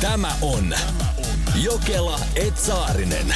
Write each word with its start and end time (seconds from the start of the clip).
Tämä 0.00 0.32
on 0.42 0.74
Jokela 1.54 2.20
Etsaarinen. 2.36 3.34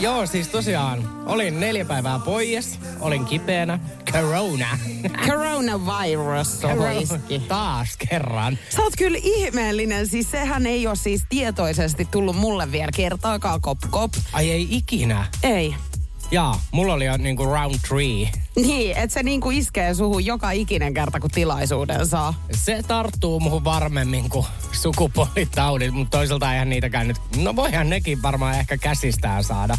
Joo, 0.00 0.26
siis 0.26 0.48
tosiaan 0.48 1.22
olin 1.26 1.60
neljä 1.60 1.84
päivää 1.84 2.18
pois, 2.18 2.78
olin 3.00 3.24
kipeänä. 3.24 3.78
Corona. 4.12 4.78
Coronavirus 5.26 6.58
iski. 7.00 7.38
Taas 7.38 7.96
kerran. 8.08 8.58
Sä 8.76 8.82
oot 8.82 8.92
kyllä 8.98 9.18
ihmeellinen. 9.22 10.06
Siis 10.06 10.30
sehän 10.30 10.66
ei 10.66 10.86
ole 10.86 10.96
siis 10.96 11.22
tietoisesti 11.28 12.04
tullut 12.04 12.36
mulle 12.36 12.72
vielä 12.72 12.90
kertaakaan 12.96 13.60
kop 13.60 13.78
kop. 13.90 14.12
Ai 14.32 14.50
ei 14.50 14.68
ikinä. 14.70 15.26
Ei. 15.42 15.74
Jaa, 16.30 16.60
mulla 16.70 16.94
oli 16.94 17.04
jo 17.04 17.16
niinku 17.16 17.44
round 17.44 17.74
three. 17.88 18.30
Niin, 18.56 18.96
että 18.96 19.14
se 19.14 19.22
niinku 19.22 19.50
iskee 19.50 19.94
suhun 19.94 20.26
joka 20.26 20.50
ikinen 20.50 20.94
kerta, 20.94 21.20
kun 21.20 21.30
tilaisuuden 21.30 22.06
saa. 22.06 22.34
Se 22.54 22.82
tarttuu 22.88 23.40
muhun 23.40 23.64
varmemmin 23.64 24.30
kuin 24.30 24.46
sukupuolitaudit, 24.72 25.94
mutta 25.94 26.18
toisaalta 26.18 26.52
eihän 26.52 26.70
niitäkään 26.70 27.08
nyt... 27.08 27.16
No 27.36 27.56
voihan 27.56 27.90
nekin 27.90 28.22
varmaan 28.22 28.54
ehkä 28.54 28.76
käsistään 28.76 29.44
saada 29.44 29.78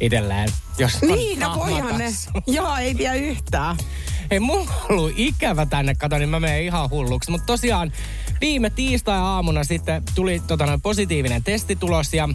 itselleen, 0.00 0.48
jos 0.78 1.02
Niin, 1.02 1.40
no 1.40 1.54
voihan 1.56 1.98
ne. 1.98 2.12
Joo, 2.46 2.76
ei 2.76 2.94
tiedä 2.94 3.14
yhtään. 3.14 3.76
Ei 4.30 4.40
mulla 4.40 4.70
on 4.70 4.90
ollut 4.90 5.12
ikävä 5.16 5.66
tänne, 5.66 5.94
kato, 5.94 6.18
niin 6.18 6.28
mä 6.28 6.40
menen 6.40 6.62
ihan 6.62 6.90
hulluksi. 6.90 7.30
Mutta 7.30 7.46
tosiaan 7.46 7.92
viime 8.40 8.70
tiistai-aamuna 8.70 9.64
sitten 9.64 10.02
tuli 10.14 10.42
tota 10.46 10.66
noin, 10.66 10.80
positiivinen 10.80 11.44
testitulos 11.44 12.14
ja 12.14 12.28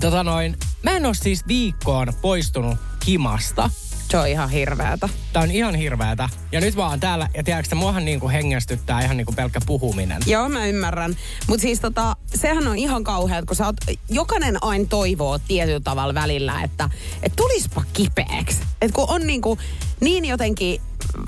tota 0.00 0.24
noin, 0.24 0.56
mä 0.82 0.90
en 0.90 1.06
ole 1.06 1.14
siis 1.14 1.48
viikkoon 1.48 2.12
poistunut 2.20 2.78
himasta. 3.06 3.70
Se 4.10 4.18
on 4.18 4.28
ihan 4.28 4.50
hirveätä. 4.50 5.08
Tää 5.32 5.42
on 5.42 5.50
ihan 5.50 5.74
hirveätä. 5.74 6.28
Ja 6.52 6.60
nyt 6.60 6.74
mä 6.74 6.88
oon 6.88 7.00
täällä, 7.00 7.28
ja 7.34 7.44
tiedätkö, 7.44 7.74
muahan 7.74 8.04
niinku 8.04 8.28
hengästyttää 8.28 9.00
ihan 9.00 9.16
niinku 9.16 9.32
pelkkä 9.32 9.60
puhuminen. 9.66 10.22
Joo, 10.26 10.48
mä 10.48 10.66
ymmärrän. 10.66 11.16
Mutta 11.46 11.62
siis 11.62 11.80
tota, 11.80 12.16
sehän 12.34 12.68
on 12.68 12.76
ihan 12.78 13.04
kauheat, 13.04 13.44
kun 13.44 13.56
sä 13.56 13.66
oot, 13.66 13.76
jokainen 14.10 14.64
aina 14.64 14.84
toivoo 14.88 15.38
tietyllä 15.38 15.80
tavalla 15.80 16.14
välillä, 16.14 16.62
että 16.62 16.90
et 17.22 17.32
tulispa 17.36 17.82
kipeäksi. 17.92 18.58
Et 18.82 18.92
kun 18.92 19.04
on 19.08 19.26
niinku 19.26 19.58
niin 20.00 20.24
jotenkin 20.24 20.80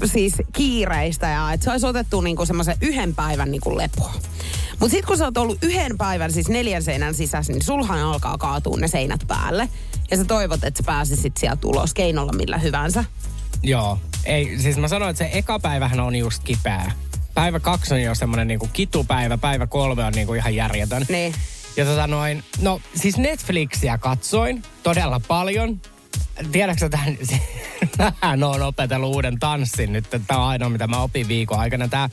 siis 0.04 0.34
kiireistä 0.52 1.26
ja 1.26 1.52
että 1.52 1.64
se 1.64 1.70
olisi 1.70 1.86
otettu 1.86 2.20
niinku 2.20 2.46
semmoisen 2.46 2.76
yhden 2.80 3.14
päivän 3.14 3.50
niinku 3.50 3.76
lepoa. 3.76 4.14
Mutta 4.70 4.90
sitten 4.90 5.06
kun 5.06 5.18
sä 5.18 5.24
oot 5.24 5.36
ollut 5.36 5.58
yhden 5.62 5.98
päivän 5.98 6.32
siis 6.32 6.48
neljän 6.48 6.82
seinän 6.82 7.14
sisässä, 7.14 7.52
niin 7.52 7.64
sulhan 7.64 8.00
alkaa 8.00 8.38
kaatua 8.38 8.76
ne 8.76 8.88
seinät 8.88 9.24
päälle. 9.26 9.68
Ja 10.10 10.16
sä 10.16 10.24
toivot, 10.24 10.64
että 10.64 10.78
sä 10.78 10.86
pääsisit 10.86 11.36
sieltä 11.36 11.66
ulos 11.66 11.94
keinolla 11.94 12.32
millä 12.32 12.58
hyvänsä. 12.58 13.04
Joo. 13.62 13.98
Ei, 14.24 14.58
siis 14.58 14.76
mä 14.76 14.88
sanoin, 14.88 15.10
että 15.10 15.24
se 15.24 15.30
eka 15.32 15.58
päivähän 15.58 16.00
on 16.00 16.16
just 16.16 16.42
kipeä. 16.44 16.92
Päivä 17.34 17.60
kaksi 17.60 17.94
on 17.94 18.02
jo 18.02 18.14
semmonen 18.14 18.48
niinku 18.48 18.68
kitupäivä, 18.72 19.38
päivä 19.38 19.66
kolme 19.66 20.04
on 20.04 20.12
niinku 20.12 20.34
ihan 20.34 20.54
järjetön. 20.54 21.06
Niin. 21.08 21.34
Ja 21.76 21.84
tota 21.84 22.06
noin, 22.06 22.44
no 22.60 22.80
siis 22.94 23.16
Netflixiä 23.18 23.98
katsoin 23.98 24.62
todella 24.82 25.20
paljon. 25.28 25.80
Tiedätkö 26.52 26.88
tämän, 26.88 27.18
mä 28.38 28.46
oon 28.46 28.62
opetellut 28.62 29.14
uuden 29.14 29.38
tanssin 29.38 29.92
nyt. 29.92 30.10
Tämä 30.10 30.40
on 30.40 30.48
ainoa, 30.48 30.68
mitä 30.68 30.86
mä 30.86 31.02
opin 31.02 31.28
viikon 31.28 31.58
aikana. 31.58 31.88
Tää 31.88 32.08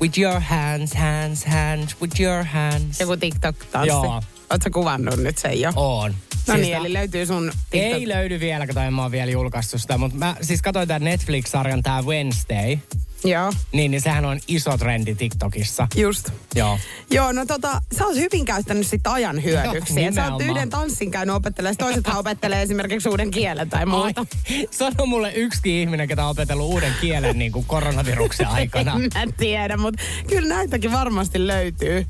with 0.00 0.18
your 0.18 0.40
hands, 0.40 0.94
hands, 0.94 1.44
hands, 1.44 1.96
with 2.00 2.20
your 2.20 2.44
hands. 2.44 3.00
Joku 3.00 3.16
TikTok-tanssi. 3.16 3.88
Joo. 3.88 4.22
Ootko 4.50 4.70
kuvannut 4.72 5.16
nyt 5.16 5.38
sen 5.38 5.60
jo? 5.60 5.72
On. 5.76 6.14
No 6.48 6.54
Siis 6.54 6.66
niin, 6.66 6.76
eli 6.76 6.92
löytyy 6.92 7.26
sun 7.26 7.52
TikTok. 7.70 7.92
Ei 7.92 8.08
löydy 8.08 8.40
vielä, 8.40 8.66
kun 8.66 8.78
en 8.78 8.94
mä 8.94 9.02
oon 9.02 9.10
vielä 9.10 9.30
julkaissut 9.30 9.80
sitä, 9.80 9.98
mutta 9.98 10.18
mä 10.18 10.36
siis 10.40 10.62
katsoin 10.62 10.88
tämän 10.88 11.04
Netflix-sarjan 11.04 11.82
tää 11.82 12.02
Wednesday. 12.02 12.78
Joo, 13.24 13.52
Niin, 13.72 13.90
niin 13.90 14.00
sehän 14.00 14.24
on 14.24 14.40
iso 14.48 14.78
trendi 14.78 15.14
TikTokissa. 15.14 15.88
just. 15.96 16.30
Joo. 16.54 16.78
Joo, 17.10 17.32
no 17.32 17.46
tota, 17.46 17.82
sä 17.98 18.06
oot 18.06 18.16
hyvin 18.16 18.44
käyttänyt 18.44 18.86
sitä 18.86 19.12
ajan 19.12 19.44
hyödyksi. 19.44 20.02
Joo, 20.02 20.12
sä 20.12 20.32
oot 20.32 20.42
yhden 20.42 20.70
tanssin 20.70 21.10
käynyt 21.10 21.34
opettelemaan, 21.34 21.76
toisethan 21.76 22.18
opettelee 22.18 22.62
esimerkiksi 22.62 23.08
uuden 23.08 23.30
kielen 23.30 23.70
tai 23.70 23.86
muuta. 23.86 24.26
Ai, 24.50 24.68
sano 24.70 25.06
mulle 25.06 25.32
yksikin 25.32 25.72
ihminen, 25.74 26.08
ketä 26.08 26.24
on 26.24 26.30
opetellut 26.30 26.66
uuden 26.66 26.92
kielen 27.00 27.38
niin 27.38 27.52
kuin 27.52 27.64
koronaviruksen 27.64 28.46
aikana. 28.46 28.92
En 28.98 29.28
mä 29.28 29.32
tiedä, 29.36 29.76
mutta 29.76 30.02
kyllä 30.28 30.48
näitäkin 30.54 30.92
varmasti 30.92 31.46
löytyy. 31.46 32.06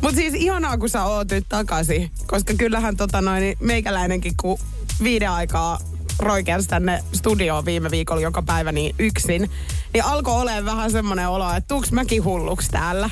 Mutta 0.00 0.16
siis 0.16 0.34
ihanaa, 0.34 0.78
kun 0.78 0.88
sä 0.88 1.04
oot 1.04 1.30
nyt 1.30 1.46
takaisin, 1.48 2.10
koska 2.26 2.54
kyllähän 2.54 2.96
tota 2.96 3.20
noin, 3.20 3.40
niin 3.40 3.56
meikäläinenkin, 3.60 4.32
kun 4.36 4.58
viiden 5.02 5.30
aikaa 5.30 5.78
roikeasti 6.18 6.70
tänne 6.70 7.04
studioon 7.12 7.64
viime 7.64 7.90
viikolla 7.90 8.22
joka 8.22 8.42
päivä 8.42 8.72
niin 8.72 8.94
yksin, 8.98 9.50
niin 9.94 10.04
alkoi 10.04 10.40
olemaan 10.42 10.64
vähän 10.64 10.90
semmoinen 10.90 11.28
olo, 11.28 11.52
että 11.52 11.68
tuuks 11.68 11.92
mäkin 11.92 12.24
hulluksi 12.24 12.70
täällä. 12.70 13.10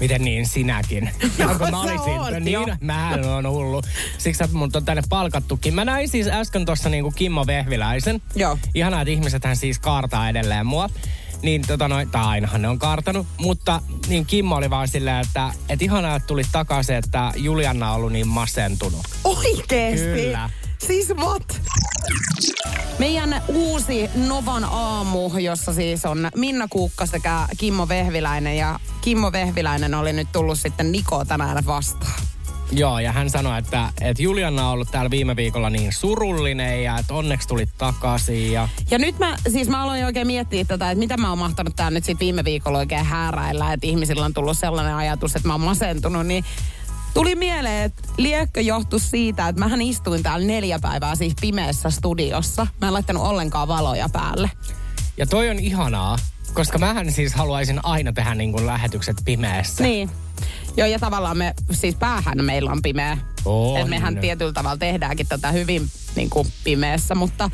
Miten 0.00 0.24
niin 0.24 0.46
sinäkin? 0.46 1.10
No, 1.38 1.54
kun 1.58 1.70
mä 1.70 1.80
olisin, 1.80 2.00
oot 2.00 2.32
jo. 2.32 2.40
niin, 2.40 2.76
mähän 2.80 3.24
on 3.24 3.50
hullu. 3.50 3.82
Siksi 4.18 4.44
että 4.44 4.56
mun 4.56 4.70
on 4.74 4.84
tänne 4.84 5.02
palkattukin. 5.08 5.74
Mä 5.74 5.84
näin 5.84 6.08
siis 6.08 6.26
äsken 6.26 6.64
tuossa 6.64 6.88
niinku 6.88 7.10
Kimmo 7.10 7.46
Vehviläisen. 7.46 8.22
Joo. 8.34 8.58
Ihanaa, 8.74 9.00
että 9.00 9.12
ihmisethän 9.12 9.56
siis 9.56 9.78
kaartaa 9.78 10.28
edelleen 10.28 10.66
mua. 10.66 10.88
Niin 11.42 11.62
tota 11.66 11.88
noin, 11.88 12.10
tai 12.10 12.24
ainahan 12.24 12.62
ne 12.62 12.68
on 12.68 12.78
kaartanut. 12.78 13.26
Mutta 13.40 13.80
niin 14.08 14.26
Kimmo 14.26 14.56
oli 14.56 14.70
vaan 14.70 14.88
silleen, 14.88 15.20
että 15.20 15.52
et 15.68 15.82
ihanaa, 15.82 16.16
että 16.16 16.26
tulit 16.26 16.46
takaisin, 16.52 16.96
että 16.96 17.32
Julianna 17.36 17.90
on 17.90 17.96
ollut 17.96 18.12
niin 18.12 18.28
masentunut. 18.28 19.06
Oikeesti? 19.24 20.06
Kyllä. 20.06 20.50
Siis 20.86 21.12
what? 21.16 21.60
Meidän 22.98 23.42
uusi 23.48 24.10
Novan 24.14 24.64
aamu, 24.64 25.38
jossa 25.38 25.72
siis 25.72 26.04
on 26.04 26.30
Minna 26.36 26.68
Kuukka 26.70 27.06
sekä 27.06 27.46
Kimmo 27.58 27.88
Vehviläinen. 27.88 28.56
Ja 28.56 28.80
Kimmo 29.00 29.32
Vehviläinen 29.32 29.94
oli 29.94 30.12
nyt 30.12 30.28
tullut 30.32 30.58
sitten 30.60 30.92
Niko 30.92 31.24
tänään 31.24 31.66
vastaan. 31.66 32.20
Joo, 32.72 32.98
ja 32.98 33.12
hän 33.12 33.30
sanoi, 33.30 33.58
että, 33.58 33.92
että 34.00 34.22
Julianna 34.22 34.66
on 34.66 34.72
ollut 34.72 34.90
täällä 34.90 35.10
viime 35.10 35.36
viikolla 35.36 35.70
niin 35.70 35.92
surullinen 35.92 36.84
ja 36.84 36.98
että 36.98 37.14
onneksi 37.14 37.48
tulit 37.48 37.68
takaisin. 37.78 38.52
Ja 38.52 38.68
Ja 38.90 38.98
nyt 38.98 39.18
mä, 39.18 39.36
siis 39.48 39.68
mä 39.68 39.82
aloin 39.82 40.04
oikein 40.04 40.26
miettiä 40.26 40.64
tätä, 40.64 40.90
että 40.90 40.98
mitä 40.98 41.16
mä 41.16 41.28
oon 41.28 41.38
mahtanut 41.38 41.76
tää 41.76 41.90
nyt 41.90 42.04
sit 42.04 42.20
viime 42.20 42.44
viikolla 42.44 42.78
oikein 42.78 43.04
hääräillä, 43.04 43.72
että 43.72 43.86
ihmisillä 43.86 44.24
on 44.24 44.34
tullut 44.34 44.58
sellainen 44.58 44.94
ajatus, 44.94 45.36
että 45.36 45.48
mä 45.48 45.54
oon 45.54 45.60
masentunut, 45.60 46.26
niin 46.26 46.44
tuli 47.14 47.34
mieleen, 47.34 47.84
että 47.84 48.02
liekkö 48.16 48.60
johtui 48.60 49.00
siitä, 49.00 49.48
että 49.48 49.60
mähän 49.60 49.82
istuin 49.82 50.22
täällä 50.22 50.46
neljä 50.46 50.78
päivää 50.78 51.14
siis 51.14 51.34
pimeässä 51.40 51.90
studiossa. 51.90 52.66
Mä 52.80 52.86
en 52.86 52.92
laittanut 52.92 53.22
ollenkaan 53.22 53.68
valoja 53.68 54.08
päälle. 54.08 54.50
Ja 55.16 55.26
toi 55.26 55.50
on 55.50 55.58
ihanaa, 55.58 56.18
koska 56.54 56.78
mähän 56.78 57.12
siis 57.12 57.34
haluaisin 57.34 57.80
aina 57.82 58.12
tehdä 58.12 58.34
niin 58.34 58.52
kuin 58.52 58.66
lähetykset 58.66 59.16
pimeässä. 59.24 59.82
Niin. 59.84 60.10
Joo, 60.76 60.86
ja 60.86 60.98
tavallaan 60.98 61.38
me, 61.38 61.54
siis 61.70 61.94
päähän 61.94 62.44
meillä 62.44 62.72
on 62.72 62.82
pimeä. 62.82 63.18
On. 63.44 63.80
Et 63.80 63.88
mehän 63.88 64.18
tietyllä 64.18 64.52
tavalla 64.52 64.76
tehdäänkin 64.76 65.26
tätä 65.28 65.52
hyvin 65.52 65.90
niin 66.16 66.30
kuin 66.30 66.52
pimeässä, 66.64 67.14
mutta... 67.14 67.50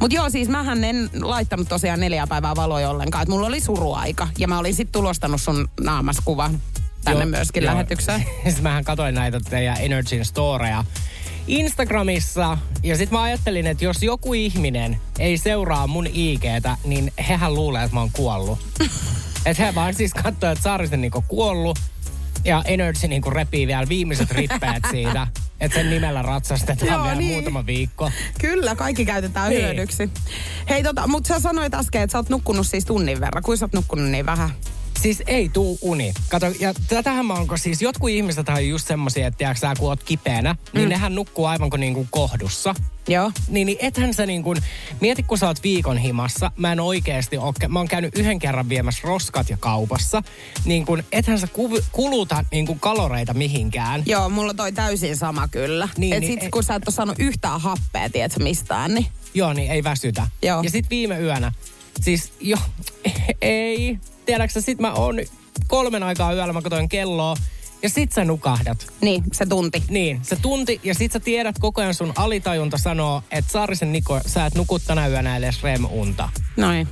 Mutta 0.00 0.16
joo, 0.16 0.30
siis 0.30 0.48
mähän 0.48 0.84
en 0.84 1.10
laittanut 1.20 1.68
tosiaan 1.68 2.00
neljä 2.00 2.26
päivää 2.26 2.56
valoja 2.56 2.90
ollenkaan. 2.90 3.22
Et 3.22 3.28
mulla 3.28 3.46
oli 3.46 3.60
suruaika 3.60 4.28
ja 4.38 4.48
mä 4.48 4.58
olin 4.58 4.74
sitten 4.74 4.92
tulostanut 4.92 5.40
sun 5.40 5.68
naamaskuvan 5.80 6.60
tänne 7.08 7.24
Joo, 7.24 7.30
myöskin 7.30 7.62
joo. 7.64 7.72
lähetykseen. 7.72 8.24
Sitten 8.44 8.62
mähän 8.62 8.84
katsoin 8.84 9.14
näitä 9.14 9.40
teidän 9.50 9.76
Energyn 9.80 10.24
storeja 10.24 10.84
Instagramissa. 11.46 12.58
Ja 12.82 12.96
sitten 12.96 13.18
mä 13.18 13.22
ajattelin, 13.22 13.66
että 13.66 13.84
jos 13.84 14.02
joku 14.02 14.34
ihminen 14.34 14.96
ei 15.18 15.38
seuraa 15.38 15.86
mun 15.86 16.06
IGtä, 16.12 16.76
niin 16.84 17.12
hehän 17.28 17.54
luulee, 17.54 17.84
että 17.84 17.94
mä 17.94 18.00
oon 18.00 18.10
kuollut. 18.12 18.58
että 19.46 19.62
he 19.64 19.74
vaan 19.74 19.94
siis 19.94 20.14
katsoo, 20.14 20.50
että 20.50 20.62
Saarisen 20.62 21.00
niinku 21.00 21.24
kuollut. 21.28 21.78
Ja 22.44 22.62
Energy 22.64 23.08
niinku 23.08 23.30
repii 23.30 23.66
vielä 23.66 23.88
viimeiset 23.88 24.30
rippeet 24.30 24.82
siitä. 24.90 25.26
Että 25.60 25.78
sen 25.78 25.90
nimellä 25.90 26.22
ratsastetaan 26.22 26.92
Joo, 26.92 27.02
vielä 27.04 27.14
niin. 27.16 27.32
muutama 27.32 27.66
viikko. 27.66 28.10
Kyllä, 28.40 28.74
kaikki 28.74 29.04
käytetään 29.04 29.50
Niin. 29.50 29.62
hyödyksi. 29.62 30.10
Hei 30.68 30.82
tota, 30.82 31.06
mutta 31.06 31.28
sä 31.28 31.40
sanoit 31.40 31.74
äsken, 31.74 32.02
että 32.02 32.12
sä 32.12 32.18
oot 32.18 32.28
nukkunut 32.28 32.66
siis 32.66 32.84
tunnin 32.84 33.20
verran. 33.20 33.42
Kuinka 33.42 33.58
sä 33.58 33.64
oot 33.64 33.72
nukkunut 33.72 34.10
niin 34.10 34.26
vähän? 34.26 34.50
Siis 35.02 35.22
ei 35.26 35.48
tuu 35.48 35.78
uni. 35.82 36.12
Kato, 36.28 36.46
ja 36.60 36.74
tätähän 36.88 37.26
mä 37.26 37.34
onko 37.34 37.56
siis, 37.56 37.82
jotkut 37.82 38.10
ihmiset 38.10 38.48
on 38.48 38.68
just 38.68 38.86
semmosia, 38.88 39.26
että 39.26 39.38
tiedätkö 39.38 39.60
sä, 39.60 39.74
kun 39.78 39.88
oot 39.88 40.02
kipeänä, 40.02 40.56
niin 40.72 40.84
Mm. 40.84 40.88
nehän 40.88 41.14
nukkuu 41.14 41.44
aivan 41.44 41.70
kuin 41.70 41.80
niinku 41.80 42.06
kohdussa. 42.10 42.74
Joo. 43.08 43.32
Niin, 43.48 43.66
niin 43.66 43.78
ethän 43.80 44.14
sä 44.14 44.26
niin 44.26 44.42
kuin, 44.42 44.58
mieti 45.00 45.22
kun 45.22 45.38
sä 45.38 45.46
oot 45.46 45.62
viikon 45.62 45.98
himassa, 45.98 46.52
mä 46.56 46.72
en 46.72 46.80
oikeesti 46.80 47.38
oo, 47.38 47.52
mä 47.68 47.78
oon 47.78 47.88
käynyt 47.88 48.18
yhden 48.18 48.38
kerran 48.38 48.68
viemässä 48.68 49.00
roskat 49.04 49.50
ja 49.50 49.56
kaupassa, 49.60 50.22
niin 50.64 50.86
kuin, 50.86 51.04
ethän 51.12 51.38
sä 51.40 51.46
kuv, 51.46 51.72
kuluta 51.92 52.44
niin 52.52 52.66
kuin 52.66 52.80
kaloreita 52.80 53.34
mihinkään. 53.34 54.02
Joo, 54.06 54.28
mulla 54.28 54.54
toi 54.54 54.72
täysin 54.72 55.16
sama 55.16 55.48
kyllä. 55.48 55.88
Niin, 55.96 56.14
et 56.14 56.20
niin, 56.20 56.32
sit 56.32 56.42
ei- 56.42 56.50
kun 56.50 56.62
sä 56.64 56.74
et 56.74 56.88
ole 56.88 56.94
saanut 56.94 57.18
yhtään 57.18 57.60
happea, 57.60 58.10
tiedätkö 58.10 58.42
mistään, 58.42 58.94
niin... 58.94 59.06
Joo, 59.34 59.52
niin 59.52 59.70
ei 59.70 59.84
väsytä. 59.84 60.28
Joo. 60.42 60.62
Ja 60.62 60.70
sit 60.70 60.90
viime 60.90 61.18
yönä, 61.20 61.52
siis 62.00 62.32
jo, 62.40 62.56
ei, 63.42 63.98
tiedätkö 64.28 64.52
sä, 64.52 64.60
sit 64.60 64.80
mä 64.80 64.92
oon 64.92 65.16
kolmen 65.66 66.02
aikaa 66.02 66.32
yöllä, 66.32 66.52
mä 66.52 66.62
katsoin 66.62 66.88
kelloa, 66.88 67.36
ja 67.82 67.88
sit 67.88 68.12
sä 68.12 68.24
nukahdat. 68.24 68.86
Niin, 69.00 69.24
se 69.32 69.46
tunti. 69.46 69.82
Niin, 69.88 70.20
se 70.22 70.36
tunti, 70.36 70.80
ja 70.84 70.94
sit 70.94 71.12
sä 71.12 71.20
tiedät 71.20 71.58
koko 71.58 71.80
ajan 71.80 71.94
sun 71.94 72.12
alitajunta 72.16 72.78
sanoo, 72.78 73.22
että 73.30 73.52
Saarisen 73.52 73.92
Niko, 73.92 74.20
sä 74.26 74.46
et 74.46 74.54
nuku 74.54 74.78
tänä 74.78 75.06
yönä 75.06 75.36
edes 75.36 75.62
REM-unta. 75.62 76.28
Noin. 76.56 76.88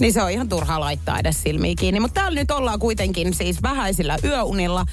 Niin 0.00 0.12
se 0.12 0.22
on 0.22 0.30
ihan 0.30 0.48
turhaa 0.48 0.80
laittaa 0.80 1.18
edes 1.18 1.42
silmiä 1.42 1.74
kiinni. 1.78 2.00
Mutta 2.00 2.20
täällä 2.20 2.40
nyt 2.40 2.50
ollaan 2.50 2.78
kuitenkin 2.78 3.34
siis 3.34 3.62
vähäisillä 3.62 4.16
yöunilla. 4.24 4.84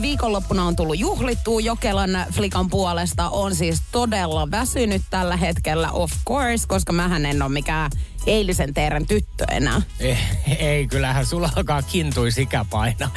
Viikonloppuna 0.00 0.64
on 0.64 0.76
tullut 0.76 0.98
juhlittua 0.98 1.60
Jokelan 1.60 2.26
flikan 2.32 2.70
puolesta. 2.70 3.30
On 3.30 3.54
siis 3.54 3.82
todella 3.92 4.50
väsynyt 4.50 5.02
tällä 5.10 5.36
hetkellä, 5.36 5.92
of 5.92 6.12
course, 6.28 6.68
koska 6.68 6.92
mähän 6.92 7.26
en 7.26 7.42
ole 7.42 7.52
mikään 7.52 7.90
eilisen 8.28 8.74
teeren 8.74 9.06
tyttö 9.06 9.44
enää. 9.50 9.82
Ei, 10.00 10.10
Eh, 10.10 10.18
ei 10.58 10.86
kyllähän 10.86 11.26
sulla 11.26 11.50
alkaa 11.56 11.82
kintuisi 11.82 12.42
ikä 12.42 12.64
painaa. 12.70 13.10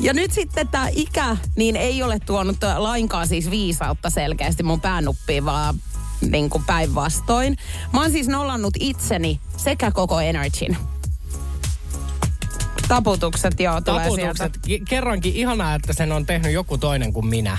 Ja 0.00 0.12
nyt 0.12 0.32
sitten 0.32 0.68
tämä 0.68 0.88
ikä, 0.92 1.36
niin 1.56 1.76
ei 1.76 2.02
ole 2.02 2.18
tuonut 2.26 2.56
lainkaan 2.76 3.28
siis 3.28 3.50
viisautta 3.50 4.10
selkeästi 4.10 4.62
mun 4.62 4.80
päänuppiin, 4.80 5.44
vaan 5.44 5.74
niin 6.30 6.50
kuin 6.50 6.64
päinvastoin. 6.64 7.56
Mä 7.92 8.00
oon 8.00 8.10
siis 8.10 8.28
nollannut 8.28 8.74
itseni 8.80 9.40
sekä 9.56 9.90
koko 9.90 10.20
Energyn. 10.20 10.76
Taputukset, 12.88 13.60
joo, 13.60 13.80
tulee 13.80 14.04
Taputukset. 14.08 14.58
Ki- 14.62 14.82
Kerrankin 14.88 15.34
ihanaa, 15.34 15.74
että 15.74 15.92
sen 15.92 16.12
on 16.12 16.26
tehnyt 16.26 16.52
joku 16.52 16.78
toinen 16.78 17.12
kuin 17.12 17.26
minä. 17.26 17.58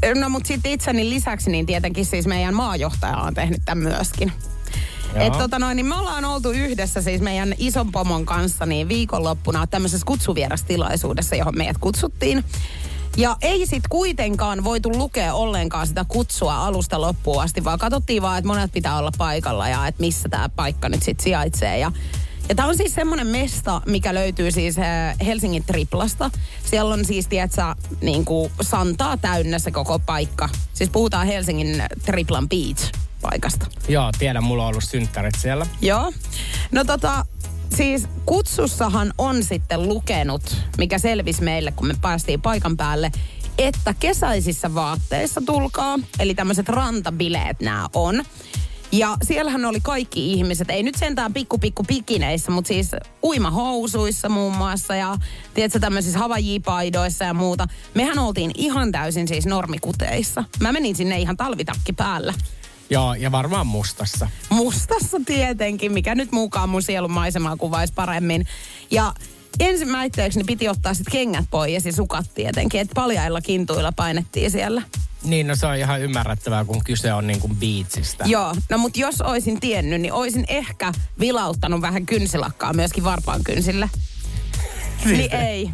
sieltä. 0.00 0.20
No 0.20 0.28
mutta 0.28 0.48
sitten 0.48 0.72
itseni 0.72 1.10
lisäksi, 1.10 1.50
niin 1.50 1.66
tietenkin 1.66 2.04
siis 2.06 2.26
meidän 2.26 2.54
maajohtaja 2.54 3.16
on 3.16 3.34
tehnyt 3.34 3.60
tämän 3.64 3.84
myöskin. 3.84 4.32
Et 5.14 5.38
tota 5.38 5.58
noin, 5.58 5.76
niin 5.76 5.86
me 5.86 5.94
ollaan 5.94 6.24
oltu 6.24 6.50
yhdessä 6.50 7.02
siis 7.02 7.20
meidän 7.20 7.54
ison 7.58 7.92
pomon 7.92 8.26
kanssa 8.26 8.66
niin 8.66 8.88
viikonloppuna 8.88 9.66
tämmöisessä 9.66 10.06
kutsuvierastilaisuudessa, 10.06 11.36
johon 11.36 11.58
meidät 11.58 11.78
kutsuttiin. 11.78 12.44
Ja 13.16 13.36
ei 13.42 13.66
sit 13.66 13.88
kuitenkaan 13.88 14.64
voitu 14.64 14.92
lukea 14.92 15.34
ollenkaan 15.34 15.86
sitä 15.86 16.04
kutsua 16.08 16.66
alusta 16.66 17.00
loppuun 17.00 17.42
asti, 17.42 17.64
vaan 17.64 17.78
katsottiin 17.78 18.22
vaan, 18.22 18.38
että 18.38 18.48
monet 18.48 18.72
pitää 18.72 18.98
olla 18.98 19.10
paikalla 19.18 19.68
ja 19.68 19.86
että 19.86 20.00
missä 20.00 20.28
tämä 20.28 20.48
paikka 20.48 20.88
nyt 20.88 21.02
sit 21.02 21.20
sijaitsee. 21.20 21.78
Ja, 21.78 21.92
ja 22.48 22.54
tämä 22.54 22.68
on 22.68 22.76
siis 22.76 22.94
semmoinen 22.94 23.26
mesta, 23.26 23.82
mikä 23.86 24.14
löytyy 24.14 24.50
siis 24.50 24.78
äh, 24.78 25.16
Helsingin 25.26 25.64
Triplasta. 25.64 26.30
Siellä 26.64 26.94
on 26.94 27.04
siis, 27.04 27.26
tiedätkö, 27.26 27.62
niin 28.00 28.24
kuin 28.24 28.52
santaa 28.60 29.16
täynnä 29.16 29.58
se 29.58 29.70
koko 29.70 29.98
paikka. 29.98 30.48
Siis 30.74 30.90
puhutaan 30.90 31.26
Helsingin 31.26 31.82
Triplan 32.04 32.48
Beach 32.48 32.99
paikasta. 33.22 33.66
Joo, 33.88 34.10
tiedän, 34.18 34.44
mulla 34.44 34.62
on 34.62 34.68
ollut 34.68 34.84
synttärit 34.84 35.34
siellä. 35.38 35.66
Joo. 35.82 36.12
No 36.72 36.84
tota, 36.84 37.26
siis 37.76 38.08
kutsussahan 38.26 39.12
on 39.18 39.44
sitten 39.44 39.88
lukenut, 39.88 40.56
mikä 40.78 40.98
selvisi 40.98 41.42
meille, 41.42 41.72
kun 41.72 41.86
me 41.86 41.94
päästiin 42.00 42.42
paikan 42.42 42.76
päälle, 42.76 43.12
että 43.58 43.94
kesäisissä 44.00 44.74
vaatteissa 44.74 45.42
tulkaa, 45.46 45.98
eli 46.18 46.34
tämmöiset 46.34 46.68
rantabileet 46.68 47.60
nämä 47.60 47.88
on. 47.94 48.24
Ja 48.92 49.16
siellähän 49.22 49.64
oli 49.64 49.78
kaikki 49.82 50.32
ihmiset, 50.32 50.70
ei 50.70 50.82
nyt 50.82 50.94
sentään 50.94 51.32
pikku 51.32 51.58
pikku 51.58 51.84
pikineissä, 51.84 52.50
mutta 52.50 52.68
siis 52.68 52.90
uimahousuissa 53.22 54.28
muun 54.28 54.56
muassa 54.56 54.94
ja 54.94 55.16
tiedätkö 55.54 55.78
tämmöisissä 55.78 56.18
havajipaidoissa 56.18 57.24
ja 57.24 57.34
muuta. 57.34 57.66
Mehän 57.94 58.18
oltiin 58.18 58.50
ihan 58.54 58.92
täysin 58.92 59.28
siis 59.28 59.46
normikuteissa. 59.46 60.44
Mä 60.60 60.72
menin 60.72 60.96
sinne 60.96 61.18
ihan 61.18 61.36
talvitakki 61.36 61.92
päällä. 61.92 62.34
Joo, 62.90 63.14
ja 63.14 63.32
varmaan 63.32 63.66
mustassa. 63.66 64.28
Mustassa 64.48 65.16
tietenkin, 65.26 65.92
mikä 65.92 66.14
nyt 66.14 66.32
mukaan 66.32 66.68
mun 66.68 66.82
sielun 66.82 67.10
maisemaa 67.10 67.56
kuvaisi 67.56 67.92
paremmin. 67.92 68.46
Ja 68.90 69.14
ensimmäiseksi 69.60 70.38
niin 70.38 70.46
piti 70.46 70.68
ottaa 70.68 70.94
sitten 70.94 71.12
kengät 71.12 71.44
pois 71.50 71.86
ja 71.86 71.92
sukat 71.92 72.34
tietenkin, 72.34 72.80
että 72.80 72.94
paljailla 72.94 73.40
kintuilla 73.40 73.92
painettiin 73.92 74.50
siellä. 74.50 74.82
Niin, 75.24 75.46
no 75.46 75.56
se 75.56 75.66
on 75.66 75.76
ihan 75.76 76.00
ymmärrettävää, 76.00 76.64
kun 76.64 76.84
kyse 76.84 77.12
on 77.12 77.26
niin 77.26 77.40
kuin 77.40 77.56
biitsistä. 77.56 78.24
Joo, 78.26 78.54
no 78.70 78.78
mutta 78.78 79.00
jos 79.00 79.20
olisin 79.20 79.60
tiennyt, 79.60 80.00
niin 80.00 80.12
olisin 80.12 80.44
ehkä 80.48 80.92
vilauttanut 81.20 81.80
vähän 81.80 82.06
kynsilakkaa 82.06 82.72
myöskin 82.72 83.04
varpaan 83.04 83.44
kynsille. 83.44 83.90
Niin 85.04 85.34
ei. 85.34 85.70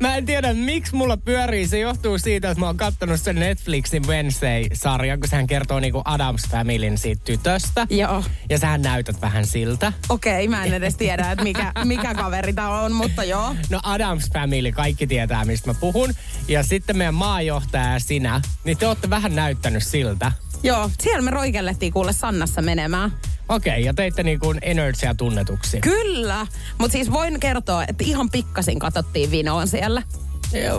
Mä 0.00 0.16
en 0.16 0.26
tiedä, 0.26 0.54
miksi 0.54 0.94
mulla 0.94 1.16
pyörii. 1.16 1.66
Se 1.66 1.78
johtuu 1.78 2.18
siitä, 2.18 2.50
että 2.50 2.60
mä 2.60 2.66
oon 2.66 2.76
kattonut 2.76 3.20
sen 3.20 3.36
Netflixin 3.36 4.06
Wednesday-sarjan, 4.06 5.20
kun 5.20 5.28
sehän 5.28 5.46
kertoo 5.46 5.80
niinku 5.80 6.02
Adams 6.04 6.42
Familyn 6.50 6.98
siitä 6.98 7.22
tytöstä. 7.24 7.86
Joo. 7.90 8.24
Ja 8.48 8.58
sähän 8.58 8.82
näytät 8.82 9.20
vähän 9.20 9.46
siltä. 9.46 9.92
Okei, 10.08 10.48
mä 10.48 10.64
en 10.64 10.74
edes 10.74 10.96
tiedä, 10.96 11.30
että 11.30 11.44
mikä, 11.44 11.72
mikä 11.84 12.14
kaveri 12.14 12.52
tää 12.52 12.80
on, 12.80 12.92
mutta 12.92 13.24
joo. 13.24 13.54
No 13.70 13.80
Adams 13.82 14.30
Family, 14.32 14.72
kaikki 14.72 15.06
tietää, 15.06 15.44
mistä 15.44 15.70
mä 15.70 15.74
puhun. 15.74 16.14
Ja 16.48 16.62
sitten 16.62 16.96
meidän 16.96 17.14
maajohtaja 17.14 17.92
ja 17.92 18.00
sinä, 18.00 18.40
niin 18.64 18.78
te 18.78 18.86
olette 18.86 19.10
vähän 19.10 19.34
näyttänyt 19.34 19.82
siltä. 19.82 20.32
Joo, 20.62 20.90
siellä 21.00 21.22
me 21.22 21.30
roikellettiin 21.30 21.92
kuule 21.92 22.12
Sannassa 22.12 22.62
menemään. 22.62 23.12
Okei, 23.48 23.72
okay, 23.72 23.82
ja 23.82 23.94
teitte 23.94 24.22
niinku 24.22 24.54
energiaa 24.62 25.14
tunnetuksi. 25.14 25.80
Kyllä, 25.80 26.46
mutta 26.78 26.92
siis 26.92 27.10
voin 27.10 27.40
kertoa, 27.40 27.84
että 27.88 28.04
ihan 28.06 28.30
pikkasin 28.30 28.78
katsottiin 28.78 29.30
vinoon 29.30 29.68
siellä. 29.68 30.02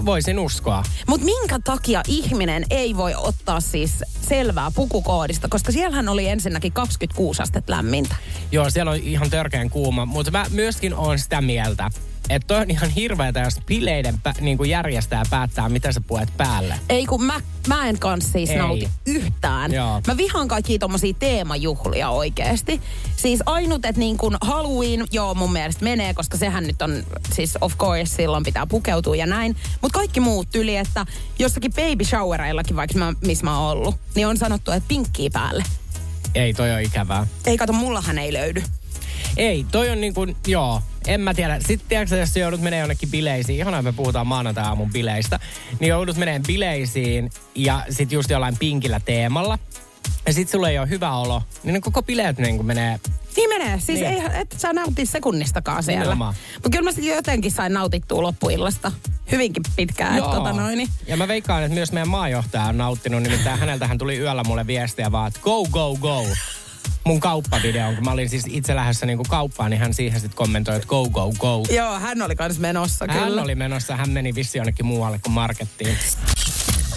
Voisin 0.06 0.40
uskoa. 0.40 0.84
Mutta 1.08 1.26
minkä 1.26 1.60
takia 1.64 2.02
ihminen 2.08 2.66
ei 2.70 2.98
voi 2.98 3.16
ottaa 3.16 3.60
siis 3.60 4.04
selvää 4.22 4.72
pukukoodista, 4.76 5.48
koska 5.50 5.72
siellähän 5.72 6.10
oli 6.10 6.28
ensinnäkin 6.28 6.72
26 6.72 7.42
astetta 7.42 7.72
lämmintä. 7.72 8.16
Joo, 8.52 8.70
siellä 8.70 8.92
on 8.92 8.98
ihan 8.98 9.30
törkeän 9.30 9.70
kuuma, 9.70 10.06
mutta 10.06 10.32
mä 10.32 10.46
myöskin 10.50 10.94
oon 10.94 11.20
sitä 11.20 11.42
mieltä, 11.42 11.90
että 12.36 12.48
toi 12.48 12.62
on 12.62 12.72
ihan 12.72 12.90
hirveetä, 12.90 13.40
jos 13.40 13.60
bileiden 13.66 14.22
pä, 14.22 14.34
niin 14.42 14.58
kuin 14.58 14.70
järjestää 14.70 15.24
päättää, 15.30 15.70
mitä 15.70 15.92
sä 15.92 16.02
puet 16.08 16.30
päälle. 16.38 16.80
Ei 16.90 17.06
kun 17.06 17.24
mä, 17.24 17.42
mä 17.68 17.90
en 17.90 18.00
kanssa 18.00 18.32
siis 18.32 18.50
Ei. 18.50 18.58
nauti 18.58 18.90
yhtään. 19.06 19.74
Joo. 19.74 20.02
Mä 20.08 20.18
vihaan 20.18 20.48
kaikkia 20.48 20.80
tommosia 20.80 21.14
teemajuhlia 21.20 22.10
oikeesti. 22.10 22.82
Siis 23.18 23.40
ainut, 23.46 23.86
että 23.86 24.00
niin 24.00 24.18
kun 24.18 24.38
Halloween, 24.42 25.06
joo 25.12 25.34
mun 25.34 25.54
mielestä 25.54 25.84
menee, 25.84 26.14
koska 26.14 26.38
sehän 26.38 26.64
nyt 26.64 26.82
on, 26.82 27.04
siis 27.34 27.58
of 27.62 27.78
course 27.78 28.16
silloin 28.16 28.44
pitää 28.44 28.68
pukeutua 28.68 29.16
ja 29.16 29.26
näin. 29.26 29.56
Mutta 29.82 30.00
kaikki 30.00 30.20
muut 30.20 30.56
yli, 30.56 30.78
että 30.78 31.06
jossakin 31.40 31.74
baby 31.74 32.04
showereillakin, 32.04 32.76
vaikka 32.76 33.00
mä, 33.00 33.14
missä 33.26 33.44
mä 33.44 33.60
oon 33.60 33.72
ollut, 33.72 33.96
niin 34.16 34.28
on 34.28 34.38
sanottu, 34.38 34.72
että 34.72 34.88
pinkkiä 34.88 35.30
päälle. 35.34 35.64
Ei, 36.36 36.54
toi 36.54 36.72
on 36.72 36.82
ikävää. 36.82 37.28
Ei 37.46 37.58
kato, 37.58 37.74
mullahan 37.74 38.18
ei 38.18 38.34
löydy. 38.34 38.64
Ei, 39.38 39.66
toi 39.72 39.90
on 39.90 40.02
niin 40.02 40.14
kuin, 40.14 40.36
joo, 40.48 40.82
en 41.08 41.22
mä 41.22 41.34
tiedä. 41.34 41.60
Sitten 41.60 41.90
tiedätkö, 41.90 42.18
jos 42.18 42.36
joudut 42.36 42.62
menemään 42.62 42.82
jonnekin 42.82 43.10
bileisiin, 43.12 43.60
ihanaa 43.60 43.80
että 43.80 43.92
me 43.92 43.96
puhutaan 43.96 44.28
maanantai-aamun 44.28 44.92
bileistä, 44.92 45.40
niin 45.80 45.90
joudut 45.90 46.18
menemään 46.18 46.44
bileisiin 46.48 47.30
ja 47.56 47.86
sit 47.90 48.12
just 48.12 48.30
jollain 48.30 48.58
pinkillä 48.58 49.00
teemalla. 49.00 49.60
Ja 50.26 50.34
sit 50.34 50.50
sulla 50.50 50.70
ei 50.70 50.80
ole 50.80 50.90
hyvä 50.90 51.12
olo, 51.16 51.42
niin 51.64 51.74
ne 51.74 51.82
koko 51.82 52.02
bileet 52.04 52.38
niin 52.38 52.56
kuin 52.56 52.68
menee 52.68 53.00
Niin 53.36 53.50
menee. 53.50 53.80
Siis 53.80 54.00
Niin. 54.00 54.12
ei, 54.12 54.42
et 54.42 54.56
sä 54.58 54.74
nautti 54.74 55.06
sekunnistakaan 55.06 55.84
siellä. 55.84 56.16
Mutta 56.16 56.70
kyllä 56.72 56.84
mä 56.84 56.92
sitten 56.92 57.16
jotenkin 57.16 57.52
sain 57.52 57.74
nautittua 57.74 58.22
loppuillasta 58.22 58.92
hyvinkin 59.32 59.64
pitkään. 59.76 60.18
Että 60.18 60.30
tota 60.30 60.54
noin, 60.54 60.78
niin. 60.78 60.90
Ja 61.08 61.18
mä 61.18 61.28
veikkaan, 61.28 61.64
että 61.64 61.74
myös 61.74 61.92
meidän 61.92 62.08
maajohtaja 62.08 62.64
on 62.64 62.78
nauttinut, 62.78 63.24
nimittäin 63.24 63.60
häneltähän 63.60 63.98
tuli 63.98 64.18
yöllä 64.18 64.44
mulle 64.44 64.68
viestiä 64.68 65.12
vaan, 65.12 65.28
että 65.28 65.40
go, 65.40 65.66
go, 65.66 65.96
go. 65.96 66.26
Mun 67.04 67.20
kauppavideon, 67.20 67.96
kun 67.96 68.04
mä 68.04 68.12
olin 68.12 68.30
siis 68.30 68.44
itse 68.50 68.76
lähdössä 68.76 69.06
niinku 69.06 69.24
kauppaan, 69.30 69.72
niin 69.72 69.80
hän 69.80 69.94
siihen 69.94 70.20
sitten 70.22 70.38
kommentoi, 70.38 70.76
että 70.76 70.88
go, 70.88 71.10
go, 71.10 71.32
go. 71.40 71.64
Joo, 71.70 72.00
hän 72.00 72.22
oli 72.22 72.36
kans 72.36 72.60
menossa 72.60 73.06
Hän 73.10 73.24
kyllä. 73.24 73.42
oli 73.42 73.56
menossa, 73.56 73.96
hän 73.96 74.10
meni 74.10 74.36
vissi 74.36 74.58
jonnekin 74.58 74.86
muualle 74.86 75.20
kuin 75.20 75.34
markettiin. 75.34 75.98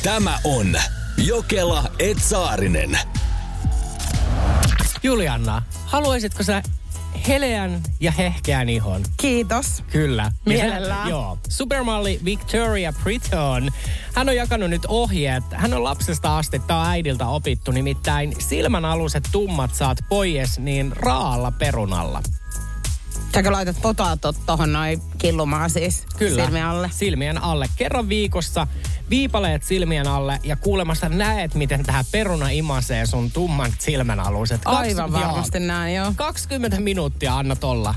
Tämä 0.03 0.39
on 0.45 0.77
Jokela 1.17 1.91
Etsaarinen. 1.99 2.99
Julianna, 5.03 5.63
haluaisitko 5.87 6.43
sä 6.43 6.63
heleän 7.29 7.83
ja 8.01 8.13
hehkeän 8.13 8.69
ihon? 8.69 9.03
Kiitos. 9.17 9.83
Kyllä. 9.93 10.33
Mielellään. 10.47 11.09
Joo. 11.09 11.39
Supermalli 11.49 12.21
Victoria 12.25 12.93
Britton. 13.03 13.71
Hän 14.15 14.29
on 14.29 14.37
jakanut 14.37 14.71
nyt 14.71 14.87
ohjeet. 14.89 15.45
Hän 15.53 15.75
on 15.75 15.85
lapsesta 15.85 16.39
asti, 16.39 16.59
tää 16.59 16.79
on 16.79 16.87
äidiltä 16.87 17.27
opittu, 17.27 17.71
nimittäin 17.71 18.33
silmän 18.39 18.85
aluset 18.85 19.29
tummat 19.33 19.75
saat 19.75 19.99
pois 20.09 20.59
niin 20.59 20.93
raalla 20.97 21.51
perunalla. 21.51 22.23
Säkö 23.35 23.53
laitat 23.53 23.77
potaatot 23.83 24.37
tohon 24.47 24.73
noin 24.73 25.03
killumaan 25.19 25.71
siis 25.71 26.07
Kyllä. 26.19 26.45
silmien 26.45 26.67
alle? 26.67 26.91
Silmien 26.93 27.43
alle. 27.43 27.67
Kerran 27.77 28.09
viikossa 28.09 28.67
viipaleet 29.11 29.63
silmien 29.63 30.07
alle 30.07 30.41
ja 30.43 30.57
kuulemassa 30.57 31.09
näet, 31.09 31.55
miten 31.55 31.83
tähän 31.83 32.05
peruna 32.13 32.49
imasee 32.49 33.07
sun 33.07 33.31
tumman 33.31 33.73
silmän 33.79 34.21
aluset. 34.21 34.61
Aivan 34.65 35.13
varmasti 35.13 35.61
näin, 35.61 35.95
joo. 35.95 36.13
20 36.17 36.81
minuuttia 36.81 37.39
anna 37.39 37.57
tolla. 37.57 37.95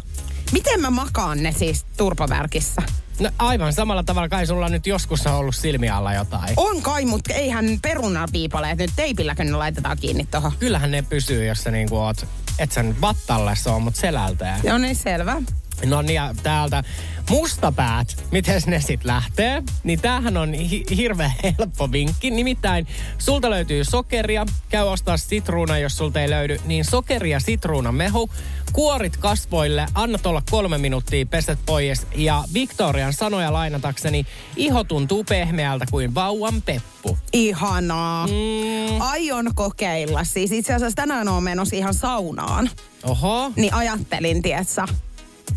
Miten 0.52 0.82
mä 0.82 0.90
makaan 0.90 1.44
ne 1.44 1.52
siis 1.52 1.86
turpavärkissä? 1.98 2.82
No 3.20 3.30
aivan 3.40 3.74
samalla 3.74 4.04
tavalla 4.04 4.30
kai 4.30 4.48
sulla 4.48 4.70
nyt 4.70 4.88
joskus 4.88 5.28
on 5.28 5.34
ollut 5.34 5.56
silmiä 5.56 5.96
alla 5.96 6.14
jotain. 6.14 6.54
On 6.58 6.82
kai, 6.82 7.06
mutta 7.06 7.34
eihän 7.34 7.66
perunapiipaleet 7.82 8.78
nyt 8.78 8.92
teipilläkö 8.96 9.44
ne 9.44 9.52
laitetaan 9.52 9.98
kiinni 10.02 10.28
tohon. 10.32 10.52
Kyllähän 10.60 10.92
ne 10.92 11.02
pysyy, 11.02 11.46
jos 11.46 11.64
sä 11.64 11.72
niinku 11.72 11.98
oot, 11.98 12.28
et 12.60 12.72
sä 12.72 12.84
nyt 12.84 13.02
vattalle 13.02 13.56
se 13.56 13.70
on, 13.70 13.82
mut 13.82 13.96
selältään. 13.96 14.62
Joo 14.64 14.78
niin 14.78 14.96
selvä. 14.96 15.42
No 15.86 16.02
niin, 16.02 16.16
ja 16.16 16.36
täältä 16.44 16.84
mustapäät, 17.30 18.24
miten 18.32 18.62
ne 18.66 18.82
sitten 18.82 19.08
lähtee, 19.08 19.64
niin 19.84 20.02
tämähän 20.02 20.38
on 20.38 20.54
hi- 20.54 20.86
hirveän 20.98 21.34
helppo 21.44 21.92
vinkki. 21.92 22.32
Nimittäin 22.32 22.88
sulta 23.18 23.50
löytyy 23.50 23.84
sokeria, 23.84 24.46
käy 24.70 24.84
ostaa 24.88 25.18
sitruuna, 25.18 25.78
jos 25.78 25.98
sulta 25.98 26.22
ei 26.22 26.30
löydy, 26.30 26.62
niin 26.66 26.86
sokeri 26.86 27.30
ja 27.30 27.40
sitruunan 27.40 27.96
mehu, 27.96 28.30
kuorit 28.74 29.18
kasvoille, 29.18 29.86
annat 29.94 30.26
olla 30.26 30.42
kolme 30.52 30.78
minuuttia, 30.78 31.26
peset 31.26 31.60
pois. 31.66 32.08
Ja 32.16 32.44
Victorian 32.54 33.14
sanoja 33.14 33.54
lainatakseni, 33.54 34.26
iho 34.56 34.84
tuntuu 34.84 35.24
pehmeältä 35.24 35.86
kuin 35.92 36.16
vauvan 36.16 36.62
peppu. 36.62 37.18
Ihanaa. 37.34 38.28
Mm, 38.28 39.02
Aion 39.02 39.52
kokeilla. 39.56 40.24
Siis 40.24 40.52
itse 40.52 40.74
asiassa 40.74 40.96
tänään 40.96 41.28
on 41.28 41.44
menossa 41.44 41.76
ihan 41.76 41.94
saunaan. 41.94 42.70
oho, 43.04 43.52
Niin 43.56 43.74
ajattelin, 43.74 44.42
tietsä. 44.42 44.86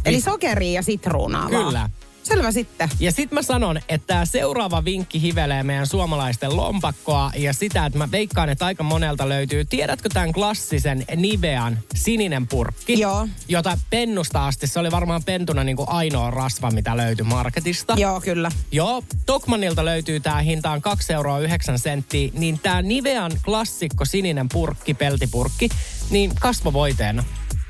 Eli 0.05 0.21
sokeria 0.21 0.73
ja 0.73 0.83
sitruunaa 0.83 1.51
vaan. 1.51 1.65
Kyllä. 1.65 1.91
Selvä 2.23 2.53
sitten. 2.53 2.89
Ja 3.01 3.13
sit 3.13 3.33
mä 3.33 3.43
sanon, 3.43 3.81
että 3.89 4.25
seuraava 4.25 4.85
vinkki 4.85 5.23
hivelee 5.23 5.63
meidän 5.63 5.87
suomalaisten 5.87 6.57
lompakkoa 6.57 7.33
ja 7.37 7.53
sitä, 7.53 7.87
että 7.87 7.99
mä 7.99 8.11
veikkaan, 8.11 8.49
että 8.49 8.67
aika 8.67 8.83
monelta 8.83 9.29
löytyy. 9.29 9.65
Tiedätkö 9.65 10.09
tämän 10.09 10.33
klassisen 10.33 11.05
Nivean 11.17 11.79
sininen 11.95 12.47
purkki? 12.47 13.01
Joo. 13.01 13.29
Jota 13.49 13.79
pennusta 13.91 14.47
asti, 14.47 14.67
se 14.67 14.81
oli 14.81 14.91
varmaan 14.91 15.25
pentuna 15.25 15.65
niin 15.65 15.77
kuin 15.77 15.89
ainoa 15.89 16.31
rasva, 16.31 16.71
mitä 16.71 16.97
löytyi 16.97 17.25
marketista. 17.25 17.95
Joo, 17.99 18.21
kyllä. 18.21 18.51
Joo, 18.73 19.03
Tokmanilta 19.27 19.85
löytyy 19.85 20.21
tää 20.21 20.41
hintaan 20.41 20.83
2 20.83 21.13
euroa 21.13 21.39
9 21.39 21.79
senttiä, 21.79 22.31
niin 22.35 22.59
tää 22.59 22.83
Nivean 22.83 23.33
klassikko 23.45 24.05
sininen 24.05 24.49
purkki, 24.49 24.95
peltipurkki, 24.95 25.69
niin 26.11 26.33
kasvovoiteena. 26.41 27.25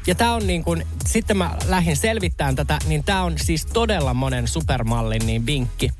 Ja 0.06 0.14
tää 0.14 0.32
on 0.32 0.46
niin 0.46 0.64
kun, 0.64 0.82
sitten 1.06 1.36
mä 1.36 1.56
lähdin 1.66 1.96
selvittämään 1.96 2.56
tätä, 2.56 2.78
niin 2.86 3.04
tää 3.04 3.22
on 3.22 3.34
siis 3.38 3.66
todella 3.66 4.14
monen 4.14 4.48
supermallin 4.48 5.26
niin 5.26 5.46
vinkki. 5.46 5.90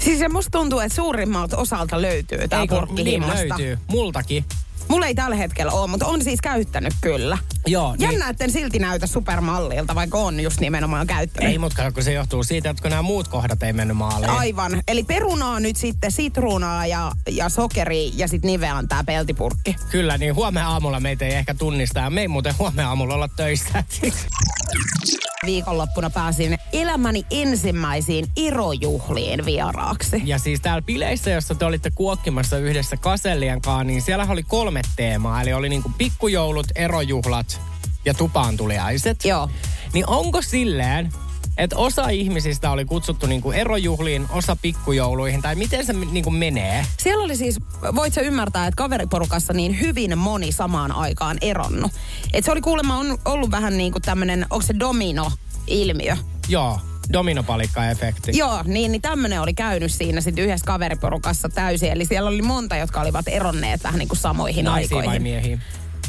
Siis 0.00 0.18
se 0.18 0.28
musta 0.28 0.58
tuntuu, 0.58 0.80
että 0.80 0.96
suurimmalta 0.96 1.56
osalta 1.56 2.02
löytyy 2.02 2.48
tää 2.48 2.60
Eikö, 2.60 2.74
purkki 2.74 3.02
niin 3.02 3.24
löytyy, 3.26 3.78
multakin. 3.86 4.44
Mulla 4.90 5.06
ei 5.06 5.14
tällä 5.14 5.36
hetkellä 5.36 5.72
ole, 5.72 5.90
mutta 5.90 6.06
on 6.06 6.24
siis 6.24 6.40
käyttänyt 6.40 6.92
kyllä. 7.00 7.38
Joo, 7.66 7.96
niin, 7.96 8.10
Jännä, 8.10 8.28
että 8.28 8.44
en 8.44 8.50
silti 8.50 8.78
näytä 8.78 9.06
supermallilta, 9.06 9.94
vaikka 9.94 10.18
on 10.18 10.40
just 10.40 10.60
nimenomaan 10.60 11.06
käyttänyt. 11.06 11.50
ei 11.50 11.58
mutta 11.58 11.92
kun 11.92 12.02
se 12.02 12.12
johtuu 12.12 12.44
siitä, 12.44 12.70
että 12.70 12.82
kun 12.82 12.90
nämä 12.90 13.02
muut 13.02 13.28
kohdat 13.28 13.62
ei 13.62 13.72
mennyt 13.72 13.96
maaliin. 13.96 14.30
Aivan. 14.30 14.82
Eli 14.88 15.04
perunaa 15.04 15.60
nyt 15.60 15.76
sitten 15.76 16.12
sitruunaa 16.12 16.86
ja, 16.86 17.12
ja 17.30 17.48
sokeri 17.48 18.12
ja 18.14 18.28
sitten 18.28 18.48
nivean 18.48 18.88
tää 18.88 19.04
peltipurkki. 19.04 19.76
Kyllä, 19.90 20.18
niin 20.18 20.34
huomenna 20.34 20.70
aamulla 20.70 21.00
meitä 21.00 21.24
ei 21.24 21.34
ehkä 21.34 21.54
tunnista 21.54 22.00
ja 22.00 22.10
me 22.10 22.20
ei 22.20 22.28
muuten 22.28 22.54
huomenna 22.58 22.88
aamulla 22.88 23.14
olla 23.14 23.28
töissä. 23.28 23.84
Viikonloppuna 25.46 26.10
pääsin 26.10 26.58
elämäni 26.72 27.26
ensimmäisiin 27.30 28.26
irojuhliin 28.36 29.44
vieraaksi. 29.44 30.22
Ja 30.24 30.38
siis 30.38 30.60
täällä 30.60 30.82
bileissä, 30.82 31.30
jossa 31.30 31.54
te 31.54 31.64
olitte 31.64 31.90
kuokkimassa 31.94 32.58
yhdessä 32.58 32.96
Kasellien 32.96 33.60
kanssa, 33.60 33.84
niin 33.84 34.02
siellä 34.02 34.26
oli 34.28 34.42
kolme 34.42 34.80
teemaa. 34.96 35.42
Eli 35.42 35.52
oli 35.52 35.68
niinku 35.68 35.92
pikkujoulut, 35.98 36.66
erojuhlat 36.74 37.60
ja 38.04 38.14
tupaantuliaiset. 38.14 39.24
Joo. 39.24 39.50
Niin 39.92 40.08
onko 40.08 40.42
silleen, 40.42 41.12
että 41.60 41.76
osa 41.76 42.08
ihmisistä 42.08 42.70
oli 42.70 42.84
kutsuttu 42.84 43.26
niinku 43.26 43.52
erojuhliin, 43.52 44.26
osa 44.30 44.56
pikkujouluihin, 44.62 45.42
tai 45.42 45.54
miten 45.54 45.86
se 45.86 45.92
niinku 45.92 46.30
menee? 46.30 46.86
Siellä 46.96 47.24
oli 47.24 47.36
siis, 47.36 47.56
voit 47.94 48.14
sä 48.14 48.20
ymmärtää, 48.20 48.66
että 48.66 48.76
kaveriporukassa 48.76 49.52
niin 49.52 49.80
hyvin 49.80 50.18
moni 50.18 50.52
samaan 50.52 50.92
aikaan 50.92 51.38
eronnut. 51.40 51.92
Et 52.32 52.44
se 52.44 52.52
oli 52.52 52.60
kuulemma 52.60 52.98
on 52.98 53.18
ollut 53.24 53.50
vähän 53.50 53.78
niin 53.78 53.92
kuin 53.92 54.02
tämmönen, 54.02 54.46
onko 54.50 54.66
se 54.66 54.74
domino-ilmiö? 54.78 56.16
Joo, 56.48 56.80
dominopalikka-efekti. 57.12 58.30
Joo, 58.32 58.62
niin, 58.64 58.92
niin 58.92 59.02
tämmöinen 59.02 59.40
oli 59.40 59.54
käynyt 59.54 59.92
siinä 59.92 60.20
sitten 60.20 60.44
yhdessä 60.44 60.66
kaveriporukassa 60.66 61.48
täysin. 61.48 61.92
Eli 61.92 62.04
siellä 62.04 62.28
oli 62.28 62.42
monta, 62.42 62.76
jotka 62.76 63.00
olivat 63.00 63.28
eronneet 63.28 63.84
vähän 63.84 63.98
niin 63.98 64.08
kuin 64.08 64.18
samoihin 64.18 64.64
Naisia 64.64 64.96
vai 64.96 65.00
aikoihin. 65.00 65.22
miehiä? 65.22 65.58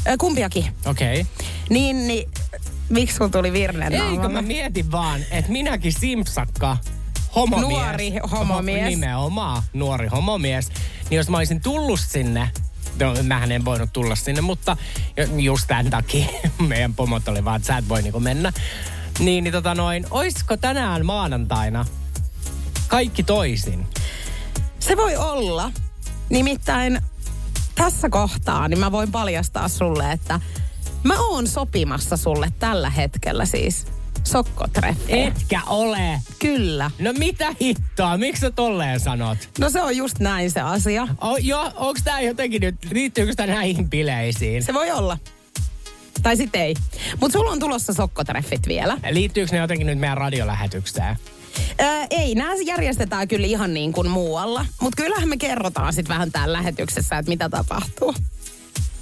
Ö, 0.08 0.14
kumpiakin. 0.18 0.66
Okei. 0.86 1.20
Okay. 1.20 1.32
Niin, 1.70 2.06
niin 2.08 2.28
miksi 2.88 3.18
kun 3.18 3.30
tuli 3.30 3.52
virne 3.52 3.86
Eikö 4.10 4.28
mä 4.28 4.42
mietin 4.42 4.92
vaan, 4.92 5.20
että 5.30 5.52
minäkin 5.52 5.92
simpsakka, 5.92 6.76
homomies. 7.36 7.70
Nuori 7.70 8.12
homomies. 8.30 8.84
Ho- 8.84 8.88
Nimenomaan, 8.88 9.62
nuori 9.72 10.08
homomies. 10.08 10.68
Niin 11.10 11.16
jos 11.16 11.28
mä 11.28 11.36
olisin 11.36 11.60
tullut 11.60 12.00
sinne, 12.00 12.50
no 13.00 13.14
mähän 13.22 13.52
en 13.52 13.64
voinut 13.64 13.92
tulla 13.92 14.14
sinne, 14.14 14.40
mutta 14.40 14.76
just 15.38 15.64
tämän 15.66 15.90
takia 15.90 16.26
meidän 16.68 16.94
pomot 16.94 17.28
oli 17.28 17.44
vaan, 17.44 17.56
että 17.56 17.66
sä 17.66 17.76
et 17.76 17.88
voi 17.88 18.02
niinku 18.02 18.20
mennä. 18.20 18.52
Niin, 19.18 19.44
niin 19.44 19.52
tota 19.52 19.74
noin, 19.74 20.06
oisko 20.10 20.56
tänään 20.56 21.06
maanantaina 21.06 21.84
kaikki 22.88 23.22
toisin? 23.22 23.86
Se 24.78 24.96
voi 24.96 25.16
olla. 25.16 25.72
Nimittäin 26.30 27.00
tässä 27.74 28.08
kohtaa, 28.08 28.68
niin 28.68 28.78
mä 28.78 28.92
voin 28.92 29.12
paljastaa 29.12 29.68
sulle, 29.68 30.12
että 30.12 30.40
mä 31.04 31.20
oon 31.20 31.46
sopimassa 31.46 32.16
sulle 32.16 32.52
tällä 32.58 32.90
hetkellä 32.90 33.44
siis 33.44 33.86
sokkotreffejä. 34.24 35.28
Etkä 35.28 35.60
ole. 35.66 36.20
Kyllä. 36.38 36.90
No 36.98 37.12
mitä 37.12 37.54
hittoa, 37.60 38.16
miksi 38.16 38.40
sä 38.40 38.50
tolleen 38.50 39.00
sanot? 39.00 39.38
No 39.58 39.70
se 39.70 39.82
on 39.82 39.96
just 39.96 40.18
näin 40.18 40.50
se 40.50 40.60
asia. 40.60 41.08
O, 41.20 41.36
jo, 41.36 41.72
onks 41.76 42.02
tää 42.02 42.20
jotenkin 42.20 42.60
nyt, 42.60 42.74
liittyykö 42.90 43.34
tää 43.34 43.46
näihin 43.46 43.90
bileisiin? 43.90 44.62
Se 44.62 44.74
voi 44.74 44.90
olla. 44.90 45.18
Tai 46.22 46.36
sitten 46.36 46.62
ei. 46.62 46.74
Mutta 47.20 47.38
sulla 47.38 47.50
on 47.50 47.58
tulossa 47.58 47.92
sokkotreffit 47.92 48.68
vielä. 48.68 48.98
Liittyykö 49.10 49.52
ne 49.52 49.58
jotenkin 49.58 49.86
nyt 49.86 49.98
meidän 49.98 50.18
radiolähetykseen? 50.18 51.16
Öö, 51.80 52.06
ei, 52.10 52.34
nämä 52.34 52.54
järjestetään 52.64 53.28
kyllä 53.28 53.46
ihan 53.46 53.74
niin 53.74 53.92
kuin 53.92 54.10
muualla. 54.10 54.66
Mutta 54.80 55.02
kyllähän 55.02 55.28
me 55.28 55.36
kerrotaan 55.36 55.92
sitten 55.92 56.14
vähän 56.14 56.32
täällä 56.32 56.58
lähetyksessä, 56.58 57.18
että 57.18 57.30
mitä 57.30 57.48
tapahtuu. 57.48 58.14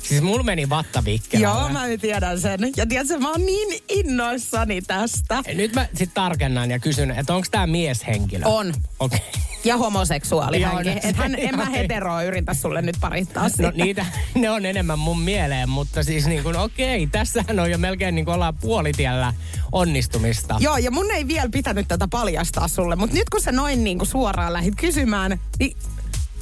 Siis 0.02 0.22
mulla 0.22 0.42
meni 0.42 0.68
vatta 0.68 1.02
Joo, 1.32 1.68
mä 1.68 1.80
tiedän 2.00 2.40
sen. 2.40 2.60
Ja 2.76 2.86
tiedätkö, 2.86 3.18
mä 3.18 3.30
oon 3.30 3.46
niin 3.46 3.82
innoissani 3.88 4.82
tästä. 4.82 5.42
Nyt 5.54 5.74
mä 5.74 5.86
sit 5.94 6.14
tarkennan 6.14 6.70
ja 6.70 6.78
kysyn, 6.78 7.10
että 7.10 7.34
onko 7.34 7.46
tämä 7.50 7.66
mieshenkilö? 7.66 8.44
On. 8.46 8.74
Okei. 8.98 9.18
Okay. 9.18 9.40
Ja 9.64 9.76
homoseksuaali 9.76 10.60
Joo, 10.60 10.70
hänkin. 10.74 10.94
no, 10.94 11.00
Et 11.02 11.16
hän, 11.16 11.34
en 11.38 11.56
mä 11.56 11.64
heteroa 11.64 12.22
yritä 12.22 12.54
sulle 12.54 12.82
nyt 12.82 12.96
parittaa 13.00 13.42
No 13.42 13.48
sitä. 13.48 13.70
niitä, 13.70 14.06
ne 14.34 14.50
on 14.50 14.66
enemmän 14.66 14.98
mun 14.98 15.20
mieleen, 15.20 15.68
mutta 15.68 16.02
siis 16.02 16.26
niin 16.26 16.42
kuin 16.42 16.56
okei, 16.56 17.06
tässähän 17.06 17.60
on 17.60 17.70
jo 17.70 17.78
melkein 17.78 18.14
niin 18.14 18.24
kuin 18.24 18.34
ollaan 18.34 18.54
puolitiellä 18.60 19.34
onnistumista. 19.72 20.56
Joo, 20.60 20.76
ja 20.76 20.90
mun 20.90 21.10
ei 21.10 21.26
vielä 21.28 21.48
pitänyt 21.52 21.88
tätä 21.88 22.08
paljastaa 22.08 22.68
sulle, 22.68 22.96
mutta 22.96 23.16
nyt 23.16 23.30
kun 23.30 23.40
sä 23.40 23.52
noin 23.52 23.84
niin 23.84 23.98
kuin 23.98 24.08
suoraan 24.08 24.52
lähit 24.52 24.74
kysymään, 24.76 25.40
niin 25.58 25.76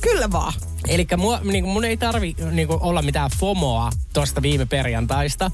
kyllä 0.00 0.32
vaan. 0.32 0.52
Eli 0.88 1.06
niin 1.42 1.68
mun 1.68 1.84
ei 1.84 1.96
tarvi 1.96 2.36
niin 2.50 2.68
kuin 2.68 2.82
olla 2.82 3.02
mitään 3.02 3.30
FOMOa 3.38 3.90
tosta 4.12 4.42
viime 4.42 4.66
perjantaista, 4.66 5.50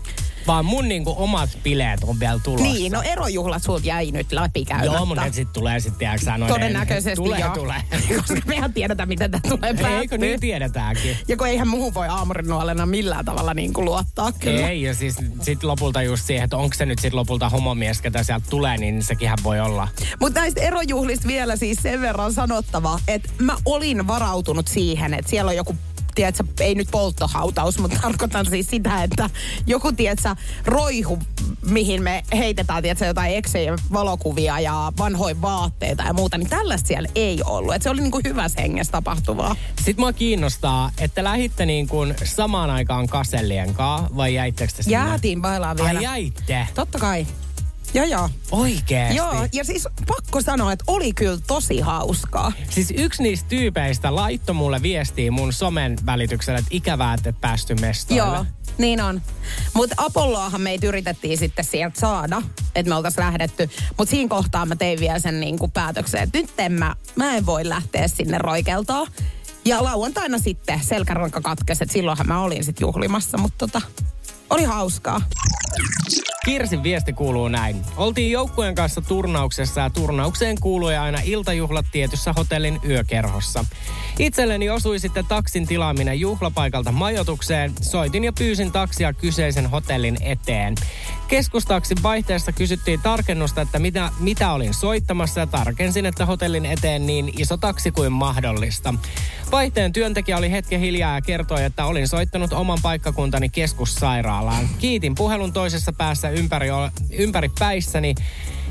vaan 0.47 0.65
mun 0.65 0.89
niin 0.89 1.05
kuin 1.05 1.17
omat 1.17 1.51
bileet 1.63 2.05
on 2.05 2.21
vielä 2.21 2.41
tulossa. 2.45 2.73
Niin, 2.73 2.93
no 2.93 3.03
erojuhlat 3.03 3.63
sulta 3.63 3.87
jäi 3.87 4.11
nyt 4.11 4.33
läpikäymättä. 4.33 4.93
Joo, 4.93 5.07
mun 5.07 5.17
ne 5.17 5.33
sit 5.33 5.53
tulee 5.53 5.81
sitten, 5.81 5.99
tiedätkö 5.99 6.25
sä, 6.25 6.39
noin 6.39 6.53
Todennäköisesti 6.53 7.17
Tulee, 7.17 7.41
joo. 7.41 7.55
tulee. 7.55 7.83
Koska 8.17 8.41
mehän 8.47 8.73
tiedetään, 8.73 9.09
miten 9.09 9.31
tämä 9.31 9.41
tulee 9.49 9.75
päättyä. 9.75 10.01
Eikö 10.01 10.19
niin 10.19 10.41
tiedetäänkin? 10.41 11.17
Ja 11.29 11.37
kun 11.37 11.47
eihän 11.47 11.69
muuhun 11.69 11.95
voi 11.95 12.09
aamurinnuolena 12.09 12.87
millään 12.87 13.25
tavalla 13.25 13.55
niin 13.55 13.73
kuin 13.73 13.85
luottaa 13.85 14.33
kyllä. 14.33 14.69
Ei, 14.69 14.83
ja 14.83 14.95
siis 14.95 15.17
sit 15.43 15.65
lopulta 15.65 16.03
just 16.03 16.27
siihen, 16.27 16.45
että 16.45 16.57
onko 16.57 16.75
se 16.75 16.87
nyt 16.87 16.99
sit 16.99 17.13
lopulta 17.13 17.49
homomies, 17.49 18.01
ketä 18.01 18.23
sieltä 18.23 18.47
tulee, 18.51 18.77
niin 18.77 19.03
sekinhän 19.03 19.39
voi 19.43 19.61
olla. 19.61 19.89
Mutta 20.21 20.41
näistä 20.41 20.61
erojuhlista 20.61 21.27
vielä 21.27 21.57
siis 21.57 21.79
sen 21.83 22.01
verran 22.01 22.33
sanottava, 22.33 23.01
että 23.09 23.29
mä 23.39 23.57
olin 23.65 24.07
varautunut 24.07 24.69
siihen, 24.69 25.14
että 25.19 25.31
siellä 25.31 25.49
on 25.49 25.57
joku 25.57 25.77
tiedätkö, 26.15 26.45
ei 26.61 26.75
nyt 26.75 26.89
polttohautaus, 26.91 27.79
mutta 27.79 27.99
tarkoitan 28.03 28.47
siis 28.47 28.71
sitä, 28.71 29.03
että 29.03 29.31
joku, 29.67 29.93
tiedätkö, 29.93 30.37
roihu, 30.65 31.19
mihin 31.71 32.03
me 32.03 32.23
heitetään, 32.33 32.83
tiedätkö, 32.83 33.07
jotain 33.07 33.37
eksejä 33.37 33.77
valokuvia 33.93 34.61
ja 34.61 34.93
vanhoja 34.99 35.41
vaatteita 35.43 36.03
ja 36.03 36.13
muuta, 36.13 36.39
niin 36.39 36.51
tällaista 36.51 36.89
siellä 36.89 37.09
ei 37.15 37.41
ollut. 37.45 37.75
Et 37.75 37.83
se 37.83 37.91
oli 37.91 38.01
niin 38.01 38.11
kuin 38.11 38.25
hyvässä 38.25 38.61
hengessä 38.61 38.93
tapahtuvaa. 38.93 39.57
Sitten 39.77 40.03
mua 40.03 40.13
kiinnostaa, 40.13 40.91
että 40.99 41.25
lähitte 41.25 41.67
niin 41.67 41.89
kuin 41.89 42.15
samaan 42.25 42.71
aikaan 42.71 43.07
kasellien 43.07 43.75
kaa, 43.75 44.09
vai 44.17 44.35
jäittekö 44.35 44.73
te 44.77 44.83
sinne? 44.83 44.97
Jäätiin 44.97 45.43
bailaan 45.43 45.77
vielä. 45.77 45.99
Ai 45.99 46.05
jäitte? 46.05 46.69
Totta 46.75 46.99
kai. 46.99 47.27
Joo, 47.95 48.07
joo. 48.07 48.31
Oikeesti? 48.51 49.17
Joo, 49.17 49.49
ja 49.53 49.65
siis 49.65 49.89
pakko 50.07 50.41
sanoa, 50.41 50.73
että 50.73 50.85
oli 50.87 51.13
kyllä 51.13 51.39
tosi 51.47 51.81
hauskaa. 51.81 52.53
Siis 52.71 52.93
yksi 52.97 53.23
niistä 53.23 53.49
tyypeistä 53.49 54.15
laittoi 54.15 54.55
mulle 54.55 54.83
viestiä 54.83 55.31
mun 55.31 55.53
somen 55.53 55.97
välityksellä, 56.07 56.59
että 56.59 56.69
ikävää, 56.71 57.15
että 57.15 57.29
et 57.29 57.41
päästy 57.41 57.75
mestoille. 57.75 58.37
Joo, 58.37 58.47
niin 58.79 59.01
on. 59.01 59.23
Mutta 59.75 59.95
Apolloahan 59.99 60.61
meitä 60.61 60.87
yritettiin 60.87 61.39
sitten 61.39 61.65
sieltä 61.65 62.01
saada, 62.01 62.43
että 62.75 62.91
me 62.91 62.97
oltaisiin 62.97 63.25
lähdetty. 63.25 63.71
Mutta 63.99 64.11
siinä 64.11 64.29
kohtaa 64.29 64.67
mä 64.67 64.77
tein 64.77 65.01
vielä 65.01 65.19
sen 65.19 65.41
niin 65.41 65.59
kuin 65.59 65.71
päätöksen, 65.71 66.23
että 66.23 66.39
nyt 66.39 66.51
en 66.59 66.73
mä, 66.73 66.97
mä 67.17 67.37
en 67.37 67.47
voi 67.47 67.69
lähteä 67.69 68.09
sinne 68.09 68.39
roikeltaa. 68.39 69.07
Ja 69.65 69.85
lauantaina 69.85 70.39
sitten 70.39 70.81
selkäranka 70.85 71.41
katkesi, 71.41 71.85
että 71.85 71.93
silloinhan 71.93 72.27
mä 72.27 72.41
olin 72.41 72.65
sitten 72.65 72.87
juhlimassa, 72.87 73.39
mutta 73.39 73.59
tota, 73.59 73.81
oli 74.51 74.65
hauskaa. 74.65 75.21
Kirsin 76.45 76.83
viesti 76.83 77.13
kuuluu 77.13 77.49
näin. 77.49 77.83
Oltiin 77.97 78.31
joukkueen 78.31 78.75
kanssa 78.75 79.01
turnauksessa 79.01 79.81
ja 79.81 79.91
turnaukseen 79.91 80.57
kuului 80.61 80.97
aina 80.97 81.19
iltajuhlat 81.25 81.87
tietyssä 81.93 82.33
hotellin 82.33 82.81
yökerhossa. 82.89 83.65
Itselleni 84.19 84.71
osui 84.71 84.99
sitten 84.99 85.27
taksin 85.27 85.67
tilaaminen 85.67 86.21
juhlapaikalta 86.21 86.93
majoitukseen. 86.93 87.73
Soitin 87.81 88.25
ja 88.25 88.33
pyysin 88.33 88.73
taksia 88.73 89.13
kyseisen 89.13 89.71
hotellin 89.71 90.17
eteen. 90.21 90.75
Keskustaksin 91.29 92.03
vaihteessa 92.03 92.53
kysyttiin 92.53 93.01
tarkennusta, 93.01 93.61
että 93.61 93.79
mitä, 93.79 94.11
mitä 94.21 94.53
olin 94.53 94.75
soittamassa 94.75 95.41
ja 95.41 95.47
tarkensin, 95.47 96.07
että 96.07 96.27
hotellin 96.27 96.67
eteen 96.67 97.07
niin 97.07 97.33
iso 97.39 97.57
taksi 97.57 97.91
kuin 97.91 98.13
mahdollista. 98.13 98.95
Vaihteen 99.53 99.93
työntekijä 99.93 100.37
oli 100.37 100.51
hetken 100.51 100.81
hiljaa 100.81 101.15
ja 101.15 101.21
kertoi, 101.21 101.65
että 101.65 101.87
olin 101.87 102.09
soittanut 102.09 102.53
oman 102.53 102.79
paikkakuntani 102.83 103.49
keskussairaalaan. 103.49 104.69
Kiitin 104.79 105.15
puhelun 105.15 105.53
toisessa 105.53 105.93
päässä 105.93 106.31
ympäri, 106.35 106.69
ympäri 107.19 107.51
päissäni 107.59 108.15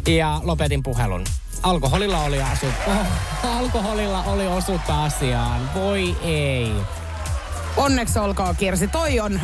ja 0.08 0.42
lopetin 0.44 0.84
puhelun. 0.84 1.24
Alkoholilla 1.64 2.24
oli, 2.24 2.42
asu, 2.42 2.66
oh, 2.88 2.96
alkoholilla 3.58 4.24
oli 4.24 4.48
osuutta 4.48 5.04
asiaan. 5.04 5.70
Voi 5.76 6.16
ei. 6.22 6.72
Onneksi 7.78 8.20
olkoon 8.20 8.56
Kirsi, 8.56 8.88
toi 8.88 9.20
on 9.20 9.40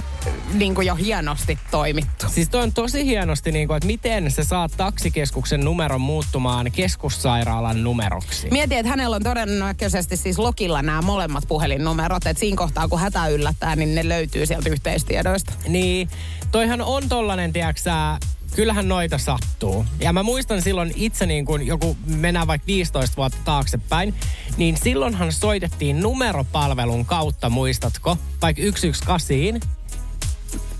niin 0.53 0.75
kuin 0.75 0.87
jo 0.87 0.95
hienosti 0.95 1.59
toimittu. 1.71 2.29
Siis 2.29 2.49
toi 2.49 2.63
on 2.63 2.73
tosi 2.73 3.05
hienosti, 3.05 3.51
niin 3.51 3.67
kuin, 3.67 3.77
että 3.77 3.87
miten 3.87 4.31
se 4.31 4.43
saa 4.43 4.69
taksikeskuksen 4.69 5.65
numeron 5.65 6.01
muuttumaan 6.01 6.71
keskussairaalan 6.71 7.83
numeroksi. 7.83 8.47
Mietin, 8.51 8.77
että 8.77 8.89
hänellä 8.89 9.15
on 9.15 9.23
todennäköisesti 9.23 10.17
siis 10.17 10.39
Lokilla 10.39 10.81
nämä 10.81 11.01
molemmat 11.01 11.43
puhelinnumerot, 11.47 12.25
että 12.25 12.39
siinä 12.39 12.57
kohtaa 12.57 12.87
kun 12.87 12.99
hätä 12.99 13.27
yllättää, 13.27 13.75
niin 13.75 13.95
ne 13.95 14.09
löytyy 14.09 14.45
sieltä 14.45 14.69
yhteistiedoista. 14.69 15.53
Niin, 15.67 16.09
toihan 16.51 16.81
on 16.81 17.09
tollanen, 17.09 17.53
tiedäksä, 17.53 18.17
kyllähän 18.55 18.87
noita 18.87 19.17
sattuu. 19.17 19.85
Ja 19.99 20.13
mä 20.13 20.23
muistan 20.23 20.61
silloin 20.61 20.93
itse 20.95 21.25
niin 21.25 21.45
kuin 21.45 21.67
joku, 21.67 21.97
mennään 22.05 22.47
vaikka 22.47 22.67
15 22.67 23.17
vuotta 23.17 23.37
taaksepäin, 23.45 24.13
niin 24.57 24.77
silloinhan 24.77 25.31
soitettiin 25.31 25.99
numeropalvelun 25.99 27.05
kautta, 27.05 27.49
muistatko? 27.49 28.17
Vaikka 28.41 28.61
118. 28.61 29.78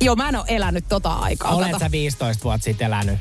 Joo, 0.02 0.16
mä 0.16 0.30
en 0.30 0.36
ole 0.36 0.46
elänyt 0.48 0.86
tota 0.90 1.14
aikaa. 1.14 1.56
Olet 1.56 1.80
sä 1.80 1.92
15 1.92 2.44
vuotta 2.44 2.64
sitten 2.64 2.88
elänyt? 2.88 3.20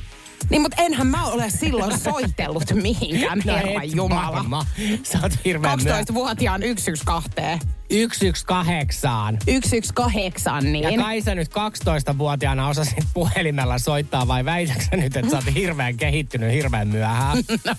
Niin, 0.51 0.63
mutta 0.63 0.83
enhän 0.83 1.07
mä 1.07 1.25
ole 1.25 1.51
silloin 1.51 1.99
soitellut 2.11 2.73
mihinkään, 2.75 3.43
no 3.45 3.57
herran 3.57 3.97
Jumala. 3.97 4.67
Sä 5.03 5.19
oot 5.23 5.33
hirveän 5.45 5.79
12-vuotiaan 5.79 6.61
112. 6.79 7.78
118. 7.91 9.45
118, 9.45 10.61
niin. 10.61 10.83
Ja 10.83 11.03
kai 11.03 11.21
sä 11.21 11.35
nyt 11.35 11.49
12-vuotiaana 11.49 12.69
osasit 12.69 13.05
puhelimella 13.15 13.79
soittaa 13.79 14.29
vai 14.29 14.45
väitäksä 14.45 14.97
nyt, 14.97 15.17
että 15.17 15.31
sä 15.31 15.37
oot 15.37 15.55
hirveän 15.55 15.97
kehittynyt 15.97 16.53
hirveän 16.53 16.89
myöhään? 16.89 17.39
no, 17.67 17.75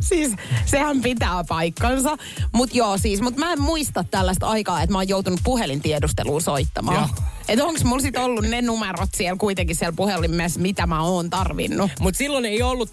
siis 0.00 0.32
sehän 0.66 1.02
pitää 1.02 1.44
paikkansa. 1.48 2.16
Mut 2.52 2.74
joo 2.74 2.98
siis, 2.98 3.20
mut 3.20 3.36
mä 3.36 3.52
en 3.52 3.60
muista 3.60 4.04
tällaista 4.10 4.46
aikaa, 4.46 4.82
että 4.82 4.92
mä 4.92 4.98
oon 4.98 5.08
joutunut 5.08 5.40
puhelintiedusteluun 5.44 6.42
soittamaan. 6.42 6.96
Joo. 6.96 7.26
Että 7.48 7.64
onko 7.64 7.80
mulla 7.84 8.02
sit 8.02 8.16
ollut 8.16 8.44
ne 8.44 8.62
numerot 8.62 9.08
siellä 9.14 9.36
kuitenkin 9.38 9.76
siellä 9.76 9.96
puhelimessa, 9.96 10.60
mitä 10.60 10.86
mä 10.86 11.02
oon 11.02 11.30
tarvinnut. 11.30 11.90
Mutta 12.00 12.18
silloin 12.18 12.44
ei 12.44 12.62
ollut, 12.62 12.92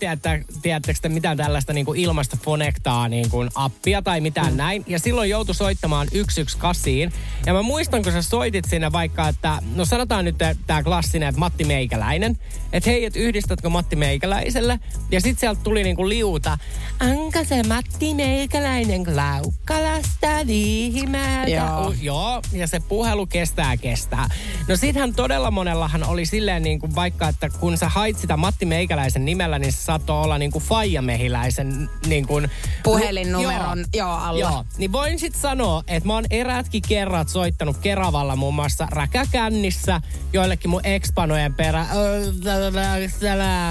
tiedättekö 0.61 0.99
te, 1.01 1.09
mitään 1.09 1.37
tällaista 1.37 1.73
niinku 1.73 1.93
ilmasta 1.93 2.37
fonektaa 2.43 3.07
niinku 3.07 3.45
appia 3.55 4.01
tai 4.01 4.21
mitään 4.21 4.51
mm. 4.51 4.57
näin. 4.57 4.83
Ja 4.87 4.99
silloin 4.99 5.29
joutui 5.29 5.55
soittamaan 5.55 6.07
118. 6.49 7.19
Ja 7.45 7.53
mä 7.53 7.61
muistan, 7.61 8.03
kun 8.03 8.11
sä 8.11 8.21
soitit 8.21 8.65
sinne 8.65 8.91
vaikka, 8.91 9.27
että 9.27 9.59
no 9.75 9.85
sanotaan 9.85 10.25
nyt 10.25 10.35
tämä 10.67 10.83
klassinen, 10.83 11.29
että 11.29 11.39
Matti 11.39 11.63
Meikäläinen. 11.63 12.37
Että 12.73 12.89
hei, 12.89 13.05
että 13.05 13.19
yhdistätkö 13.19 13.69
Matti 13.69 13.95
Meikäläiselle? 13.95 14.79
Ja 15.11 15.21
sit 15.21 15.39
sieltä 15.39 15.61
tuli 15.63 15.83
niinku 15.83 16.09
liuta. 16.09 16.57
Anka 16.99 17.43
se 17.43 17.63
Matti 17.63 18.13
Meikäläinen 18.13 19.03
Klaukkalasta 19.03 20.27
viihimäältä. 20.47 21.51
Joo. 21.51 21.93
joo. 22.01 22.41
Ja 22.53 22.67
se 22.67 22.79
puhelu 22.79 23.25
kestää 23.25 23.77
kestää. 23.77 24.29
No 24.67 24.75
sittenhän 24.75 25.13
todella 25.13 25.51
monellahan 25.51 26.03
oli 26.03 26.25
silleen 26.25 26.63
niin 26.63 26.79
kuin 26.79 26.95
vaikka, 26.95 27.27
että 27.27 27.49
kun 27.49 27.77
sä 27.77 27.89
hait 27.89 28.17
sitä 28.17 28.37
Matti 28.37 28.65
Meikäläisen 28.65 29.25
nimellä, 29.25 29.59
niin 29.59 29.71
se 29.71 29.81
saattoi 29.81 30.23
olla 30.23 30.37
niin 30.37 30.51
kuin 30.51 30.63
Faija 30.63 31.01
Mehiläisen 31.01 31.89
niin 32.07 32.27
kuin... 32.27 32.49
Puhelinnumeron 32.83 33.79
joo, 33.79 34.07
joo 34.07 34.17
alla. 34.17 34.39
Joo, 34.39 34.65
niin 34.77 34.91
voin 34.91 35.19
sitten 35.19 35.41
sanoa, 35.41 35.83
että 35.87 36.07
mä 36.07 36.13
oon 36.13 36.25
eräätkin 36.31 36.81
kerrat 36.87 37.29
soittanut 37.29 37.77
Keravalla 37.77 38.35
muun 38.35 38.55
muassa 38.55 38.87
räkäkännissä 38.91 40.01
joillekin 40.33 40.69
mun 40.69 40.85
expanojen 40.85 41.53
perä. 41.53 41.85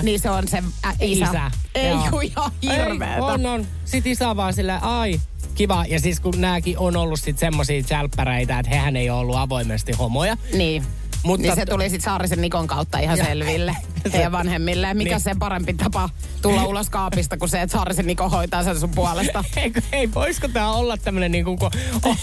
Niin 0.03 0.21
se 0.21 0.31
on 0.31 0.49
se 0.49 0.63
ä, 0.87 0.93
isä. 1.01 1.25
isä. 1.25 1.51
Ei 1.75 1.97
kun 2.11 2.23
ihan 2.23 2.53
hirveetä. 2.63 3.15
Ei, 3.15 3.21
on, 3.21 3.47
on. 3.47 3.67
Sitten 3.85 4.13
isä 4.13 4.37
vaan 4.37 4.55
silleen, 4.55 4.83
ai, 4.83 5.21
kiva. 5.55 5.85
Ja 5.89 6.01
siis 6.01 6.21
kun 6.21 6.35
nääkin 6.37 6.79
on 6.79 6.97
ollut 6.97 7.21
sit 7.21 7.39
semmosia 7.39 7.83
jälppäreitä, 7.91 8.59
että 8.59 8.71
hehän 8.71 8.97
ei 8.97 9.11
ole 9.11 9.21
ollut 9.21 9.37
avoimesti 9.37 9.93
homoja. 9.93 10.37
Niin. 10.55 10.83
Mutta 11.23 11.47
niin 11.47 11.55
se 11.57 11.67
tuli 11.67 11.91
sitten 11.91 12.05
Saarisen 12.05 12.41
Nikon 12.41 12.67
kautta 12.67 12.99
ihan 12.99 13.19
ja. 13.19 13.25
selville 13.25 13.77
heidän 14.13 14.33
vanhemmille. 14.33 14.95
Mikä 14.95 15.11
niin. 15.11 15.21
se 15.21 15.35
parempi 15.39 15.75
tapa 15.75 16.09
tulla 16.43 16.65
ulos 16.71 16.91
kaapista 16.91 17.37
kuin 17.37 17.49
se, 17.49 17.63
että 17.63 17.73
Saarisen 17.73 18.07
Niko 18.07 18.29
hoitaa 18.29 18.65
sen 18.65 18.81
sun 18.81 18.91
puolesta? 18.91 19.45
ei, 19.57 19.73
ei 19.93 20.15
voisiko 20.15 20.49
tämä 20.49 20.73
olla 20.73 20.97
tämmöinen 20.97 21.33
niin 21.33 21.45
kuin, 21.45 21.59
kun 21.59 21.71
oh, 22.05 22.17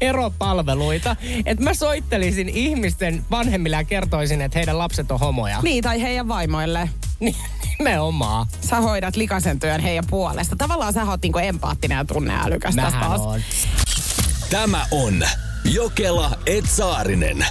eropalveluita, 0.00 1.16
että 1.46 1.64
mä 1.64 1.74
soittelisin 1.74 2.48
ihmisten 2.48 3.24
vanhemmille 3.30 3.76
ja 3.76 3.84
kertoisin, 3.84 4.42
että 4.42 4.58
heidän 4.58 4.78
lapset 4.78 5.10
on 5.10 5.20
homoja. 5.20 5.60
Niin, 5.62 5.84
tai 5.84 6.02
heidän 6.02 6.28
vaimoille. 6.28 6.90
Niin, 7.20 7.36
nimenomaan. 7.78 8.46
Sä 8.60 8.76
hoidat 8.76 9.16
likaisen 9.16 9.60
työn 9.60 9.80
heidän 9.80 10.04
puolesta. 10.10 10.56
Tavallaan 10.56 10.92
sä 10.92 11.04
oot 11.04 11.22
niinku 11.22 11.38
empaattinen 11.38 11.96
ja 11.98 12.04
tunneälykäs 12.04 12.74
taas. 12.76 13.20
On. 13.20 13.40
Tämä 14.50 14.86
on 14.90 15.24
Jokela 15.64 16.30
Etsaarinen. 16.46 17.46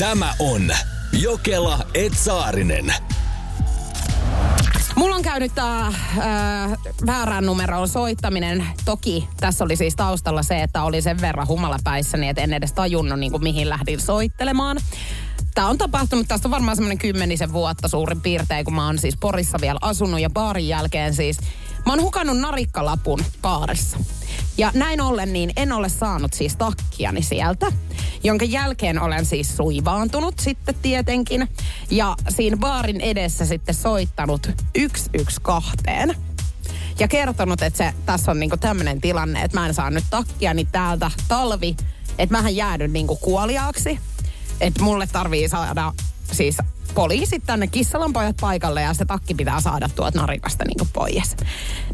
Tämä 0.00 0.34
on 0.38 0.70
Jokela 1.12 1.86
Etsaarinen. 1.94 2.94
Mulla 4.96 5.16
on 5.16 5.22
käynyt 5.22 5.54
tämä 5.54 5.86
äh, 5.86 5.94
väärään 7.06 7.46
numeroon 7.46 7.88
soittaminen. 7.88 8.66
Toki 8.84 9.28
tässä 9.40 9.64
oli 9.64 9.76
siis 9.76 9.96
taustalla 9.96 10.42
se, 10.42 10.62
että 10.62 10.82
oli 10.82 11.02
sen 11.02 11.20
verran 11.20 11.48
humalapäissäni, 11.48 12.28
että 12.28 12.42
en 12.42 12.52
edes 12.52 12.72
tajunnut 12.72 13.20
niin 13.20 13.32
kuin, 13.32 13.42
mihin 13.42 13.68
lähdin 13.68 14.00
soittelemaan. 14.00 14.78
Tämä 15.54 15.68
on 15.68 15.78
tapahtunut, 15.78 16.28
tästä 16.28 16.48
on 16.48 16.52
varmaan 16.52 16.76
semmoinen 16.76 16.98
kymmenisen 16.98 17.52
vuotta 17.52 17.88
suurin 17.88 18.20
piirtein, 18.20 18.64
kun 18.64 18.74
mä 18.74 18.86
oon 18.86 18.98
siis 18.98 19.16
Porissa 19.20 19.58
vielä 19.60 19.78
asunut 19.82 20.20
ja 20.20 20.30
baarin 20.30 20.68
jälkeen 20.68 21.14
siis. 21.14 21.38
Mä 21.86 21.92
oon 21.92 22.02
hukannut 22.02 22.38
narikkalapun 22.38 23.24
baarissa. 23.42 23.98
Ja 24.58 24.70
näin 24.74 25.00
ollen 25.00 25.32
niin 25.32 25.52
en 25.56 25.72
ole 25.72 25.88
saanut 25.88 26.32
siis 26.32 26.56
takkiani 26.56 27.22
sieltä, 27.22 27.72
jonka 28.24 28.44
jälkeen 28.44 29.02
olen 29.02 29.26
siis 29.26 29.56
suivaantunut 29.56 30.38
sitten 30.38 30.74
tietenkin. 30.82 31.48
Ja 31.90 32.16
siinä 32.28 32.56
baarin 32.56 33.00
edessä 33.00 33.44
sitten 33.44 33.74
soittanut 33.74 34.42
112 34.42 36.14
ja 36.98 37.08
kertonut, 37.08 37.62
että 37.62 37.78
se, 37.78 37.92
tässä 38.06 38.30
on 38.30 38.40
niinku 38.40 38.56
tämmöinen 38.56 39.00
tilanne, 39.00 39.42
että 39.42 39.60
mä 39.60 39.66
en 39.66 39.74
saa 39.74 39.90
nyt 39.90 40.04
takkiani 40.10 40.64
täältä 40.72 41.10
talvi, 41.28 41.76
että 42.18 42.36
mähän 42.36 42.56
jäädyn 42.56 42.92
niinku 42.92 43.16
kuoliaaksi. 43.16 43.98
Että 44.60 44.82
mulle 44.82 45.06
tarvii 45.06 45.48
saada 45.48 45.92
siis 46.32 46.56
poliisit 46.94 47.42
tänne 47.46 47.66
kissalanpojat 47.66 48.36
paikalle 48.40 48.82
ja 48.82 48.94
se 48.94 49.04
takki 49.04 49.34
pitää 49.34 49.60
saada 49.60 49.88
tuot 49.88 50.14
narikasta 50.14 50.64
niin 50.64 50.88
pois. 50.92 51.36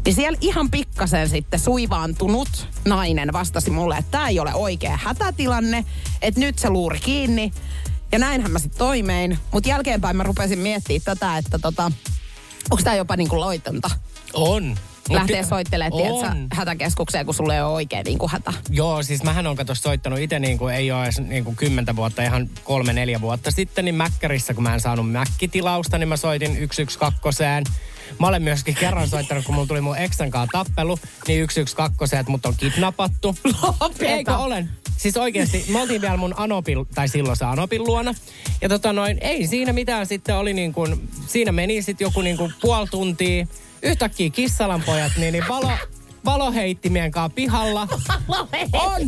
Niin 0.05 0.15
siellä 0.15 0.37
ihan 0.41 0.71
pikkasen 0.71 1.29
sitten 1.29 1.59
suivaantunut 1.59 2.67
nainen 2.85 3.33
vastasi 3.33 3.71
mulle, 3.71 3.97
että 3.97 4.11
tämä 4.11 4.27
ei 4.27 4.39
ole 4.39 4.53
oikea 4.53 4.99
hätätilanne, 5.03 5.85
että 6.21 6.39
nyt 6.39 6.59
se 6.59 6.69
luuri 6.69 6.99
kiinni. 6.99 7.51
Ja 8.11 8.19
näinhän 8.19 8.51
mä 8.51 8.59
sitten 8.59 8.79
toimein. 8.79 9.39
Mutta 9.51 9.69
jälkeenpäin 9.69 10.17
mä 10.17 10.23
rupesin 10.23 10.59
miettimään 10.59 11.01
tätä, 11.03 11.37
että 11.37 11.59
tota, 11.59 11.91
onko 12.71 12.83
tämä 12.83 12.95
jopa 12.95 13.15
niin 13.15 13.29
kuin 13.29 13.39
loitonta? 13.39 13.89
On 14.33 14.75
lähtee 15.09 15.43
soittelemaan 15.43 16.11
on. 16.11 16.47
hätäkeskukseen, 16.53 17.25
kun 17.25 17.35
sulle 17.35 17.55
ei 17.55 17.61
ole 17.61 17.73
oikein 17.73 18.03
niin 18.03 18.17
kuin 18.17 18.31
hätä. 18.31 18.53
Joo, 18.69 19.03
siis 19.03 19.23
mähän 19.23 19.47
on 19.47 19.55
kato 19.55 19.75
soittanut 19.75 20.19
itse 20.19 20.39
niin 20.39 20.57
kuin 20.57 20.75
ei 20.75 20.91
ole 20.91 21.03
edes 21.03 21.19
niin 21.19 21.43
kuin 21.43 21.55
kymmentä 21.55 21.95
vuotta, 21.95 22.23
ihan 22.23 22.49
kolme 22.63 22.93
neljä 22.93 23.21
vuotta 23.21 23.51
sitten, 23.51 23.85
niin 23.85 23.95
Mäkkärissä, 23.95 24.53
kun 24.53 24.63
mä 24.63 24.73
en 24.73 24.81
saanut 24.81 25.11
mäkkitilausta, 25.11 25.97
niin 25.97 26.09
mä 26.09 26.17
soitin 26.17 26.69
112. 26.71 27.71
Mä 28.19 28.27
olen 28.27 28.43
myöskin 28.43 28.75
kerran 28.75 29.07
soittanut, 29.07 29.45
kun 29.45 29.55
mulla 29.55 29.67
tuli 29.67 29.81
mun 29.81 29.97
eksän 29.97 30.31
kanssa 30.31 30.51
tappelu, 30.51 30.99
niin 31.27 31.47
112, 31.49 32.19
että 32.19 32.31
mut 32.31 32.45
on 32.45 32.53
kidnappattu. 32.57 33.35
Lopeta. 33.81 34.05
Eikö 34.05 34.37
olen? 34.37 34.69
Siis 34.97 35.17
oikeasti, 35.17 35.65
me 35.69 35.81
oltiin 35.81 36.01
vielä 36.01 36.17
mun 36.17 36.33
Anopil, 36.37 36.85
tai 36.95 37.07
silloin 37.07 37.37
se 37.37 37.45
Anopin 37.45 37.83
luona. 37.83 38.13
Ja 38.61 38.69
tota 38.69 38.93
noin, 38.93 39.17
ei 39.21 39.47
siinä 39.47 39.73
mitään 39.73 40.05
sitten 40.05 40.35
oli 40.35 40.53
niin 40.53 40.73
kuin, 40.73 41.09
siinä 41.27 41.51
meni 41.51 41.81
sitten 41.81 42.05
joku 42.05 42.21
niin 42.21 42.37
kuin 42.37 42.53
puoli 42.61 42.87
tuntia 42.87 43.47
yhtäkkiä 43.83 44.29
kissalanpojat, 44.29 45.11
niin, 45.17 45.31
niin 45.31 45.43
valo, 45.49 45.71
valoheitimien 46.27 47.11
kanssa 47.11 47.35
pihalla. 47.35 47.87
On, 48.73 49.01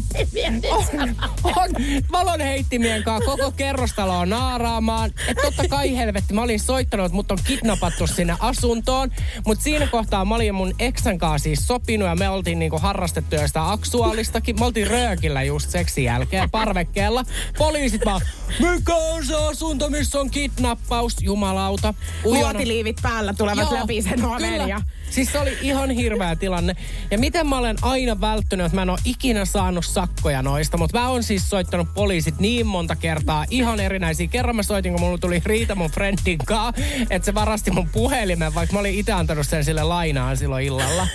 on, 0.71 1.15
on 1.43 1.69
valonheittimien 2.11 3.03
kanssa 3.03 3.31
koko 3.31 3.51
kerrostaloa 3.51 4.25
naaraamaan. 4.25 5.11
Että 5.27 5.43
totta 5.43 5.67
kai 5.67 5.97
helvetti, 5.97 6.33
mä 6.33 6.41
olin 6.41 6.59
soittanut, 6.59 7.05
että 7.05 7.15
mut 7.15 7.31
on 7.31 7.37
kidnappattu 7.43 8.07
sinne 8.07 8.35
asuntoon. 8.39 9.11
Mutta 9.45 9.63
siinä 9.63 9.87
kohtaa 9.87 10.25
mä 10.25 10.35
olin 10.35 10.55
mun 10.55 10.73
eksän 10.79 11.17
kanssa 11.17 11.43
siis 11.43 11.67
sopinut 11.67 12.07
ja 12.07 12.15
me 12.15 12.29
oltiin 12.29 12.59
niinku 12.59 12.77
harrastettu 12.77 13.35
jo 13.35 13.47
sitä 13.47 13.71
aksuaalistakin. 13.71 14.59
Me 14.59 14.65
oltiin 14.65 14.87
röökillä 14.87 15.43
just 15.43 15.69
seksin 15.69 16.03
jälkeen 16.03 16.49
parvekkeella. 16.49 17.23
Poliisit 17.57 18.05
vaan, 18.05 18.21
mikä 18.59 18.95
on 18.95 19.25
se 19.25 19.35
asunto, 19.35 19.89
missä 19.89 20.19
on 20.19 20.29
kidnappaus? 20.29 21.15
Jumalauta. 21.21 21.93
Ujon- 22.23 22.37
Luotiliivit 22.37 22.97
päällä 23.01 23.33
tulevat 23.33 23.71
Joo, 23.71 23.73
läpi 23.79 24.01
sen 24.01 24.21
kyllä. 24.21 24.67
ja... 24.67 24.81
Siis 25.09 25.31
se 25.31 25.39
oli 25.39 25.57
ihan 25.61 25.89
hirveä 25.89 26.35
tilanne. 26.35 26.75
Ja 27.11 27.17
miten 27.17 27.47
mä 27.47 27.57
olen 27.57 27.77
aina 27.81 28.21
välttynyt, 28.21 28.65
että 28.65 28.75
mä 28.75 28.81
en 28.81 28.89
ole 28.89 28.99
ikinä 29.05 29.45
saanut 29.45 29.85
sakkoja 29.85 30.41
noista, 30.41 30.77
mutta 30.77 30.99
mä 30.99 31.09
oon 31.09 31.23
siis 31.23 31.49
soittanut 31.49 31.87
poliisit 31.93 32.39
niin 32.39 32.67
monta 32.67 32.95
kertaa 32.95 33.45
ihan 33.49 33.79
erinäisiä. 33.79 34.27
Kerran 34.27 34.55
mä 34.55 34.63
soitin, 34.63 34.93
kun 34.93 35.01
mulla 35.01 35.17
tuli 35.17 35.41
riita 35.45 35.75
mun 35.75 35.91
friendin 35.91 36.37
kanssa, 36.37 36.83
että 37.09 37.25
se 37.25 37.33
varasti 37.33 37.71
mun 37.71 37.89
puhelimen, 37.89 38.55
vaikka 38.55 38.73
mä 38.73 38.79
olin 38.79 38.95
itse 38.95 39.11
antanut 39.11 39.47
sen 39.47 39.65
sille 39.65 39.83
lainaan 39.83 40.37
silloin 40.37 40.65
illalla. 40.65 41.07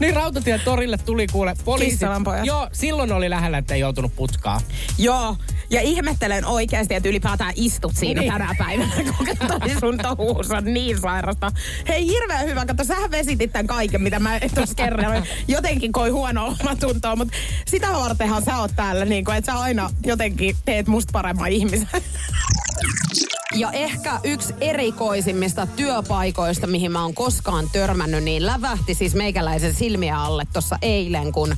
Niin 0.00 0.16
rautatien 0.16 0.60
torille 0.64 0.98
tuli 0.98 1.26
kuule. 1.26 1.54
Kissalanpojat. 1.78 2.46
Joo, 2.46 2.68
silloin 2.72 3.12
oli 3.12 3.30
lähellä, 3.30 3.58
että 3.58 3.74
ei 3.74 3.80
joutunut 3.80 4.16
putkaa. 4.16 4.60
Joo, 4.98 5.36
ja 5.70 5.80
ihmettelen 5.80 6.44
oikeasti, 6.44 6.94
että 6.94 7.08
ylipäätään 7.08 7.52
istut 7.56 7.92
siinä 7.96 8.20
Niin. 8.20 8.32
tänä 8.32 8.54
päivänä, 8.58 8.92
kun 9.18 9.26
toi 9.48 9.70
sun 9.80 9.98
touhuus 9.98 10.50
on 10.50 10.64
niin 10.64 11.00
sairasta. 11.00 11.52
Hei, 11.88 12.06
hirveän 12.06 12.46
hyvä. 12.46 12.66
Kato, 12.66 12.84
sähän 12.84 13.10
vesitit 13.10 13.52
tämän 13.52 13.66
kaiken, 13.66 14.02
mitä 14.02 14.18
mä 14.18 14.40
tuossa 14.54 14.74
kerran 14.74 15.26
jotenkin 15.48 15.92
koi 15.92 16.10
huono 16.10 16.56
omatuntoa, 16.60 17.16
mutta 17.16 17.34
sitä 17.68 17.92
vartenhan 17.92 18.44
sä 18.44 18.58
oot 18.58 18.70
täällä, 18.76 19.04
niin 19.04 19.24
kun, 19.24 19.34
että 19.34 19.52
sä 19.52 19.58
aina 19.58 19.90
jotenkin 20.06 20.56
teet 20.64 20.86
musta 20.88 21.12
paremman 21.12 21.48
ihmisen. 21.52 21.88
Ja 23.54 23.70
ehkä 23.72 24.20
yksi 24.24 24.54
erikoisimmista 24.60 25.66
työpaikoista, 25.66 26.66
mihin 26.66 26.92
mä 26.92 27.02
oon 27.02 27.14
koskaan 27.14 27.70
törmännyt, 27.72 28.24
niin 28.24 28.46
lävähti 28.46 28.94
siis 28.94 29.14
meikäläisen 29.14 29.74
silmiä 29.74 30.22
alle 30.22 30.44
tuossa 30.52 30.78
eilen, 30.82 31.32
kun 31.32 31.56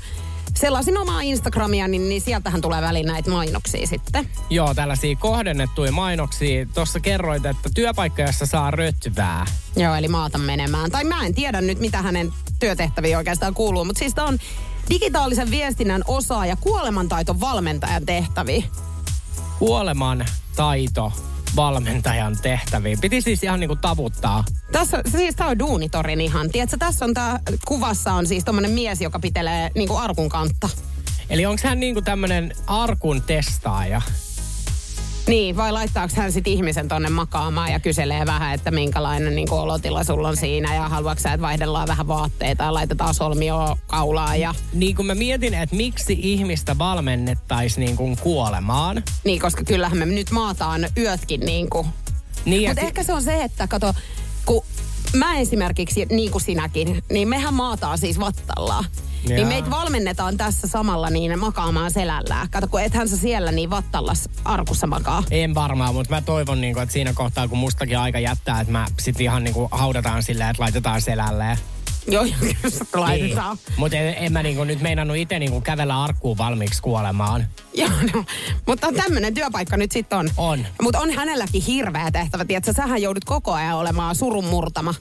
sellaisin 0.55 0.98
omaa 0.98 1.20
Instagramia, 1.20 1.88
niin, 1.88 2.09
niin 2.09 2.20
sieltähän 2.20 2.61
tulee 2.61 2.83
väliin 2.83 3.07
näitä 3.07 3.31
mainoksia 3.31 3.87
sitten. 3.87 4.28
Joo, 4.50 4.74
tällaisia 4.74 5.16
kohdennettuja 5.16 5.92
mainoksia. 5.92 6.66
Tuossa 6.74 7.00
kerroit, 7.00 7.46
että 7.46 7.70
työpaikka, 7.74 8.22
jossa 8.22 8.46
saa 8.46 8.70
rötvää. 8.70 9.46
Joo, 9.76 9.94
eli 9.94 10.09
maata 10.09 10.38
menemään. 10.38 10.90
Tai 10.90 11.05
mä 11.05 11.26
en 11.26 11.35
tiedä 11.35 11.61
nyt, 11.61 11.78
mitä 11.78 12.02
hänen 12.02 12.33
työtehtäviin 12.59 13.16
oikeastaan 13.16 13.55
kuuluu, 13.55 13.85
mutta 13.85 13.98
siis 13.98 14.14
on 14.18 14.38
digitaalisen 14.90 15.50
viestinnän 15.50 16.02
osa 16.07 16.46
ja 16.46 16.57
kuolemantaito 16.57 17.40
valmentajan 17.40 18.07
tehtäviä. 18.07 18.62
kuoleman 19.59 20.24
taito 20.57 21.12
valmentajan 21.56 22.36
tehtäviin. 22.42 23.00
Piti 23.00 23.20
siis 23.20 23.42
ihan 23.42 23.60
niinku 23.60 23.76
tavuttaa. 23.76 24.44
Tässä, 24.72 25.02
siis 25.12 25.34
tää 25.34 25.46
on 25.46 25.58
duunitorin 25.58 26.20
ihan. 26.20 26.50
Tiedätkö, 26.50 26.76
tässä 26.76 27.04
on 27.04 27.14
tää, 27.14 27.40
kuvassa 27.66 28.12
on 28.12 28.26
siis 28.26 28.44
tommonen 28.44 28.70
mies, 28.70 29.00
joka 29.00 29.18
pitelee 29.18 29.70
niinku 29.74 29.96
arkun 29.96 30.28
kantta. 30.28 30.68
Eli 31.30 31.46
onko 31.46 31.62
hän 31.64 31.80
niinku 31.80 32.02
tämmönen 32.02 32.52
arkun 32.66 33.22
testaaja? 33.22 34.02
Niin, 35.26 35.56
vai 35.56 35.72
laittaako 35.72 36.14
hän 36.16 36.32
sitten 36.32 36.52
ihmisen 36.52 36.88
tonne 36.88 37.08
makaamaan 37.08 37.72
ja 37.72 37.80
kyselee 37.80 38.26
vähän, 38.26 38.54
että 38.54 38.70
minkälainen 38.70 39.35
niin 39.35 39.50
olotila 39.50 40.04
sulla 40.04 40.28
on 40.28 40.37
siinä 40.37 40.74
ja 40.74 40.88
haluatko 40.88 41.22
sä, 41.22 41.32
että 41.32 41.46
vaihdellaan 41.46 41.88
vähän 41.88 42.08
vaatteita 42.08 42.64
ja 42.64 42.74
laitetaan 42.74 43.14
solmio 43.14 43.78
kaulaan 43.87 44.40
ja 44.40 44.54
Niin 44.72 44.96
kun 44.96 45.06
mä 45.06 45.14
mietin, 45.14 45.54
että 45.54 45.76
miksi 45.76 46.18
ihmistä 46.22 46.78
valmennettaisiin 46.78 47.85
niin 47.85 47.96
kuin 47.96 48.16
kuolemaan. 48.16 49.02
niin, 49.24 49.40
koska 49.40 49.64
kyllähän 49.64 49.98
me 49.98 50.06
nyt 50.06 50.30
maataan 50.30 50.88
yötkin 50.96 51.40
niin 51.40 51.70
kuin. 51.70 51.87
Niin, 52.44 52.70
Mutta 52.70 52.82
ehkä 52.82 53.02
se 53.02 53.12
on 53.12 53.22
se, 53.22 53.42
että 53.44 53.66
kato, 53.66 53.94
mä 55.16 55.38
esimerkiksi, 55.38 56.07
niin 56.11 56.31
kuin 56.31 56.42
sinäkin, 56.42 57.05
niin 57.12 57.29
mehän 57.29 57.55
maataan 57.55 57.98
siis 57.98 58.20
vattalla. 58.20 58.85
Niin 59.29 59.38
Jaa. 59.38 59.48
meitä 59.48 59.70
valmennetaan 59.70 60.37
tässä 60.37 60.68
samalla 60.68 61.11
niin 61.11 61.38
makaamaan 61.38 61.90
selällään. 61.90 62.48
Kato, 62.51 62.66
kun 62.68 62.81
ethän 62.81 63.09
sä 63.09 63.16
siellä 63.16 63.53
niin 63.53 63.70
vattallas 63.70 64.29
arkussa 64.44 64.87
makaa. 64.87 65.22
En 65.31 65.55
varmaan, 65.55 65.94
mutta 65.94 66.14
mä 66.14 66.22
toivon, 66.22 66.61
niin 66.61 66.75
kuin, 66.75 66.83
että 66.83 66.92
siinä 66.92 67.12
kohtaa, 67.12 67.48
kun 67.48 67.59
mustakin 67.59 67.98
aika 67.98 68.18
jättää, 68.18 68.61
että 68.61 68.72
mä 68.72 68.87
sit 69.01 69.20
ihan 69.20 69.44
niin 69.44 69.55
kuin 69.55 69.68
haudataan 69.70 70.22
silleen, 70.22 70.51
että 70.51 70.62
laitetaan 70.62 71.01
selälleen. 71.01 71.59
Joo, 72.06 72.24
jos 72.64 72.80
laitetaan. 72.94 73.56
Niin. 73.66 73.74
Mutta 73.76 73.96
en, 73.96 74.14
en 74.18 74.32
mä 74.32 74.42
niin 74.42 74.56
kuin, 74.56 74.66
nyt 74.66 74.80
meinannut 74.80 75.16
itse 75.16 75.38
niin 75.38 75.50
kuin 75.50 75.62
kävellä 75.62 76.02
arkkuun 76.02 76.38
valmiiksi 76.38 76.82
kuolemaan. 76.82 77.46
Joo, 77.74 77.90
no. 78.14 78.24
Mutta 78.66 78.92
tämmöinen 78.92 79.34
työpaikka 79.34 79.76
nyt 79.76 79.92
sitten 79.92 80.18
on. 80.18 80.30
On. 80.36 80.66
Mutta 80.82 80.98
on 80.98 81.10
hänelläkin 81.10 81.62
hirveä 81.62 82.10
tehtävä. 82.10 82.44
Tiedätkö, 82.44 82.72
sähän 82.72 83.02
joudut 83.02 83.24
koko 83.24 83.52
ajan 83.52 83.76
olemaan 83.76 84.16
surun 84.16 84.44
murtama. 84.44 84.94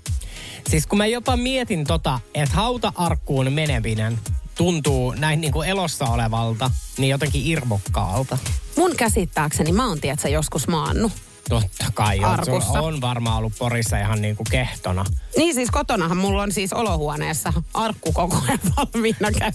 Siis 0.70 0.88
kun 0.88 0.98
mä 0.98 1.06
jopa 1.06 1.38
mietin 1.38 1.84
tota, 1.84 2.20
että 2.34 2.56
hauta-arkkuun 2.56 3.54
meneminen 3.54 4.20
tuntuu 4.56 5.14
näin 5.18 5.42
niin 5.42 5.54
kuin 5.54 5.70
elossa 5.70 6.06
olevalta, 6.06 6.72
niin 6.98 7.10
jotenkin 7.10 7.42
irvokkaalta. 7.46 8.38
Mun 8.78 8.96
käsittääkseni 8.96 9.72
mä 9.72 9.88
oon, 9.88 10.02
tiedätkö, 10.02 10.30
joskus 10.30 10.68
maannut. 10.68 11.12
Totta 11.50 11.86
kai. 11.94 12.20
on- 12.20 12.26
Arkussa. 12.26 12.68
sulla 12.68 12.82
On 12.82 13.02
varmaan 13.02 13.38
ollut 13.38 13.54
Porissa 13.60 13.98
ihan 14.00 14.22
niin 14.22 14.36
kuin 14.36 14.48
kehtona. 14.52 15.06
Niin 15.38 15.54
siis 15.54 15.72
kotonahan 15.72 16.18
mulla 16.18 16.42
on 16.42 16.52
siis 16.52 16.74
olohuoneessa 16.74 17.54
arkku 17.74 18.12
koko 18.14 18.42
ajan 18.48 18.60
valmiina 18.78 19.32
käy 19.40 19.52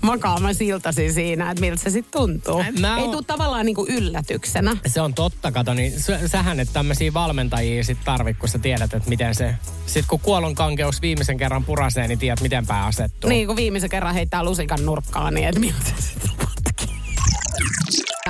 makaamaan 0.00 0.54
siltasi 0.54 1.12
siinä, 1.12 1.50
että 1.50 1.60
miltä 1.60 1.82
se 1.82 1.90
sitten 1.90 2.20
tuntuu. 2.20 2.64
Mä 2.80 2.98
Ei 2.98 3.04
tule 3.08 3.22
tavallaan 3.26 3.66
niinku 3.66 3.86
yllätyksenä. 3.88 4.76
Se 4.86 5.00
on 5.00 5.14
totta, 5.14 5.52
kato, 5.52 5.74
niin 5.74 6.00
sä- 6.00 6.28
sähän 6.28 6.60
et 6.60 6.68
tämmöisiä 6.72 7.14
valmentajia 7.14 7.84
sit 7.84 7.98
tarvit, 8.04 8.38
kun 8.38 8.48
sä 8.48 8.58
tiedät, 8.58 8.94
että 8.94 9.08
miten 9.08 9.34
se... 9.34 9.54
Sitten 9.86 10.08
kun 10.08 10.20
kuolon 10.20 10.54
kankeus 10.54 11.02
viimeisen 11.02 11.36
kerran 11.36 11.64
purasee, 11.64 12.08
niin 12.08 12.18
tiedät, 12.18 12.40
miten 12.40 12.66
pää 12.66 12.84
asettuu. 12.84 13.30
Niin 13.30 13.46
kun 13.46 13.56
viimeisen 13.56 13.90
kerran 13.90 14.14
heittää 14.14 14.44
lusikan 14.44 14.86
nurkkaan, 14.86 15.34
niin 15.34 15.48
että 15.48 15.60
miltä 15.60 15.84
se 15.96 16.02
sitten. 16.02 16.30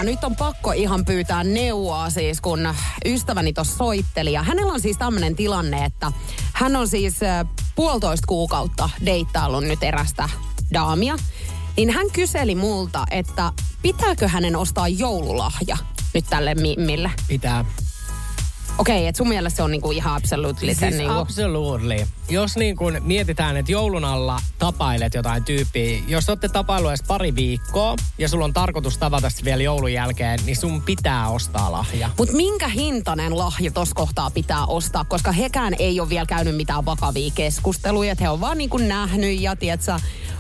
Ja 0.02 0.06
nyt 0.06 0.24
on 0.24 0.36
pakko 0.36 0.72
ihan 0.72 1.04
pyytää 1.04 1.44
neuvoa 1.44 2.10
siis, 2.10 2.40
kun 2.40 2.74
ystäväni 3.04 3.52
tuossa 3.52 3.76
soitteli. 3.76 4.32
Ja 4.32 4.42
hänellä 4.42 4.72
on 4.72 4.80
siis 4.80 4.98
tämmöinen 4.98 5.36
tilanne, 5.36 5.84
että 5.84 6.12
hän 6.52 6.76
on 6.76 6.88
siis 6.88 7.20
puolitoista 7.74 8.26
kuukautta 8.26 8.90
deittaillut 9.06 9.64
nyt 9.64 9.82
erästä 9.82 10.28
daamia. 10.74 11.16
Niin 11.76 11.90
hän 11.90 12.06
kyseli 12.12 12.54
multa, 12.54 13.04
että 13.10 13.52
pitääkö 13.82 14.28
hänen 14.28 14.56
ostaa 14.56 14.88
joululahja 14.88 15.76
nyt 16.14 16.24
tälle 16.30 16.54
mimmille. 16.54 17.10
Pitää. 17.28 17.64
Okei, 18.78 19.06
että 19.06 19.16
sun 19.16 19.28
mielestä 19.28 19.56
se 19.56 19.62
on 19.62 19.70
niinku 19.70 19.90
ihan 19.90 20.14
absoluutlisen 20.14 20.92
Siis 20.92 20.94
niinku... 20.94 21.18
absolutely. 21.18 22.06
Jos 22.32 22.56
niin 22.56 22.76
kun 22.76 22.96
mietitään, 23.00 23.56
että 23.56 23.72
joulun 23.72 24.04
alla 24.04 24.40
tapailet 24.58 25.14
jotain 25.14 25.44
tyyppiä, 25.44 26.02
jos 26.08 26.28
olette 26.28 26.48
tapailu 26.48 26.88
edes 26.88 27.02
pari 27.02 27.34
viikkoa 27.34 27.96
ja 28.18 28.28
sulla 28.28 28.44
on 28.44 28.52
tarkoitus 28.52 28.98
tavata 28.98 29.28
vielä 29.44 29.62
joulun 29.62 29.92
jälkeen, 29.92 30.40
niin 30.46 30.56
sun 30.56 30.82
pitää 30.82 31.28
ostaa 31.28 31.72
lahja. 31.72 32.10
Mutta 32.18 32.36
minkä 32.36 32.68
hintainen 32.68 33.38
lahja 33.38 33.70
tuossa 33.70 33.94
kohtaa 33.94 34.30
pitää 34.30 34.66
ostaa, 34.66 35.04
koska 35.04 35.32
hekään 35.32 35.74
ei 35.78 36.00
ole 36.00 36.08
vielä 36.08 36.26
käynyt 36.26 36.56
mitään 36.56 36.84
vakavia 36.84 37.30
keskusteluja. 37.34 38.12
että 38.12 38.24
He 38.24 38.30
on 38.30 38.40
vaan 38.40 38.58
niinku 38.58 38.78
nähnyt 38.78 39.40
ja 39.40 39.56
tiedätkö, 39.56 39.96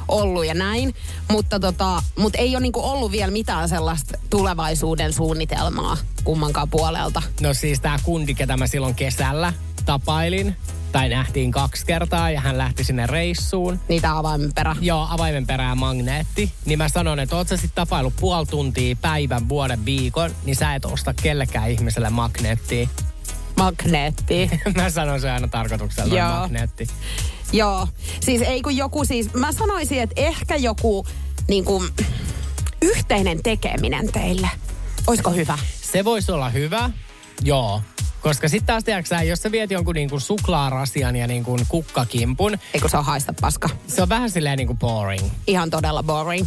ollut 0.08 0.46
ja 0.46 0.54
näin. 0.54 0.94
Mutta 1.30 1.60
tota, 1.60 2.02
mut 2.18 2.34
ei 2.34 2.56
ole 2.56 2.62
niinku 2.62 2.80
ollut 2.80 3.12
vielä 3.12 3.32
mitään 3.32 3.68
sellaista 3.68 4.18
tulevaisuuden 4.30 5.12
suunnitelmaa 5.12 5.96
kummankaan 6.24 6.68
puolelta. 6.68 7.22
No 7.40 7.54
siis 7.54 7.80
tää 7.80 7.98
kundi, 8.02 8.34
ketä 8.34 8.56
mä 8.56 8.66
silloin 8.66 8.94
kesällä 8.94 9.52
tapailin, 9.84 10.56
tai 10.92 11.08
nähtiin 11.08 11.50
kaksi 11.50 11.86
kertaa 11.86 12.30
ja 12.30 12.40
hän 12.40 12.58
lähti 12.58 12.84
sinne 12.84 13.06
reissuun. 13.06 13.80
Niitä 13.88 14.18
avaimen 14.18 14.52
perä. 14.54 14.76
Joo, 14.80 15.06
avaimen 15.10 15.46
perään 15.46 15.78
magneetti. 15.78 16.52
Niin 16.64 16.78
mä 16.78 16.88
sanon, 16.88 17.20
että 17.20 17.36
oot 17.36 17.48
sä 17.48 17.56
sit 17.56 17.74
tapailu 17.74 18.12
puoli 18.20 18.46
tuntia 18.46 18.96
päivän, 18.96 19.48
vuoden, 19.48 19.84
viikon, 19.84 20.30
niin 20.44 20.56
sä 20.56 20.74
et 20.74 20.84
osta 20.84 21.14
kellekään 21.14 21.70
ihmiselle 21.70 22.10
magneettia. 22.10 22.88
Magneetti. 23.56 24.50
mä 24.76 24.90
sanon 24.90 25.20
se 25.20 25.30
aina 25.30 25.48
tarkoituksella 25.48 26.14
Joo. 26.14 26.28
magneetti. 26.28 26.86
Joo. 27.52 27.88
Siis 28.20 28.42
ei 28.42 28.62
kun 28.62 28.76
joku 28.76 29.04
siis, 29.04 29.34
mä 29.34 29.52
sanoisin, 29.52 30.00
että 30.00 30.22
ehkä 30.22 30.56
joku 30.56 31.06
niinku, 31.48 31.84
yhteinen 32.82 33.42
tekeminen 33.42 34.12
teille. 34.12 34.50
Olisiko 35.06 35.30
hyvä? 35.30 35.58
Se 35.82 36.04
voisi 36.04 36.32
olla 36.32 36.48
hyvä, 36.48 36.90
joo. 37.42 37.80
Koska 38.22 38.48
sitten 38.48 38.66
taas, 38.66 38.84
tiedätkö, 38.84 39.14
jos 39.14 39.42
sä 39.42 39.52
viet 39.52 39.70
jonkun 39.70 39.94
niin 39.94 40.10
kuin 40.10 40.20
suklaarasian 40.20 41.16
ja 41.16 41.26
niin 41.26 41.44
kuin 41.44 41.60
kukkakimpun, 41.68 42.58
Eikö 42.74 42.88
se 42.88 42.96
on 42.96 43.04
haista 43.04 43.34
paska? 43.40 43.68
se 43.86 44.02
on 44.02 44.08
vähän 44.08 44.30
silleen 44.30 44.58
niin 44.58 44.66
kuin 44.66 44.78
boring. 44.78 45.28
Ihan 45.46 45.70
todella 45.70 46.02
boring. 46.02 46.46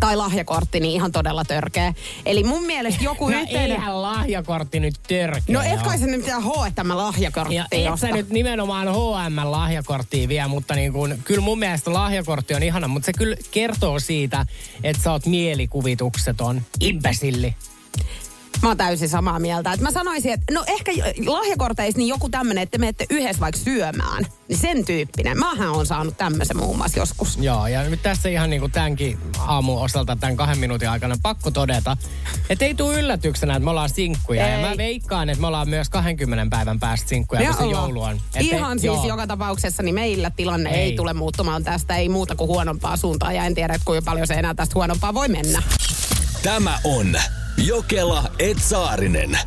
Tai 0.00 0.16
lahjakortti, 0.16 0.80
niin 0.80 0.92
ihan 0.92 1.12
todella 1.12 1.44
törkeä. 1.44 1.94
Eli 2.26 2.44
mun 2.44 2.66
mielestä 2.66 3.04
joku 3.04 3.28
No 3.30 3.40
yhteinen... 3.40 3.70
eihän 3.70 4.02
lahjakortti 4.02 4.80
nyt 4.80 4.94
törkeä 5.08 5.42
No 5.48 5.62
et 5.62 5.82
kai 5.82 5.98
se 5.98 6.06
nyt 6.06 6.20
mitään 6.20 6.42
H&M 6.42 6.88
lahjakortti 6.88 7.54
Ja 7.54 7.66
et 7.72 8.00
sä 8.00 8.08
nyt 8.08 8.30
nimenomaan 8.30 8.88
H&M-lahjakorttia 8.88 10.28
vie, 10.28 10.46
mutta 10.46 10.74
niin 10.74 10.92
kun, 10.92 11.18
kyllä 11.24 11.40
mun 11.40 11.58
mielestä 11.58 11.92
lahjakortti 11.92 12.54
on 12.54 12.62
ihana, 12.62 12.88
mutta 12.88 13.06
se 13.06 13.12
kyllä 13.12 13.36
kertoo 13.50 14.00
siitä, 14.00 14.46
että 14.82 15.02
sä 15.02 15.12
oot 15.12 15.26
mielikuvitukseton 15.26 16.62
imbesilli. 16.80 17.54
Mä 18.62 18.68
oon 18.68 18.76
täysin 18.76 19.08
samaa 19.08 19.38
mieltä. 19.38 19.72
Et 19.72 19.80
mä 19.80 19.90
sanoisin, 19.90 20.32
että 20.32 20.54
no 20.54 20.64
ehkä 20.66 20.92
lahjakorteissa 21.26 21.98
niin 21.98 22.08
joku 22.08 22.28
tämmönen, 22.28 22.62
että 22.62 22.70
te 22.70 22.78
menette 22.78 23.06
yhdessä 23.10 23.40
vaikka 23.40 23.60
syömään. 23.60 24.26
Niin 24.48 24.58
sen 24.58 24.84
tyyppinen. 24.84 25.38
Mähän 25.38 25.70
on 25.70 25.86
saanut 25.86 26.16
tämmöisen 26.16 26.56
muun 26.56 26.76
muassa 26.76 26.98
joskus. 26.98 27.36
Joo, 27.40 27.66
ja 27.66 27.82
nyt 27.82 28.02
tässä 28.02 28.28
ihan 28.28 28.50
niin 28.50 28.60
kuin 28.60 28.72
tämänkin 28.72 29.18
aamun 29.38 29.82
osalta, 29.82 30.16
tämän 30.16 30.36
kahden 30.36 30.58
minuutin 30.58 30.90
aikana, 30.90 31.16
pakko 31.22 31.50
todeta, 31.50 31.96
että 32.50 32.64
ei 32.64 32.74
tule 32.74 32.98
yllätyksenä, 33.00 33.52
että 33.56 33.64
me 33.64 33.70
ollaan 33.70 33.90
sinkkuja. 33.90 34.46
Ei. 34.46 34.62
Ja 34.62 34.68
mä 34.68 34.76
veikkaan, 34.76 35.30
että 35.30 35.40
me 35.40 35.46
ollaan 35.46 35.68
myös 35.68 35.88
20 35.88 36.56
päivän 36.56 36.80
päästä 36.80 37.08
sinkkuja, 37.08 37.46
kun 37.46 37.56
se 37.66 37.70
joulu 37.70 38.02
on. 38.02 38.20
Et 38.34 38.42
Ihan 38.46 38.72
ei- 38.72 38.78
siis 38.78 38.84
joo. 38.94 39.06
joka 39.08 39.26
tapauksessa, 39.26 39.82
niin 39.82 39.94
meillä 39.94 40.30
tilanne 40.36 40.70
ei. 40.70 40.80
Ei. 40.80 40.96
tule 40.96 41.12
muuttumaan 41.12 41.64
tästä, 41.64 41.96
ei 41.96 42.08
muuta 42.08 42.36
kuin 42.36 42.48
huonompaa 42.48 42.96
suuntaan. 42.96 43.34
Ja 43.34 43.44
en 43.44 43.54
tiedä, 43.54 43.74
että 43.74 43.84
kuinka 43.84 44.10
paljon 44.10 44.26
se 44.26 44.34
enää 44.34 44.54
tästä 44.54 44.72
huonompaa 44.74 45.14
voi 45.14 45.28
mennä. 45.28 45.62
Tämä 46.42 46.78
on 46.84 47.14
Jokela 47.56 48.30
Etsaarinen. 48.38 49.38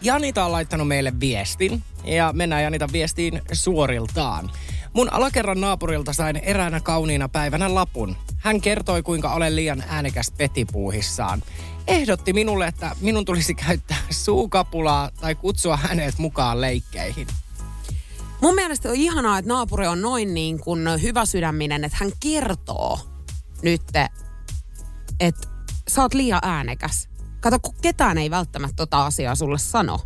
Janita 0.00 0.44
on 0.44 0.52
laittanut 0.52 0.88
meille 0.88 1.12
viestin 1.20 1.82
ja 2.04 2.32
mennään 2.32 2.62
Janita 2.62 2.88
viestiin 2.92 3.42
suoriltaan. 3.52 4.50
Mun 4.92 5.12
alakerran 5.12 5.60
naapurilta 5.60 6.12
sain 6.12 6.36
eräänä 6.36 6.80
kauniina 6.80 7.28
päivänä 7.28 7.74
lapun. 7.74 8.16
Hän 8.38 8.60
kertoi, 8.60 9.02
kuinka 9.02 9.32
olen 9.32 9.56
liian 9.56 9.84
äänekäs 9.88 10.32
petipuuhissaan. 10.38 11.42
Ehdotti 11.86 12.32
minulle, 12.32 12.66
että 12.66 12.96
minun 13.00 13.24
tulisi 13.24 13.54
käyttää 13.54 14.02
suukapulaa 14.10 15.10
tai 15.20 15.34
kutsua 15.34 15.76
hänet 15.76 16.18
mukaan 16.18 16.60
leikkeihin. 16.60 17.26
Mun 18.40 18.54
mielestä 18.54 18.88
on 18.88 18.96
ihanaa, 18.96 19.38
että 19.38 19.48
naapuri 19.48 19.86
on 19.86 20.02
noin 20.02 20.34
niin 20.34 20.60
kuin 20.60 21.02
hyvä 21.02 21.24
sydäminen, 21.24 21.84
että 21.84 21.98
hän 22.00 22.12
kertoo 22.20 23.00
nyt, 23.62 23.82
että 25.22 25.48
sä 25.88 26.02
oot 26.02 26.14
liian 26.14 26.40
äänekäs. 26.42 27.08
Kato, 27.40 27.58
kun 27.58 27.74
ketään 27.82 28.18
ei 28.18 28.30
välttämättä 28.30 28.76
tota 28.76 29.06
asiaa 29.06 29.34
sulle 29.34 29.58
sano. 29.58 30.00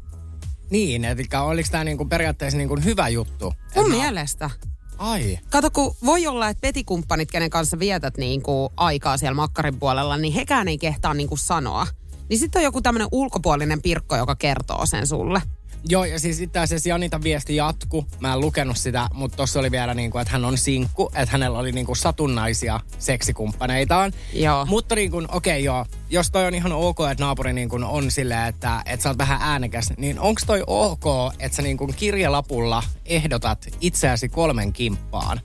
Niin, 0.70 1.05
eli 1.05 1.24
oliko 1.40 1.68
tämä 1.72 1.85
niinku 1.85 2.05
periaatteessa 2.05 2.59
niinku 2.59 2.76
hyvä 2.85 3.09
juttu? 3.09 3.52
Mun 3.76 3.90
mä- 3.90 3.96
mielestä. 3.96 4.50
Ai. 4.98 5.38
Kato, 5.50 5.70
kun 5.70 5.94
voi 6.05 6.26
olla, 6.26 6.48
että 6.48 6.61
petikumppanit, 6.61 7.31
kenen 7.31 7.50
kanssa 7.50 7.79
vietät 7.79 8.16
niin 8.16 8.42
kuin 8.42 8.68
aikaa 8.76 9.16
siellä 9.16 9.35
makkarin 9.35 9.79
puolella, 9.79 10.16
niin 10.16 10.35
hekään 10.35 10.68
ei 10.68 10.79
kehtaa 10.79 11.14
niin 11.14 11.29
kuin 11.29 11.38
sanoa. 11.38 11.87
Niin 12.29 12.38
sitten 12.38 12.61
on 12.61 12.64
joku 12.64 12.83
tämmöinen 12.83 13.09
ulkopuolinen 13.12 13.83
pirkko, 13.83 14.16
joka 14.16 14.35
kertoo 14.37 14.87
sen 14.87 15.07
sulle. 15.07 15.42
Joo, 15.89 16.05
ja 16.05 16.19
siis 16.19 16.41
itse 16.41 16.59
asiassa 16.59 16.89
Janita 16.89 17.23
viesti 17.23 17.57
jatku. 17.57 18.07
Mä 18.21 18.33
en 18.33 18.41
lukenut 18.41 18.77
sitä, 18.77 19.09
mutta 19.15 19.37
tuossa 19.37 19.61
oli 19.61 19.71
vielä 19.71 19.95
niin 19.95 20.11
kuin, 20.11 20.23
että 20.23 20.33
hän 20.33 20.45
on 20.45 20.59
sinkku, 20.59 21.11
että 21.15 21.33
hänellä 21.33 21.59
oli 21.59 21.73
niin 21.73 21.87
kuin 21.87 21.97
satunnaisia 21.97 22.81
seksikumppaneitaan. 22.99 24.12
Joo. 24.33 24.67
Mutta 24.67 24.95
niin 24.95 25.11
kuin, 25.11 25.27
okei 25.33 25.65
joo, 25.65 25.87
jos 26.11 26.31
toi 26.31 26.47
on 26.47 26.55
ihan 26.55 26.73
ok, 26.73 26.99
että 27.11 27.25
naapuri 27.25 27.53
niin 27.53 27.69
kuin 27.69 27.85
on 27.85 28.11
silleen, 28.11 28.47
että, 28.47 28.83
että 28.87 29.03
sä 29.03 29.09
oot 29.09 29.19
vähän 29.19 29.39
äänekäs, 29.43 29.93
niin 29.97 30.21
onko 30.21 30.41
toi 30.47 30.62
ok, 30.67 31.05
että 31.39 31.57
sä 31.57 31.62
niin 31.62 31.77
kuin 31.77 31.95
kirjalapulla 31.95 32.83
ehdotat 33.05 33.67
itseäsi 33.81 34.29
kolmen 34.29 34.73
kimppaan? 34.73 35.41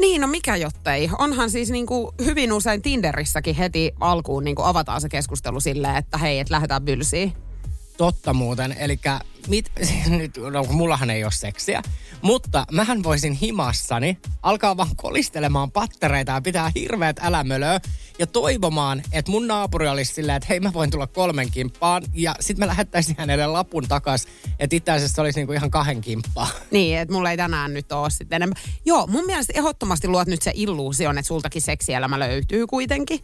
Niin, 0.00 0.20
no 0.20 0.26
mikä 0.26 0.56
jottei. 0.56 1.10
Onhan 1.18 1.50
siis 1.50 1.70
niin 1.70 1.86
kuin 1.86 2.14
hyvin 2.24 2.52
usein 2.52 2.82
Tinderissäkin 2.82 3.54
heti 3.54 3.92
alkuun 4.00 4.44
niin 4.44 4.56
kuin 4.56 4.66
avataan 4.66 5.00
se 5.00 5.08
keskustelu 5.08 5.60
silleen, 5.60 5.96
että 5.96 6.18
hei, 6.18 6.38
että 6.38 6.54
lähdetään 6.54 6.82
bylsiin. 6.82 7.32
Totta 7.98 8.32
muuten, 8.34 8.72
eli 8.72 8.96
mit, 9.48 9.72
nyt, 10.18 10.36
no, 10.52 10.64
mullahan 10.64 11.10
ei 11.10 11.24
ole 11.24 11.32
seksiä, 11.32 11.82
mutta 12.22 12.64
mähän 12.72 13.02
voisin 13.02 13.32
himassani 13.32 14.18
alkaa 14.42 14.76
vaan 14.76 14.96
kolistelemaan 14.96 15.70
pattereita 15.70 16.32
ja 16.32 16.40
pitää 16.40 16.72
hirveät 16.74 17.16
älämölöä 17.22 17.80
ja 18.18 18.26
toivomaan, 18.26 19.02
että 19.12 19.30
mun 19.30 19.46
naapuri 19.46 19.88
olisi 19.88 20.14
silleen, 20.14 20.36
että 20.36 20.46
hei 20.48 20.60
mä 20.60 20.72
voin 20.72 20.90
tulla 20.90 21.06
kolmen 21.06 21.50
kimppaan 21.50 22.02
ja 22.14 22.34
sitten 22.40 22.66
mä 22.66 22.66
lähettäisin 22.66 23.16
hänelle 23.18 23.46
lapun 23.46 23.88
takas, 23.88 24.26
että 24.58 24.76
itse 24.76 24.92
asiassa 24.92 25.22
olisi 25.22 25.38
niinku 25.38 25.52
ihan 25.52 25.70
kahden 25.70 26.00
kimppaa. 26.00 26.48
Niin, 26.70 26.98
että 26.98 27.14
mulla 27.14 27.30
ei 27.30 27.36
tänään 27.36 27.74
nyt 27.74 27.92
ole 27.92 28.10
sitten 28.10 28.36
enemmän. 28.36 28.56
Joo, 28.84 29.06
mun 29.06 29.26
mielestä 29.26 29.52
ehdottomasti 29.56 30.08
luot 30.08 30.28
nyt 30.28 30.42
se 30.42 30.52
illuusion, 30.54 31.18
että 31.18 31.26
sultakin 31.26 31.62
seksielämä 31.62 32.18
löytyy 32.18 32.66
kuitenkin. 32.66 33.20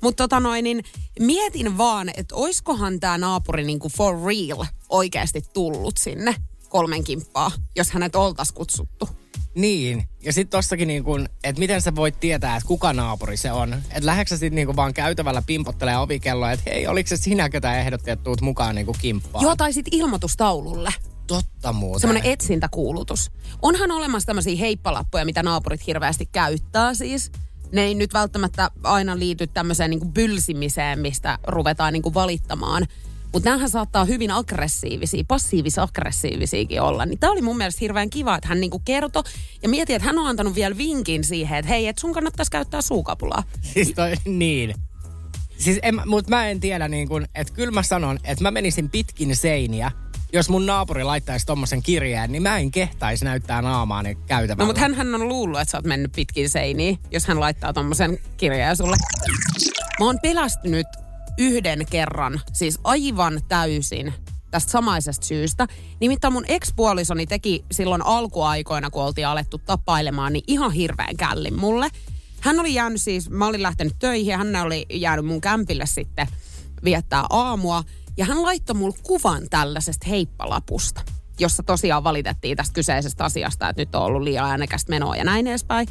Mutta 0.00 0.24
tota 0.24 0.40
noin, 0.40 0.64
niin 0.64 0.84
mietin 1.20 1.78
vaan, 1.78 2.08
että 2.08 2.34
oiskohan 2.34 3.00
tämä 3.00 3.18
naapuri 3.18 3.64
niinku 3.64 3.88
for 3.96 4.16
real 4.26 4.64
oikeasti 4.88 5.42
tullut 5.52 5.96
sinne 5.96 6.34
kolmen 6.68 7.04
kimppaa, 7.04 7.50
jos 7.76 7.90
hänet 7.90 8.16
oltas 8.16 8.52
kutsuttu. 8.52 9.08
Niin, 9.54 10.04
ja 10.22 10.32
sitten 10.32 10.58
tossakin 10.58 10.88
niin 10.88 11.04
kun, 11.04 11.28
että 11.44 11.60
miten 11.60 11.82
sä 11.82 11.94
voit 11.94 12.20
tietää, 12.20 12.56
että 12.56 12.66
kuka 12.66 12.92
naapuri 12.92 13.36
se 13.36 13.52
on. 13.52 13.74
Että 13.74 14.06
lähdetkö 14.06 14.28
sä 14.28 14.38
sitten 14.38 14.54
niin 14.54 14.76
vaan 14.76 14.94
käytävällä 14.94 15.42
pimpottelee 15.46 15.98
ovikelloa, 15.98 16.52
että 16.52 16.70
hei, 16.70 16.86
oliko 16.86 17.08
se 17.08 17.16
sinä, 17.16 17.48
ketä 17.48 17.80
ehdotti, 17.80 18.10
että 18.10 18.24
tuut 18.24 18.40
mukaan 18.40 18.74
niin 18.74 18.86
kimppaan? 19.00 19.42
Joo, 19.42 19.56
tai 19.56 19.72
sitten 19.72 19.98
ilmoitustaululle. 19.98 20.94
Totta 21.26 21.72
muuten. 21.72 22.00
Semmoinen 22.00 22.32
etsintäkuulutus. 22.32 23.30
Onhan 23.62 23.90
olemassa 23.90 24.26
tämmöisiä 24.26 24.56
heippalappuja, 24.56 25.24
mitä 25.24 25.42
naapurit 25.42 25.86
hirveästi 25.86 26.26
käyttää 26.26 26.94
siis. 26.94 27.32
Ne 27.72 27.82
ei 27.82 27.94
nyt 27.94 28.12
välttämättä 28.12 28.70
aina 28.82 29.18
liity 29.18 29.46
tämmöiseen 29.46 29.90
niin 29.90 30.12
bylsimiseen, 30.12 30.98
mistä 30.98 31.38
ruvetaan 31.46 31.92
niin 31.92 32.14
valittamaan. 32.14 32.86
Mutta 33.32 33.50
näähän 33.50 33.70
saattaa 33.70 34.04
hyvin 34.04 34.30
aggressiivisia, 34.30 35.24
passiivis-aggressiivisiakin 35.28 36.80
olla. 36.80 37.06
Niin 37.06 37.18
tämä 37.18 37.32
oli 37.32 37.42
mun 37.42 37.56
mielestä 37.56 37.78
hirveän 37.80 38.10
kiva, 38.10 38.36
että 38.36 38.48
hän 38.48 38.60
niinku 38.60 38.78
kertoi. 38.84 39.22
Ja 39.62 39.68
mietin, 39.68 39.96
että 39.96 40.06
hän 40.06 40.18
on 40.18 40.26
antanut 40.26 40.54
vielä 40.54 40.76
vinkin 40.76 41.24
siihen, 41.24 41.58
että 41.58 41.68
hei, 41.68 41.88
että 41.88 42.00
sun 42.00 42.12
kannattaisi 42.12 42.50
käyttää 42.50 42.82
suukapulaa. 42.82 43.42
Siis 43.62 43.92
toi, 43.94 44.14
niin. 44.24 44.74
Siis 45.58 45.78
en, 45.82 46.00
mut 46.06 46.28
mä 46.28 46.48
en 46.48 46.60
tiedä 46.60 46.88
niin 46.88 47.08
kun, 47.08 47.26
että 47.34 47.52
kyllä 47.52 47.70
mä 47.70 47.82
sanon, 47.82 48.18
että 48.24 48.44
mä 48.44 48.50
menisin 48.50 48.90
pitkin 48.90 49.36
seiniä. 49.36 49.90
Jos 50.32 50.48
mun 50.48 50.66
naapuri 50.66 51.04
laittaisi 51.04 51.46
tommosen 51.46 51.82
kirjeen, 51.82 52.32
niin 52.32 52.42
mä 52.42 52.58
en 52.58 52.70
kehtaisi 52.70 53.24
näyttää 53.24 53.62
naamaani 53.62 54.14
käytävällä. 54.26 54.62
No 54.62 54.66
mutta 54.66 54.80
hän, 54.80 54.94
hän 54.94 55.14
on 55.14 55.28
luullut, 55.28 55.60
että 55.60 55.72
sä 55.72 55.78
oot 55.78 55.84
mennyt 55.84 56.12
pitkin 56.12 56.48
seiniä, 56.48 56.96
jos 57.10 57.26
hän 57.26 57.40
laittaa 57.40 57.72
tommosen 57.72 58.18
kirjeen 58.36 58.76
sulle. 58.76 58.96
Mä 60.00 60.06
oon 60.06 60.18
pelästynyt 60.22 60.86
yhden 61.38 61.86
kerran, 61.90 62.40
siis 62.52 62.78
aivan 62.84 63.40
täysin 63.48 64.14
tästä 64.50 64.72
samaisesta 64.72 65.26
syystä. 65.26 65.66
Nimittäin 66.00 66.32
mun 66.32 66.44
ekspuolisoni 66.48 67.26
teki 67.26 67.64
silloin 67.72 68.02
alkuaikoina, 68.06 68.90
kun 68.90 69.02
oltiin 69.02 69.26
alettu 69.26 69.58
tapailemaan, 69.58 70.32
niin 70.32 70.44
ihan 70.46 70.72
hirveän 70.72 71.16
källin 71.16 71.60
mulle. 71.60 71.88
Hän 72.40 72.60
oli 72.60 72.74
jäänyt 72.74 73.02
siis, 73.02 73.30
mä 73.30 73.46
olin 73.46 73.62
lähtenyt 73.62 73.98
töihin 73.98 74.32
ja 74.32 74.38
hän 74.38 74.56
oli 74.56 74.86
jäänyt 74.90 75.26
mun 75.26 75.40
kämpille 75.40 75.86
sitten 75.86 76.28
viettää 76.84 77.24
aamua. 77.30 77.84
Ja 78.16 78.24
hän 78.24 78.42
laittoi 78.42 78.76
mulle 78.76 78.96
kuvan 79.02 79.42
tällaisesta 79.50 80.06
heippalapusta, 80.08 81.00
jossa 81.38 81.62
tosiaan 81.62 82.04
valitettiin 82.04 82.56
tästä 82.56 82.74
kyseisestä 82.74 83.24
asiasta, 83.24 83.68
että 83.68 83.82
nyt 83.82 83.94
on 83.94 84.02
ollut 84.02 84.22
liian 84.22 84.50
äänekästä 84.50 84.90
menoa 84.90 85.16
ja 85.16 85.24
näin 85.24 85.46
edespäin. 85.46 85.88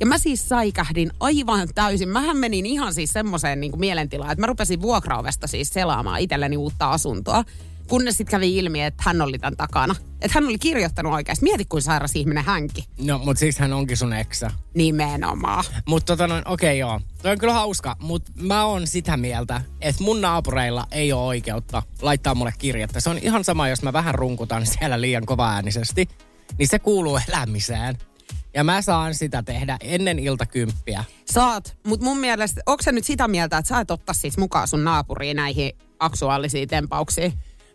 Ja 0.00 0.06
mä 0.06 0.18
siis 0.18 0.48
säikähdin 0.48 1.10
aivan 1.20 1.68
täysin. 1.74 2.08
Mähän 2.08 2.36
menin 2.36 2.66
ihan 2.66 2.94
siis 2.94 3.12
semmoiseen 3.12 3.60
niin 3.60 3.78
mielentilaan, 3.78 4.32
että 4.32 4.40
mä 4.42 4.46
rupesin 4.46 4.82
vuokraovesta 4.82 5.46
siis 5.46 5.68
selaamaan 5.68 6.20
itselleni 6.20 6.56
uutta 6.56 6.90
asuntoa. 6.90 7.44
Kunnes 7.88 8.16
sitten 8.16 8.30
kävi 8.30 8.56
ilmi, 8.56 8.82
että 8.82 9.02
hän 9.06 9.20
oli 9.20 9.38
tämän 9.38 9.56
takana. 9.56 9.94
Että 10.20 10.30
hän 10.34 10.44
oli 10.44 10.58
kirjoittanut 10.58 11.12
oikeasti. 11.12 11.44
Mieti, 11.44 11.64
kuin 11.64 11.82
sairas 11.82 12.16
ihminen 12.16 12.44
hänkin. 12.44 12.84
No, 13.04 13.18
mut 13.18 13.38
siksi 13.38 13.60
hän 13.60 13.72
onkin 13.72 13.96
sun 13.96 14.12
eksä. 14.12 14.50
Nimenomaan. 14.74 15.64
Mutta 15.86 16.16
tota 16.16 16.42
okei 16.44 16.78
joo. 16.78 17.00
Toi 17.22 17.32
on 17.32 17.38
kyllä 17.38 17.54
hauska, 17.54 17.96
mutta 18.00 18.32
mä 18.36 18.64
oon 18.64 18.86
sitä 18.86 19.16
mieltä, 19.16 19.60
että 19.80 20.02
mun 20.02 20.20
naapureilla 20.20 20.86
ei 20.90 21.12
ole 21.12 21.26
oikeutta 21.26 21.82
laittaa 22.02 22.34
mulle 22.34 22.52
kirjettä. 22.58 23.00
Se 23.00 23.10
on 23.10 23.18
ihan 23.18 23.44
sama, 23.44 23.68
jos 23.68 23.82
mä 23.82 23.92
vähän 23.92 24.14
runkutan 24.14 24.66
siellä 24.66 25.00
liian 25.00 25.26
kovaäänisesti, 25.26 26.08
niin 26.58 26.68
se 26.68 26.78
kuuluu 26.78 27.20
elämiseen. 27.28 27.98
Ja 28.54 28.64
mä 28.64 28.82
saan 28.82 29.14
sitä 29.14 29.42
tehdä 29.42 29.76
ennen 29.80 30.18
iltakymppiä. 30.18 31.04
Saat, 31.24 31.76
mutta 31.86 32.04
mun 32.04 32.18
mielestä, 32.18 32.60
onko 32.66 32.82
se 32.82 32.92
nyt 32.92 33.04
sitä 33.04 33.28
mieltä, 33.28 33.58
että 33.58 33.68
sä 33.68 33.80
et 33.80 33.90
ottaa 33.90 34.14
siis 34.14 34.38
mukaan 34.38 34.68
sun 34.68 34.84
naapuriin 34.84 35.36
näihin 35.36 35.72
aktuaalisiin 35.98 36.68
tempauksiin? 36.68 37.32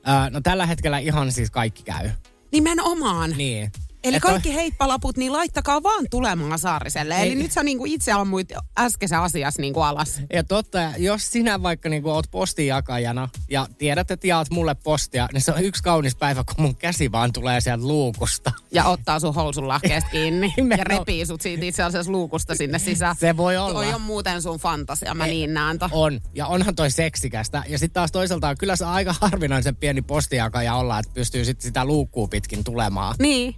Öö, 0.07 0.29
no 0.29 0.41
tällä 0.41 0.65
hetkellä 0.65 0.99
ihan 0.99 1.31
siis 1.31 1.51
kaikki 1.51 1.83
käy. 1.83 2.09
Nimenomaan. 2.51 3.31
Niin. 3.37 3.71
Eli 4.05 4.15
Et 4.15 4.21
kaikki 4.21 4.55
heippalaput, 4.55 5.17
niin 5.17 5.33
laittakaa 5.33 5.83
vaan 5.83 6.05
tulemaan 6.11 6.59
Saariselle. 6.59 7.21
Eli 7.21 7.29
Ei. 7.29 7.35
nyt 7.35 7.51
sä 7.51 7.63
niinku 7.63 7.85
itse 7.87 8.11
ammuit 8.11 8.49
äskeisen 8.79 9.19
asias 9.19 9.57
niinku 9.57 9.81
alas. 9.81 10.21
Ja 10.33 10.43
totta, 10.43 10.79
jos 10.97 11.31
sinä 11.31 11.63
vaikka 11.63 11.89
niin 11.89 12.05
oot 12.05 12.25
postinjakajana 12.31 13.29
ja 13.49 13.67
tiedät, 13.77 14.11
että 14.11 14.27
jaat 14.27 14.49
mulle 14.49 14.75
postia, 14.75 15.27
niin 15.33 15.41
se 15.41 15.51
on 15.51 15.63
yksi 15.63 15.83
kaunis 15.83 16.15
päivä, 16.15 16.43
kun 16.43 16.65
mun 16.65 16.75
käsi 16.75 17.11
vaan 17.11 17.33
tulee 17.33 17.61
sieltä 17.61 17.87
luukusta. 17.87 18.51
Ja 18.71 18.85
ottaa 18.85 19.19
sun 19.19 19.35
housun 19.35 19.67
lahkeesta 19.67 20.09
kiinni 20.09 20.53
ja 20.77 20.83
repii 20.83 21.25
sut 21.25 21.41
siitä 21.41 21.65
itse 21.65 21.83
asiassa 21.83 22.11
luukusta 22.11 22.55
sinne 22.55 22.79
sisään. 22.79 23.15
Se 23.15 23.37
voi 23.37 23.57
olla. 23.57 23.73
Toi 23.73 23.93
on 23.93 24.01
muuten 24.01 24.41
sun 24.41 24.59
fantasia, 24.59 25.13
mä 25.13 25.27
niin 25.27 25.53
näen 25.53 25.79
to. 25.79 25.89
On, 25.91 26.21
ja 26.33 26.47
onhan 26.47 26.75
toi 26.75 26.91
seksikästä. 26.91 27.63
Ja 27.67 27.79
sitten 27.79 27.93
taas 27.93 28.11
toisaalta 28.11 28.55
kyllä 28.55 28.75
se 28.75 28.85
aika 28.85 29.15
harvinaisen 29.21 29.75
pieni 29.75 30.01
postijakaja 30.01 30.75
olla, 30.75 30.99
että 30.99 31.11
pystyy 31.13 31.45
sitten 31.45 31.67
sitä 31.67 31.85
luukkuu 31.85 32.27
pitkin 32.27 32.63
tulemaan. 32.63 33.15
Niin. 33.19 33.55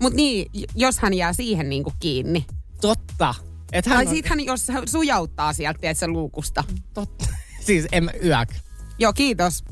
Mut 0.00 0.12
niin, 0.14 0.50
jos 0.74 0.98
hän 0.98 1.14
jää 1.14 1.32
siihen 1.32 1.68
niinku 1.68 1.92
kiinni. 2.00 2.46
Totta. 2.80 3.34
Et 3.72 3.86
hän 3.86 3.96
Tai 3.96 4.06
on, 4.06 4.14
sit 4.14 4.26
hän, 4.26 4.40
jos 4.40 4.68
hän 4.68 4.88
sujauttaa 4.88 5.52
sieltä, 5.52 5.80
tiedätkö, 5.80 6.08
luukusta. 6.08 6.64
totta. 6.94 7.26
Siis 7.66 7.86
en 7.92 8.10
yök. 8.24 8.48
Joo, 8.98 9.12
kiitos. 9.12 9.64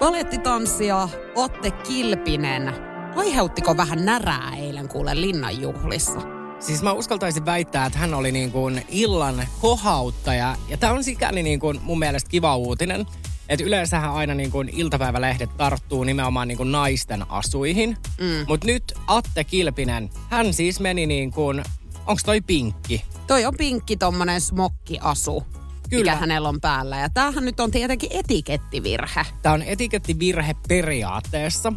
Valettitanssija 0.00 1.08
Otte 1.34 1.70
Kilpinen. 1.70 2.74
Aiheuttiko 3.16 3.76
vähän 3.76 4.04
närää 4.04 4.56
eilen 4.56 4.88
kuule 4.88 5.20
linnanjuhlissa? 5.20 6.20
Siis 6.60 6.82
mä 6.82 6.92
uskaltaisin 6.92 7.46
väittää, 7.46 7.86
että 7.86 7.98
hän 7.98 8.14
oli 8.14 8.32
niin 8.32 8.52
kuin 8.52 8.82
illan 8.88 9.46
kohauttaja. 9.60 10.56
Ja 10.68 10.76
tämä 10.76 10.92
on 10.92 11.04
sikäli 11.04 11.42
niin 11.42 11.60
kuin 11.60 11.80
mun 11.82 11.98
mielestä 11.98 12.30
kiva 12.30 12.56
uutinen. 12.56 13.06
Että 13.48 13.64
yleensähän 13.64 14.12
aina 14.12 14.34
niin 14.34 14.50
kuin 14.50 14.68
iltapäivälehdet 14.72 15.50
tarttuu 15.56 16.04
nimenomaan 16.04 16.48
niin 16.48 16.58
kuin 16.58 16.72
naisten 16.72 17.30
asuihin. 17.30 17.96
Mm. 18.20 18.44
Mutta 18.48 18.66
nyt 18.66 18.92
Atte 19.06 19.44
Kilpinen, 19.44 20.10
hän 20.30 20.54
siis 20.54 20.80
meni 20.80 21.06
niin 21.06 21.30
kuin, 21.30 21.62
onks 22.06 22.24
toi 22.24 22.40
pinkki? 22.40 23.04
Toi 23.26 23.44
on 23.44 23.54
pinkki 23.58 23.96
tommonen 23.96 24.40
smokkiasu, 24.40 25.44
Kyllä. 25.90 26.12
mikä 26.12 26.20
hänellä 26.20 26.48
on 26.48 26.60
päällä. 26.60 26.98
Ja 26.98 27.08
tämähän 27.10 27.44
nyt 27.44 27.60
on 27.60 27.70
tietenkin 27.70 28.10
etikettivirhe. 28.12 29.26
Tämä 29.42 29.54
on 29.54 29.62
etikettivirhe 29.62 30.54
periaatteessa, 30.68 31.72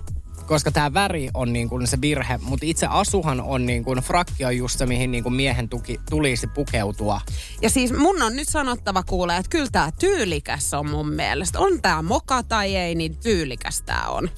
koska 0.49 0.71
tämä 0.71 0.93
väri 0.93 1.29
on 1.33 1.53
niin 1.53 1.69
kuin 1.69 1.88
se 1.88 2.01
virhe, 2.01 2.38
mutta 2.41 2.65
itse 2.65 2.85
asuhan 2.85 3.41
on 3.41 3.65
niin 3.65 3.83
kuin 3.83 3.99
frakki 3.99 4.45
on 4.45 4.57
just 4.57 4.77
se, 4.79 4.85
mihin 4.85 5.12
niin 5.12 5.23
kuin 5.23 5.33
miehen 5.33 5.69
tuki, 5.69 5.99
tulisi 6.09 6.47
pukeutua. 6.47 7.21
Ja 7.62 7.69
siis 7.69 7.91
mun 7.91 8.21
on 8.21 8.35
nyt 8.35 8.47
sanottava 8.47 9.03
kuule, 9.03 9.38
että 9.38 9.49
kyllä 9.49 9.69
tää 9.71 9.91
tyylikäs 9.99 10.73
on 10.73 10.89
mun 10.89 11.09
mielestä. 11.09 11.59
On 11.59 11.81
tää 11.81 12.01
moka 12.01 12.43
tai 12.43 12.75
ei, 12.75 12.95
niin 12.95 13.15
tyylikäs 13.17 13.81
tää 13.81 14.09
on. 14.09 14.29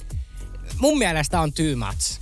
Mun 0.78 0.98
mielestä 0.98 1.40
on 1.40 1.52
too 1.52 1.86
much. 1.86 2.20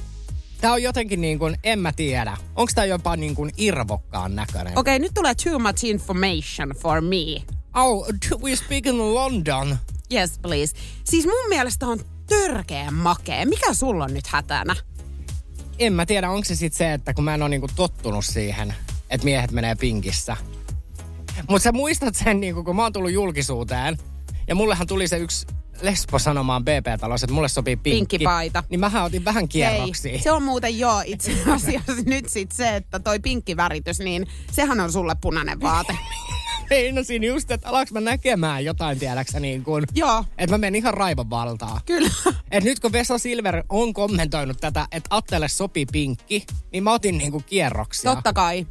Tämä 0.60 0.72
on 0.72 0.82
jotenkin 0.82 1.20
niin 1.20 1.38
kuin, 1.38 1.56
en 1.64 1.78
mä 1.78 1.92
tiedä. 1.92 2.36
Onko 2.56 2.72
tämä 2.74 2.84
jopa 2.84 3.16
niin 3.16 3.34
kuin 3.34 3.50
irvokkaan 3.56 4.36
näköinen? 4.36 4.78
Okei, 4.78 4.98
nyt 4.98 5.14
tulee 5.14 5.34
too 5.34 5.58
much 5.58 5.84
information 5.84 6.68
for 6.68 7.00
me. 7.00 7.42
Oh, 7.74 8.06
do 8.30 8.38
we 8.38 8.56
speak 8.56 8.86
in 8.86 9.14
London? 9.14 9.78
Yes, 10.12 10.38
please. 10.38 10.76
Siis 11.04 11.26
mun 11.26 11.48
mielestä 11.48 11.86
on 11.86 12.00
törkeä 12.30 12.90
makee. 12.90 13.44
Mikä 13.44 13.74
sulla 13.74 14.04
on 14.04 14.14
nyt 14.14 14.26
hätänä? 14.26 14.76
En 15.78 15.92
mä 15.92 16.06
tiedä, 16.06 16.30
onko 16.30 16.44
se 16.44 16.54
sitten 16.54 16.78
se, 16.78 16.92
että 16.92 17.14
kun 17.14 17.24
mä 17.24 17.34
en 17.34 17.42
ole 17.42 17.48
niin 17.48 17.60
kuin 17.60 17.72
tottunut 17.76 18.24
siihen, 18.24 18.74
että 19.10 19.24
miehet 19.24 19.52
menee 19.52 19.74
pinkissä. 19.74 20.36
Mutta 21.48 21.62
sä 21.62 21.72
muistat 21.72 22.14
sen, 22.14 22.40
niin 22.40 22.54
kuin, 22.54 22.64
kun 22.64 22.76
mä 22.76 22.82
oon 22.82 22.92
tullut 22.92 23.12
julkisuuteen, 23.12 23.98
ja 24.48 24.54
mullehan 24.54 24.86
tuli 24.86 25.08
se 25.08 25.18
yksi 25.18 25.46
lesbo 25.82 26.18
sanomaan 26.18 26.64
BP-talossa, 26.64 27.24
että 27.24 27.34
mulle 27.34 27.48
sopii 27.48 27.76
pinkki. 27.76 27.98
Pinkkipaita. 27.98 28.64
Niin 28.70 28.80
mähän 28.80 29.04
otin 29.04 29.24
vähän 29.24 29.48
kierroksia. 29.48 30.12
Ei, 30.12 30.18
se 30.18 30.32
on 30.32 30.42
muuten 30.42 30.78
joo 30.78 31.02
itse 31.04 31.32
asiassa 31.46 31.92
nyt 32.06 32.28
sit 32.28 32.52
se, 32.52 32.76
että 32.76 32.98
toi 32.98 33.18
pinkkiväritys, 33.18 33.98
niin 33.98 34.26
sehän 34.52 34.80
on 34.80 34.92
sulle 34.92 35.16
punainen 35.20 35.60
vaate. 35.60 35.98
Meinasin 36.70 37.24
just, 37.24 37.50
että 37.50 37.68
alaks 37.68 37.92
mä 37.92 38.00
näkemään 38.00 38.64
jotain, 38.64 38.98
tiedäksä, 38.98 39.40
niin 39.40 39.64
kuin, 39.64 39.84
joo, 39.94 40.24
että 40.38 40.54
mä 40.54 40.58
menen 40.58 40.76
ihan 40.76 40.94
raivon 40.94 41.30
valtaa. 41.30 41.80
kyllä. 41.86 42.10
Et 42.50 42.64
nyt 42.64 42.80
kun 42.80 42.92
Vesa 42.92 43.18
Silver 43.18 43.64
on 43.68 43.94
kommentoinut 43.94 44.60
tätä, 44.60 44.88
että 44.92 45.16
Attelle 45.16 45.48
sopii 45.48 45.86
pinkki, 45.86 46.46
niin 46.72 46.84
mä 46.84 46.92
otin 46.92 47.18
niinku 47.18 47.42
kierroksia. 47.46 48.14
Totta 48.14 48.32
kai 48.32 48.66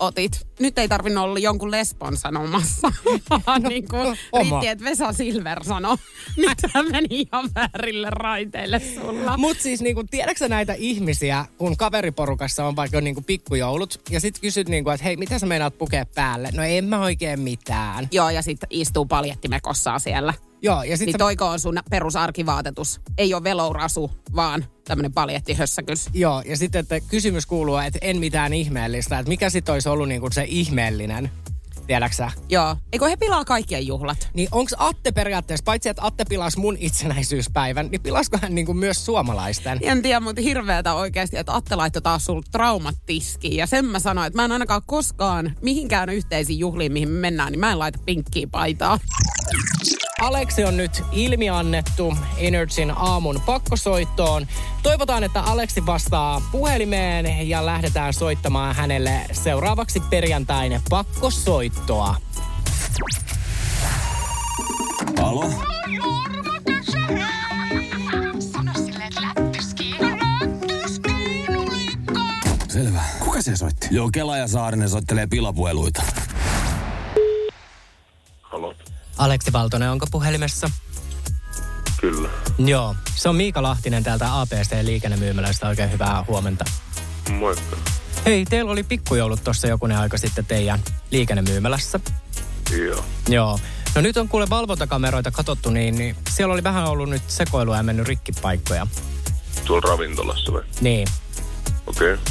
otit. 0.00 0.46
Nyt 0.58 0.78
ei 0.78 0.88
tarvinnut 0.88 1.24
olla 1.24 1.38
jonkun 1.38 1.70
lesbon 1.70 2.16
sanomassa, 2.16 2.92
vaan 3.46 3.62
niin 3.62 3.88
kuin 3.88 4.02
No, 4.02 4.14
riitti, 4.40 4.66
että 4.68 4.84
Vesa 4.84 5.12
Silver 5.12 5.64
sanoi. 5.64 5.96
Nyt 6.36 6.58
meni 6.90 7.06
ihan 7.10 7.50
väärille 7.54 8.10
raiteille 8.10 8.80
sulla. 8.94 9.36
Mut 9.36 9.60
siis 9.60 9.80
niinku, 9.80 10.04
tiedätkö 10.10 10.48
näitä 10.48 10.74
ihmisiä, 10.78 11.44
kun 11.58 11.76
kaveriporukassa 11.76 12.64
on 12.64 12.76
vaikka 12.76 13.00
niinku 13.00 13.22
pikkujoulut, 13.22 14.00
ja 14.10 14.20
sit 14.20 14.38
kysyt 14.38 14.68
niinku, 14.68 14.90
että 14.90 15.04
hei, 15.04 15.16
mitä 15.16 15.38
sä 15.38 15.46
meinaat 15.46 15.78
pukea 15.78 16.06
päälle? 16.14 16.50
No 16.54 16.62
en 16.62 16.84
mä 16.84 17.00
oikein 17.00 17.40
mitään. 17.40 18.08
Joo, 18.12 18.30
ja 18.30 18.42
sitten 18.42 18.68
istuu 18.72 19.04
paljettimekossaan 19.06 20.00
siellä. 20.00 20.34
Joo, 20.62 20.82
ja 20.82 20.96
sit 20.96 21.06
Niin 21.06 21.14
sä, 21.14 21.18
toiko 21.18 21.46
on 21.46 21.60
sun 21.60 21.78
perusarkivaatetus. 21.90 23.00
Ei 23.18 23.34
ole 23.34 23.44
velourasu, 23.44 24.10
vaan 24.36 24.64
tämmönen 24.84 25.12
paljettihössäkys. 25.12 26.06
joo, 26.14 26.42
ja 26.46 26.56
sitten 26.56 26.80
että 26.80 27.00
kysymys 27.00 27.46
kuuluu, 27.46 27.76
että 27.76 27.98
en 28.02 28.18
mitään 28.18 28.52
ihmeellistä, 28.52 29.18
että 29.18 29.28
mikä 29.28 29.50
sit 29.50 29.68
olisi 29.68 29.88
ollut 29.88 30.08
niinku 30.08 30.28
se 30.32 30.44
ihmeellinen, 30.48 31.30
tiedäksä? 31.88 32.30
Joo. 32.48 32.76
Eikö 32.92 33.08
he 33.08 33.16
pilaa 33.16 33.44
kaikkien 33.44 33.86
juhlat? 33.86 34.28
Niin 34.34 34.48
onks 34.52 34.74
Atte 34.78 35.12
periaatteessa, 35.12 35.64
paitsi 35.64 35.88
että 35.88 36.02
Atte 36.06 36.24
pilasi 36.24 36.58
mun 36.58 36.76
itsenäisyyspäivän, 36.80 37.88
niin 37.90 38.00
pilasko 38.00 38.38
hän 38.42 38.54
niinku 38.54 38.74
myös 38.74 39.04
suomalaisten? 39.06 39.78
En 39.82 40.02
tiedä, 40.02 40.20
mutta 40.20 40.42
hirveetä 40.42 40.94
oikeasti, 40.94 41.38
että 41.38 41.54
Atte 41.54 41.76
laittoi 41.76 42.02
taas 42.02 42.24
sulle 42.24 42.42
traumat 42.52 42.96
tiskiin. 43.06 43.56
Ja 43.56 43.66
sen 43.66 43.84
mä 43.84 43.98
sanoin, 43.98 44.26
että 44.26 44.36
mä 44.36 44.44
en 44.44 44.52
ainakaan 44.52 44.82
koskaan 44.86 45.56
mihinkään 45.62 46.08
yhteisiin 46.08 46.58
juhliin, 46.58 46.92
mihin 46.92 47.08
me 47.08 47.20
mennään, 47.20 47.52
niin 47.52 47.60
mä 47.60 47.72
en 47.72 47.78
laita 47.78 47.98
pinkkiä 48.06 48.46
paitaa. 48.50 48.98
Aleksi 50.20 50.64
on 50.64 50.76
nyt 50.76 51.02
ilmiannettu 51.12 52.14
Energyn 52.38 52.92
aamun 52.96 53.42
pakkosoittoon. 53.46 54.46
Toivotaan, 54.82 55.24
että 55.24 55.42
Aleksi 55.42 55.86
vastaa 55.86 56.42
puhelimeen 56.52 57.48
ja 57.48 57.66
lähdetään 57.66 58.14
soittamaan 58.14 58.74
hänelle 58.74 59.20
seuraavaksi 59.32 60.00
perjantain 60.00 60.80
pakkosoittoa. 61.78 62.16
Alo? 65.22 65.50
Selvä. 72.68 73.02
Kuka 73.20 73.42
se 73.42 73.56
soitti? 73.56 73.88
Joo, 73.90 74.10
Kela 74.12 74.36
ja 74.36 74.48
Saarinen 74.48 74.88
soittelee 74.88 75.26
pilapueluita. 75.26 76.02
Halo. 78.42 78.74
Aleksi 79.18 79.52
Valtonen, 79.52 79.90
onko 79.90 80.06
puhelimessa? 80.10 80.70
Kyllä. 82.00 82.28
Joo, 82.58 82.94
se 83.14 83.28
on 83.28 83.36
Miika 83.36 83.62
Lahtinen 83.62 84.04
täältä 84.04 84.40
APC-liikennemyymälästä. 84.40 85.68
Oikein 85.68 85.92
hyvää 85.92 86.24
huomenta. 86.28 86.64
Moikka. 87.30 87.76
Hei, 88.26 88.44
teillä 88.44 88.70
oli 88.72 88.82
pikkujoulut 88.82 89.44
tuossa 89.44 89.68
jokunen 89.68 89.98
aika 89.98 90.18
sitten 90.18 90.46
teidän 90.46 90.80
liikennemyymälässä. 91.10 92.00
Joo. 92.78 93.04
Joo. 93.28 93.58
No 93.94 94.00
nyt 94.00 94.16
on 94.16 94.28
kuule 94.28 94.50
valvontakameroita 94.50 95.30
katsottu, 95.30 95.70
niin, 95.70 95.98
niin 95.98 96.16
siellä 96.30 96.52
oli 96.52 96.64
vähän 96.64 96.84
ollut 96.84 97.10
nyt 97.10 97.22
sekoilua 97.26 97.76
ja 97.76 97.82
mennyt 97.82 98.08
rikkipaikkoja. 98.08 98.86
Tuolla 99.64 99.90
ravintolassa 99.90 100.52
vai? 100.52 100.62
Niin. 100.80 101.08
Okei. 101.86 102.14
Okay. 102.14 102.24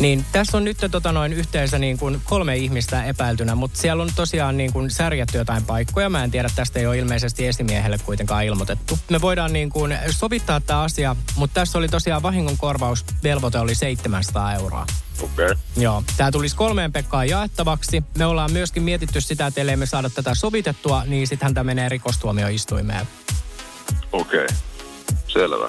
Niin 0.00 0.24
tässä 0.32 0.56
on 0.56 0.64
nyt 0.64 0.76
tota 0.90 1.12
noin 1.12 1.32
yhteensä 1.32 1.78
niin 1.78 1.98
kuin 1.98 2.20
kolme 2.24 2.56
ihmistä 2.56 3.04
epäiltynä, 3.04 3.54
mutta 3.54 3.80
siellä 3.80 4.02
on 4.02 4.10
tosiaan 4.16 4.56
niin 4.56 4.72
kuin 4.72 4.90
särjetty 4.90 5.38
jotain 5.38 5.64
paikkoja. 5.64 6.10
Mä 6.10 6.24
en 6.24 6.30
tiedä, 6.30 6.50
tästä 6.56 6.78
ei 6.78 6.86
ole 6.86 6.98
ilmeisesti 6.98 7.46
esimiehelle 7.46 7.98
kuitenkaan 7.98 8.44
ilmoitettu. 8.44 8.98
Me 9.10 9.20
voidaan 9.20 9.52
niin 9.52 9.70
kuin 9.70 9.98
sovittaa 10.10 10.60
tämä 10.60 10.80
asia, 10.80 11.16
mutta 11.36 11.54
tässä 11.54 11.78
oli 11.78 11.88
tosiaan 11.88 12.22
vahingonkorvausvelvoite 12.22 13.58
oli 13.58 13.74
700 13.74 14.54
euroa. 14.54 14.86
Okei. 15.20 15.44
Okay. 15.44 15.56
Joo, 15.76 16.02
tämä 16.16 16.30
tulisi 16.30 16.56
kolmeen 16.56 16.92
Pekkaan 16.92 17.28
jaettavaksi. 17.28 18.04
Me 18.18 18.26
ollaan 18.26 18.52
myöskin 18.52 18.82
mietitty 18.82 19.20
sitä, 19.20 19.46
että 19.46 19.60
ellei 19.60 19.76
me 19.76 19.86
saada 19.86 20.10
tätä 20.10 20.34
sovitettua, 20.34 21.02
niin 21.06 21.26
sittenhän 21.26 21.54
tämä 21.54 21.64
menee 21.64 21.88
rikostuomioistuimeen. 21.88 23.08
Okei. 24.12 24.44
Okay. 24.44 24.56
Selvä. 25.28 25.66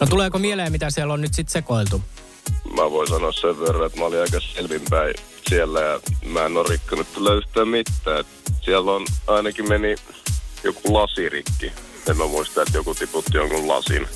No 0.00 0.06
tuleeko 0.06 0.38
mieleen, 0.38 0.72
mitä 0.72 0.90
siellä 0.90 1.14
on 1.14 1.20
nyt 1.20 1.34
sitten 1.34 1.52
sekoiltu? 1.52 2.02
Mä 2.76 2.90
voin 2.90 3.08
sanoa 3.08 3.32
sen 3.32 3.60
verran, 3.60 3.86
että 3.86 3.98
mä 3.98 4.04
olin 4.04 4.20
aika 4.20 4.40
selvinpäin 4.40 5.14
siellä 5.48 5.80
ja 5.80 6.00
mä 6.28 6.46
en 6.46 6.56
ole 6.56 6.68
rikkonut 6.68 7.06
yhtään 7.36 7.68
mitään. 7.68 8.24
Siellä 8.60 8.92
on 8.92 9.06
ainakin 9.26 9.68
meni 9.68 9.94
joku 10.64 10.94
lasirikki. 10.94 11.72
En 12.08 12.16
mä 12.16 12.26
muista, 12.26 12.62
että 12.62 12.78
joku 12.78 12.94
tiputti 12.94 13.36
jonkun 13.36 13.68
lasin. 13.68 14.08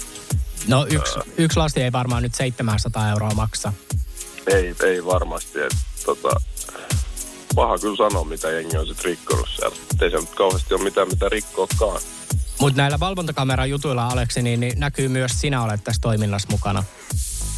No 0.69 0.87
yksi, 0.91 1.19
yksi 1.37 1.59
lasti 1.59 1.83
ei 1.83 1.93
varmaan 1.93 2.23
nyt 2.23 2.35
700 2.35 3.11
euroa 3.11 3.31
maksa. 3.31 3.73
Ei, 4.47 4.75
ei 4.85 5.05
varmasti. 5.05 5.61
Et, 5.61 5.73
tota, 6.07 6.41
paha 7.55 7.79
kyllä 7.79 7.97
sanoa, 7.97 8.25
mitä 8.25 8.51
jengi 8.51 8.77
on 8.77 8.87
sit 8.87 9.05
rikkonut 9.05 9.49
siellä. 9.57 9.77
Ei 10.01 10.11
se 10.11 10.17
nyt 10.17 10.31
kauheasti 10.35 10.75
ole 10.75 10.83
mitään, 10.83 11.09
mitä 11.09 11.29
rikkookaan. 11.29 12.01
Mutta 12.61 12.77
näillä 12.83 13.01
valvontakameran 13.01 13.71
jutuilla, 13.71 14.07
Aleksi, 14.07 14.43
niin, 14.43 14.61
niin 14.61 14.81
näkyy 14.81 15.09
myös 15.09 15.33
sinä 15.41 15.63
olet 15.63 15.85
tässä 15.85 16.01
toiminnassa 16.01 16.49
mukana. 16.51 16.85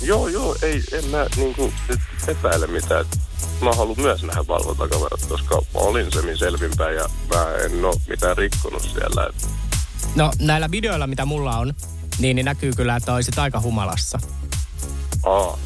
Joo, 0.02 0.28
joo, 0.28 0.56
ei, 0.62 0.82
en 0.92 1.04
mä 1.10 1.26
niinku 1.36 1.72
nyt 1.88 2.00
epäile 2.28 2.66
mitään. 2.66 3.04
Mä 3.62 3.72
haluan 3.72 4.00
myös 4.00 4.22
nähdä 4.22 4.46
valvontakamerat, 4.48 5.26
koska 5.28 5.54
mä 5.54 5.80
olin 5.80 6.12
semin 6.12 6.38
selvinpäin 6.38 6.96
ja 6.96 7.08
mä 7.34 7.46
en 7.64 7.84
oo 7.84 7.94
mitään 8.08 8.36
rikkonut 8.36 8.82
siellä. 8.82 9.26
Et, 9.28 9.48
No 10.14 10.30
näillä 10.38 10.70
videoilla, 10.70 11.06
mitä 11.06 11.24
mulla 11.24 11.58
on, 11.58 11.74
niin, 12.18 12.36
niin 12.36 12.44
näkyy 12.44 12.72
kyllä, 12.72 12.96
että 12.96 13.14
olisit 13.14 13.38
aika 13.38 13.60
humalassa. 13.60 14.18
aa, 15.22 15.58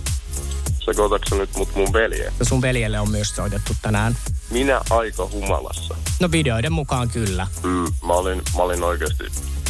sekoitatko 0.89 1.37
nyt 1.37 1.51
mut 1.57 1.75
mun 1.75 1.93
velje? 1.93 2.33
Ja 2.39 2.45
sun 2.45 2.63
veljelle 2.63 3.01
on 3.01 3.11
myös 3.11 3.37
soitettu 3.37 3.73
tänään. 3.83 4.17
Minä 4.51 4.81
aika 4.91 5.29
humalassa. 5.33 5.95
No 6.21 6.31
videoiden 6.31 6.73
mukaan 6.73 7.09
kyllä. 7.11 7.47
Mm, 7.63 7.93
mä 8.07 8.13
olin, 8.13 8.43
mä 8.57 8.63
olin 8.63 8.83
oikeasti 8.83 9.25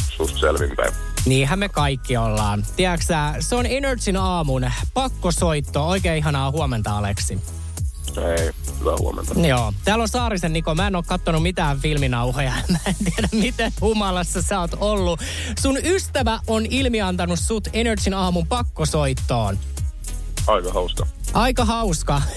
susta 0.09 0.39
selvinpäin. 0.39 0.93
Niinhän 1.25 1.59
me 1.59 1.69
kaikki 1.69 2.17
ollaan. 2.17 2.65
Tiedätkö 2.75 3.05
se 3.39 3.55
on 3.55 3.65
Energyn 3.65 4.17
aamun 4.17 4.71
pakkosoitto. 4.93 5.87
Oikein 5.87 6.17
ihanaa 6.17 6.51
huomenta, 6.51 6.97
Aleksi. 6.97 7.39
Ei, 8.17 8.51
hyvää 8.79 8.95
huomenta. 8.99 9.39
Joo. 9.47 9.73
Täällä 9.85 10.01
on 10.01 10.07
Saarisen 10.07 10.53
Niko. 10.53 10.75
Mä 10.75 10.87
en 10.87 10.95
oo 10.95 11.03
kattonut 11.03 11.43
mitään 11.43 11.79
filminauhoja. 11.79 12.51
Mä 12.71 12.77
en 12.85 12.95
tiedä, 13.05 13.27
miten 13.31 13.73
humalassa 13.81 14.41
sä 14.41 14.59
oot 14.59 14.71
ollut. 14.79 15.19
Sun 15.59 15.77
ystävä 15.83 16.39
on 16.47 16.65
ilmiantanut 16.65 17.39
sut 17.39 17.67
Energyn 17.73 18.13
aamun 18.13 18.47
pakkosoittoon. 18.47 19.59
Aika 20.49 20.73
hauska. 20.73 21.07
Aika 21.33 21.65
hauska. 21.65 22.21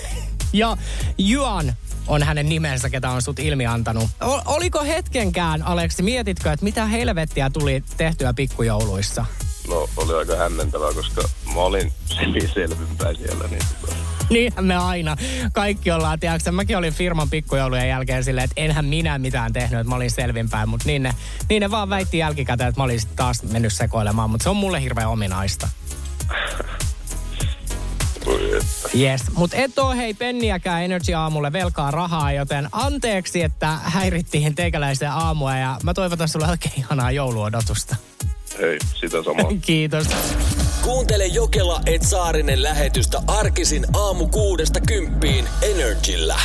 Ja 0.54 0.76
Juan 1.18 1.72
on 2.06 2.22
hänen 2.22 2.48
nimensä, 2.48 2.90
ketä 2.90 3.10
on 3.10 3.22
sut 3.22 3.38
ilmiantanut. 3.38 4.04
O- 4.24 4.42
oliko 4.46 4.82
hetkenkään, 4.82 5.62
Aleksi, 5.62 6.02
mietitkö, 6.02 6.52
että 6.52 6.64
mitä 6.64 6.86
helvettiä 6.86 7.50
tuli 7.50 7.82
tehtyä 7.96 8.34
pikkujouluissa? 8.34 9.24
No, 9.68 9.88
oli 9.96 10.14
aika 10.14 10.36
hämmentävää, 10.36 10.92
koska 10.94 11.22
mä 11.54 11.60
olin 11.60 11.92
selvinpäin 12.54 13.16
siellä. 13.16 13.48
Niin 13.48 13.62
tota, 13.80 13.94
Niin 14.30 14.52
me 14.60 14.76
aina. 14.76 15.16
Kaikki 15.52 15.90
ollaan, 15.90 16.20
tiedätkö, 16.20 16.52
mäkin 16.52 16.76
olin 16.78 16.92
firman 16.94 17.30
pikkujoulujen 17.30 17.88
jälkeen 17.88 18.24
silleen, 18.24 18.44
että 18.44 18.60
enhän 18.60 18.84
minä 18.84 19.18
mitään 19.18 19.52
tehnyt, 19.52 19.80
että 19.80 19.88
mä 19.88 19.96
olin 19.96 20.10
selvinpäin. 20.10 20.68
Mutta 20.68 20.86
niin 20.86 21.02
ne, 21.02 21.14
niin 21.48 21.60
ne 21.60 21.70
vaan 21.70 21.90
väitti 21.90 22.18
jälkikäteen, 22.18 22.68
että 22.68 22.80
mä 22.80 22.84
olin 22.84 23.00
taas 23.16 23.42
mennyt 23.42 23.72
sekoilemaan. 23.72 24.30
Mutta 24.30 24.42
se 24.44 24.50
on 24.50 24.56
mulle 24.56 24.82
hirveän 24.82 25.08
ominaista. 25.08 25.68
voi 28.26 28.56
että. 28.56 28.98
Yes, 28.98 29.22
mutta 29.36 29.56
et 29.56 29.78
oo 29.78 29.90
hei 29.90 30.14
penniäkään 30.14 30.82
Energy 30.82 31.14
aamulle 31.14 31.52
velkaa 31.52 31.90
rahaa, 31.90 32.32
joten 32.32 32.68
anteeksi, 32.72 33.42
että 33.42 33.66
häirittiin 33.82 34.54
teikäläisen 34.54 35.10
aamua 35.10 35.56
ja 35.56 35.78
mä 35.82 35.94
toivotan 35.94 36.28
sulle 36.28 36.48
oikein 36.48 36.74
ihanaa 36.78 37.10
jouluodotusta. 37.10 37.96
Hei, 38.58 38.78
sitä 38.94 39.22
samaa. 39.22 39.52
Kiitos. 39.66 40.06
Kuuntele 40.82 41.26
Jokela 41.26 41.80
et 41.86 42.02
Saarinen 42.02 42.62
lähetystä 42.62 43.22
arkisin 43.26 43.86
aamu 43.96 44.28
kuudesta 44.28 44.80
kymppiin 44.80 45.48
Energillä. 45.62 46.40